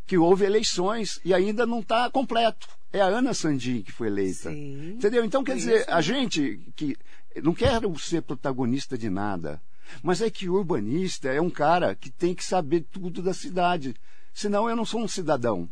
que 0.06 0.18
houve 0.18 0.44
eleições 0.44 1.20
e 1.24 1.32
ainda 1.32 1.66
não 1.66 1.80
está 1.80 2.10
completo. 2.10 2.68
É 2.92 3.00
a 3.00 3.06
Ana 3.06 3.32
Sandin 3.32 3.82
que 3.82 3.92
foi 3.92 4.08
eleita. 4.08 4.50
Sim. 4.50 4.94
Entendeu? 4.94 5.24
Então, 5.24 5.44
quer 5.44 5.56
dizer, 5.56 5.84
a 5.88 6.00
gente 6.00 6.60
que 6.74 6.96
não 7.42 7.54
quero 7.54 7.96
ser 7.98 8.22
protagonista 8.22 8.98
de 8.98 9.08
nada, 9.08 9.62
mas 10.02 10.20
é 10.20 10.30
que 10.30 10.48
o 10.48 10.54
urbanista 10.54 11.28
é 11.28 11.40
um 11.40 11.50
cara 11.50 11.94
que 11.94 12.10
tem 12.10 12.34
que 12.34 12.44
saber 12.44 12.84
tudo 12.90 13.22
da 13.22 13.32
cidade. 13.32 13.94
Senão 14.32 14.68
eu 14.68 14.76
não 14.76 14.84
sou 14.84 15.00
um 15.00 15.08
cidadão. 15.08 15.68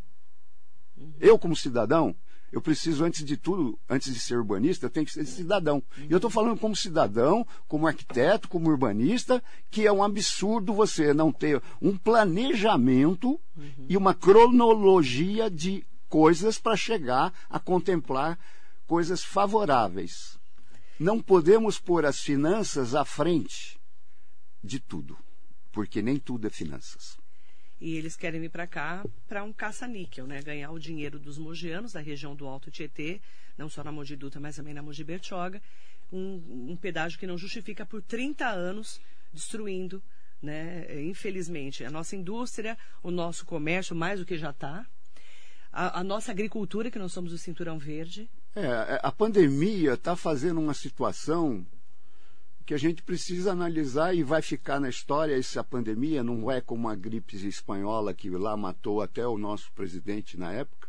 Eu, 1.20 1.38
como 1.38 1.56
cidadão, 1.56 2.14
eu 2.50 2.62
preciso, 2.62 3.04
antes 3.04 3.24
de 3.24 3.36
tudo, 3.36 3.78
antes 3.88 4.12
de 4.12 4.18
ser 4.18 4.36
urbanista, 4.38 4.86
eu 4.86 4.90
tenho 4.90 5.04
que 5.04 5.12
ser 5.12 5.26
cidadão. 5.26 5.82
E 5.98 6.10
eu 6.10 6.16
estou 6.16 6.30
falando 6.30 6.58
como 6.58 6.74
cidadão, 6.74 7.46
como 7.66 7.86
arquiteto, 7.86 8.48
como 8.48 8.70
urbanista, 8.70 9.42
que 9.70 9.86
é 9.86 9.92
um 9.92 10.02
absurdo 10.02 10.72
você 10.72 11.12
não 11.12 11.30
ter 11.30 11.62
um 11.80 11.96
planejamento 11.96 13.38
e 13.88 13.96
uma 13.96 14.14
cronologia 14.14 15.50
de 15.50 15.84
coisas 16.08 16.58
para 16.58 16.76
chegar 16.76 17.32
a 17.50 17.60
contemplar 17.60 18.38
coisas 18.86 19.22
favoráveis. 19.22 20.38
Não 20.98 21.20
podemos 21.20 21.78
pôr 21.78 22.06
as 22.06 22.18
finanças 22.18 22.94
à 22.94 23.04
frente 23.04 23.78
de 24.64 24.80
tudo, 24.80 25.16
porque 25.70 26.00
nem 26.00 26.18
tudo 26.18 26.46
é 26.46 26.50
finanças. 26.50 27.18
E 27.80 27.96
eles 27.96 28.16
querem 28.16 28.40
vir 28.40 28.50
para 28.50 28.66
cá 28.66 29.04
para 29.28 29.44
um 29.44 29.52
caça-níquel, 29.52 30.26
né? 30.26 30.42
Ganhar 30.42 30.70
o 30.70 30.78
dinheiro 30.78 31.18
dos 31.18 31.38
mogianos 31.38 31.92
da 31.92 32.00
região 32.00 32.34
do 32.34 32.46
Alto 32.46 32.70
Tietê, 32.70 33.20
não 33.56 33.68
só 33.68 33.84
na 33.84 33.92
Mogi 33.92 34.16
Dutra, 34.16 34.40
mas 34.40 34.56
também 34.56 34.74
na 34.74 34.82
Mogi 34.82 35.04
Bertioga. 35.04 35.62
Um, 36.12 36.70
um 36.70 36.76
pedágio 36.76 37.18
que 37.18 37.26
não 37.26 37.38
justifica 37.38 37.84
por 37.86 38.02
30 38.02 38.48
anos 38.48 39.00
destruindo, 39.32 40.02
né? 40.42 41.02
Infelizmente, 41.02 41.84
a 41.84 41.90
nossa 41.90 42.16
indústria, 42.16 42.76
o 43.02 43.10
nosso 43.10 43.44
comércio, 43.44 43.94
mais 43.94 44.18
do 44.18 44.26
que 44.26 44.36
já 44.36 44.50
está. 44.50 44.84
A, 45.72 46.00
a 46.00 46.04
nossa 46.04 46.32
agricultura, 46.32 46.90
que 46.90 46.98
nós 46.98 47.12
somos 47.12 47.32
o 47.32 47.38
cinturão 47.38 47.78
verde. 47.78 48.28
É, 48.56 48.98
a 49.02 49.12
pandemia 49.12 49.94
está 49.94 50.16
fazendo 50.16 50.58
uma 50.58 50.74
situação 50.74 51.64
que 52.68 52.74
a 52.74 52.78
gente 52.78 53.02
precisa 53.02 53.52
analisar 53.52 54.14
e 54.14 54.22
vai 54.22 54.42
ficar 54.42 54.78
na 54.78 54.90
história 54.90 55.34
essa 55.34 55.64
pandemia 55.64 56.22
não 56.22 56.50
é 56.50 56.60
como 56.60 56.86
a 56.86 56.94
gripe 56.94 57.34
espanhola 57.34 58.12
que 58.12 58.28
lá 58.28 58.54
matou 58.58 59.00
até 59.00 59.26
o 59.26 59.38
nosso 59.38 59.72
presidente 59.72 60.36
na 60.36 60.52
época. 60.52 60.86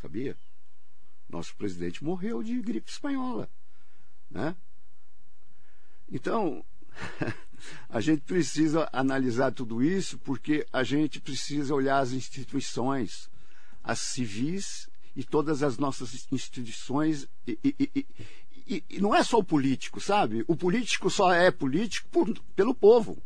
Sabia? 0.00 0.38
Nosso 1.28 1.56
presidente 1.56 2.04
morreu 2.04 2.40
de 2.40 2.62
gripe 2.62 2.88
espanhola, 2.88 3.50
né? 4.30 4.54
Então, 6.08 6.64
a 7.90 8.00
gente 8.00 8.20
precisa 8.20 8.88
analisar 8.92 9.50
tudo 9.50 9.82
isso 9.82 10.16
porque 10.20 10.64
a 10.72 10.84
gente 10.84 11.20
precisa 11.20 11.74
olhar 11.74 11.98
as 11.98 12.12
instituições, 12.12 13.28
as 13.82 13.98
civis 13.98 14.88
e 15.16 15.24
todas 15.24 15.64
as 15.64 15.78
nossas 15.78 16.14
instituições. 16.30 17.26
E, 17.44 17.58
e, 17.64 18.06
e, 18.66 18.84
e 18.90 19.00
não 19.00 19.14
é 19.14 19.22
só 19.22 19.38
o 19.38 19.44
político, 19.44 20.00
sabe? 20.00 20.44
O 20.48 20.56
político 20.56 21.08
só 21.08 21.32
é 21.32 21.50
político 21.50 22.08
por, 22.10 22.32
pelo 22.54 22.74
povo. 22.74 23.22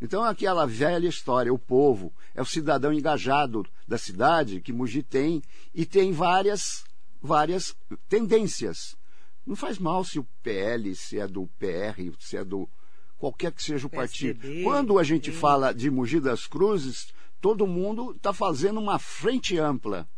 Então 0.00 0.24
é 0.24 0.30
aquela 0.30 0.66
velha 0.66 1.08
história, 1.08 1.52
o 1.52 1.58
povo 1.58 2.12
é 2.34 2.40
o 2.40 2.46
cidadão 2.46 2.92
engajado 2.92 3.66
da 3.86 3.98
cidade 3.98 4.60
que 4.60 4.72
Mogi 4.72 5.02
tem 5.02 5.42
e 5.74 5.84
tem 5.84 6.12
várias, 6.12 6.84
várias 7.20 7.74
tendências. 8.08 8.96
Não 9.44 9.56
faz 9.56 9.78
mal 9.78 10.04
se 10.04 10.18
o 10.18 10.26
PL, 10.42 10.94
se 10.94 11.18
é 11.18 11.26
do 11.26 11.48
PR, 11.58 12.12
se 12.20 12.36
é 12.36 12.44
do 12.44 12.68
qualquer 13.16 13.50
que 13.50 13.62
seja 13.62 13.86
o 13.86 13.90
partido. 13.90 14.38
PSDB, 14.38 14.62
Quando 14.62 14.98
a 14.98 15.02
gente 15.02 15.32
fala 15.32 15.72
de 15.72 15.90
Mogi 15.90 16.20
das 16.20 16.46
Cruzes, 16.46 17.08
todo 17.40 17.66
mundo 17.66 18.12
está 18.12 18.32
fazendo 18.32 18.78
uma 18.78 18.98
frente 18.98 19.58
ampla 19.58 20.08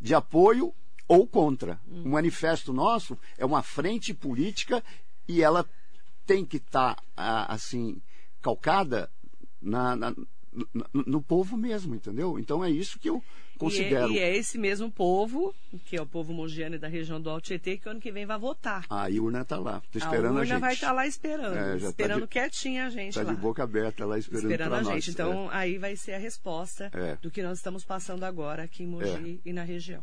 de 0.00 0.14
apoio 0.14 0.72
ou 1.06 1.26
contra. 1.26 1.80
O 1.88 2.08
manifesto 2.08 2.72
nosso 2.72 3.18
é 3.38 3.44
uma 3.44 3.62
frente 3.62 4.12
política 4.14 4.82
e 5.28 5.42
ela 5.42 5.68
tem 6.26 6.44
que 6.44 6.56
estar 6.56 6.96
assim 7.16 8.00
calcada 8.40 9.10
na, 9.60 9.94
na- 9.96 10.14
no, 10.92 11.02
no 11.06 11.22
povo 11.22 11.56
mesmo, 11.56 11.94
entendeu? 11.94 12.38
Então 12.38 12.64
é 12.64 12.70
isso 12.70 12.98
que 12.98 13.08
eu 13.10 13.22
considero. 13.58 14.12
E 14.12 14.18
é, 14.18 14.20
e 14.20 14.34
é 14.34 14.36
esse 14.36 14.56
mesmo 14.58 14.90
povo, 14.90 15.54
que 15.84 15.96
é 15.96 16.02
o 16.02 16.06
povo 16.06 16.32
mogiano 16.32 16.78
da 16.78 16.88
região 16.88 17.20
do 17.20 17.28
Alto 17.30 17.44
Tietê, 17.46 17.76
que 17.76 17.88
ano 17.88 18.00
que 18.00 18.10
vem 18.12 18.26
vai 18.26 18.38
votar. 18.38 18.84
A 18.88 19.04
urna 19.08 19.42
está 19.42 19.58
lá, 19.58 19.82
está 19.92 19.98
esperando 20.06 20.26
a 20.26 20.28
a, 20.28 20.32
urna 20.40 20.44
gente. 20.46 20.60
vai 20.60 20.74
estar 20.74 20.92
lá 20.92 21.06
esperando, 21.06 21.56
É, 21.56 21.78
tá 21.78 21.88
esperando 21.88 22.20
de- 22.22 22.28
quietinha 22.28 22.86
a 22.86 22.90
gente 22.90 23.18
Está 23.18 23.24
de 23.32 23.38
boca 23.40 23.62
aberta 23.62 24.04
lá 24.06 24.18
esperando, 24.18 24.50
esperando 24.50 24.74
a 24.74 24.82
nós. 24.82 24.94
gente. 24.94 25.10
Então, 25.10 25.48
aí 25.50 25.78
vai 25.78 25.96
ser 25.96 26.12
a 26.14 26.18
resposta 26.18 26.90
É. 26.92 27.16
do 27.20 27.30
que 27.30 27.42
nós 27.42 27.58
estamos 27.58 27.84
passando 27.84 28.24
agora 28.24 28.62
aqui 28.64 28.82
em 28.82 28.86
Mogi 28.86 29.40
e 29.44 29.52
na 29.52 29.62
região. 29.62 30.02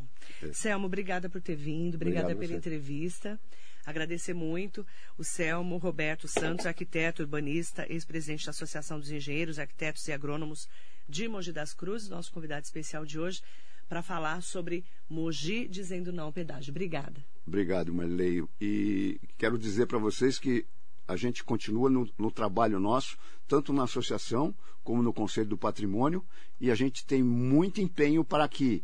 Selmo, 0.53 0.85
obrigada 0.87 1.29
por 1.29 1.41
ter 1.41 1.55
vindo, 1.55 1.95
obrigada 1.95 2.27
Obrigado 2.27 2.39
pela 2.47 2.57
entrevista. 2.57 3.39
Agradecer 3.85 4.33
muito 4.33 4.85
o 5.17 5.23
Selmo 5.23 5.77
Roberto 5.77 6.27
Santos, 6.27 6.65
arquiteto 6.65 7.23
urbanista, 7.23 7.85
ex-presidente 7.89 8.45
da 8.45 8.51
Associação 8.51 8.99
dos 8.99 9.11
Engenheiros, 9.11 9.59
Arquitetos 9.59 10.07
e 10.07 10.11
Agrônomos 10.11 10.67
de 11.07 11.27
Mogi 11.27 11.51
das 11.51 11.73
Cruzes, 11.73 12.09
nosso 12.09 12.31
convidado 12.31 12.63
especial 12.63 13.05
de 13.05 13.19
hoje, 13.19 13.41
para 13.89 14.01
falar 14.01 14.41
sobre 14.41 14.85
Mogi 15.09 15.67
dizendo 15.67 16.13
não 16.13 16.25
ao 16.25 16.33
pedágio. 16.33 16.71
Obrigada. 16.71 17.25
Obrigado, 17.45 17.93
Marley. 17.93 18.43
E 18.59 19.19
quero 19.37 19.57
dizer 19.57 19.87
para 19.87 19.97
vocês 19.97 20.39
que 20.39 20.65
a 21.07 21.17
gente 21.17 21.43
continua 21.43 21.89
no, 21.89 22.09
no 22.17 22.31
trabalho 22.31 22.79
nosso, 22.79 23.17
tanto 23.47 23.73
na 23.73 23.83
associação 23.83 24.55
como 24.83 25.03
no 25.03 25.11
Conselho 25.11 25.49
do 25.49 25.57
Patrimônio, 25.57 26.23
e 26.59 26.71
a 26.71 26.75
gente 26.75 27.05
tem 27.05 27.21
muito 27.21 27.81
empenho 27.81 28.23
para 28.23 28.47
que 28.47 28.83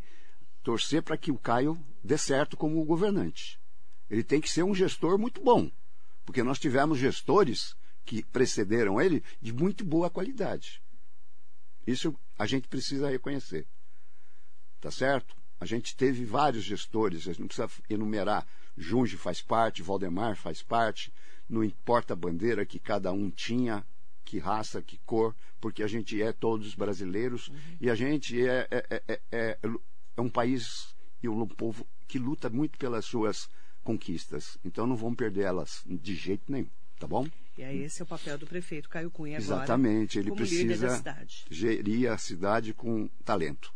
torcer 0.62 1.02
para 1.02 1.18
que 1.18 1.32
o 1.32 1.38
Caio 1.38 1.80
dê 2.04 2.18
certo 2.18 2.58
como 2.58 2.84
governante. 2.84 3.58
Ele 4.10 4.24
tem 4.24 4.40
que 4.40 4.50
ser 4.50 4.64
um 4.64 4.74
gestor 4.76 5.18
muito 5.18 5.42
bom, 5.42 5.70
porque 6.26 6.44
nós 6.44 6.60
tivemos 6.60 6.98
gestores 6.98 7.76
que 8.06 8.24
precederam 8.24 9.02
ele 9.02 9.24
de 9.42 9.52
muito 9.52 9.84
boa 9.84 10.10
qualidade. 10.10 10.82
Isso 11.86 12.16
a 12.38 12.46
gente 12.46 12.68
precisa 12.68 13.10
reconhecer. 13.10 13.68
Tá 14.80 14.92
certo? 14.92 15.36
A 15.60 15.66
gente 15.66 15.96
teve 15.96 16.24
vários 16.24 16.64
gestores, 16.64 17.24
a 17.24 17.32
gente 17.32 17.40
não 17.40 17.48
precisa 17.48 17.70
enumerar. 17.90 18.48
Junge 18.78 19.18
faz 19.18 19.42
parte, 19.42 19.82
Valdemar 19.82 20.36
faz 20.36 20.62
parte, 20.62 21.12
não 21.50 21.64
importa 21.64 22.14
a 22.14 22.16
bandeira 22.16 22.66
que 22.66 22.80
cada 22.80 23.12
um 23.12 23.30
tinha, 23.30 23.86
que 24.24 24.38
raça, 24.38 24.82
que 24.82 24.98
cor, 25.00 25.36
porque 25.60 25.82
a 25.82 25.88
gente 25.88 26.22
é 26.22 26.32
todos 26.32 26.76
brasileiros 26.76 27.52
e 27.82 27.90
a 27.90 27.96
gente 27.96 28.40
é, 28.46 28.68
é, 28.70 28.86
é, 28.90 29.04
é, 29.08 29.22
é- 29.32 29.60
é 30.18 30.22
um 30.22 30.30
país 30.30 30.96
e 31.24 31.30
um 31.30 31.48
povo 31.48 31.88
que 32.08 32.20
luta 32.20 32.50
muito 32.50 32.78
pelas 32.78 33.06
suas 33.06 33.50
conquistas. 33.88 34.58
Então 34.66 34.86
não 34.86 34.98
vamos 34.98 35.16
perder 35.16 35.44
elas 35.44 35.82
de 35.86 36.14
jeito 36.14 36.52
nenhum, 36.52 36.68
tá 37.00 37.08
bom? 37.08 37.26
E 37.58 37.64
aí 37.64 37.84
esse 37.84 38.02
é 38.02 38.04
o 38.04 38.08
papel 38.08 38.38
do 38.38 38.46
prefeito 38.46 38.90
Caio 38.90 39.10
Cunha 39.10 39.38
agora. 39.38 39.64
Exatamente, 39.64 40.20
ele 40.20 40.30
como 40.30 40.44
líder 40.44 40.58
da 40.58 40.88
precisa 40.88 40.98
cidade. 40.98 41.46
gerir 41.50 42.12
a 42.12 42.18
cidade 42.18 42.74
com 42.74 43.08
talento. 43.24 43.74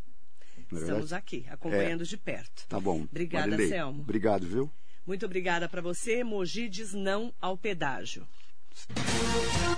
É 0.57 0.62
Estamos 0.76 0.86
verdade? 0.88 1.16
aqui, 1.16 1.45
acompanhando 1.49 2.05
de 2.05 2.18
perto. 2.18 2.66
Tá 2.68 2.80
bom. 2.80 3.03
Obrigada, 3.09 3.47
Marilei, 3.47 3.70
Selmo. 3.70 4.01
Obrigado, 4.01 4.45
viu? 4.45 4.70
Muito 5.07 5.26
obrigada 5.26 5.68
para 5.70 5.82
você. 5.82 6.24
Mogi 6.24 6.68
diz 6.68 6.93
não 6.93 7.34
ao 7.41 7.57
pedágio. 7.57 8.28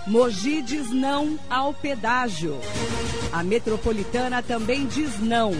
Mogi 0.07 0.61
diz 0.63 0.89
não 0.91 1.39
ao 1.49 1.73
pedágio. 1.73 2.59
A 3.31 3.43
metropolitana 3.43 4.43
também 4.43 4.85
diz 4.87 5.19
não. 5.19 5.51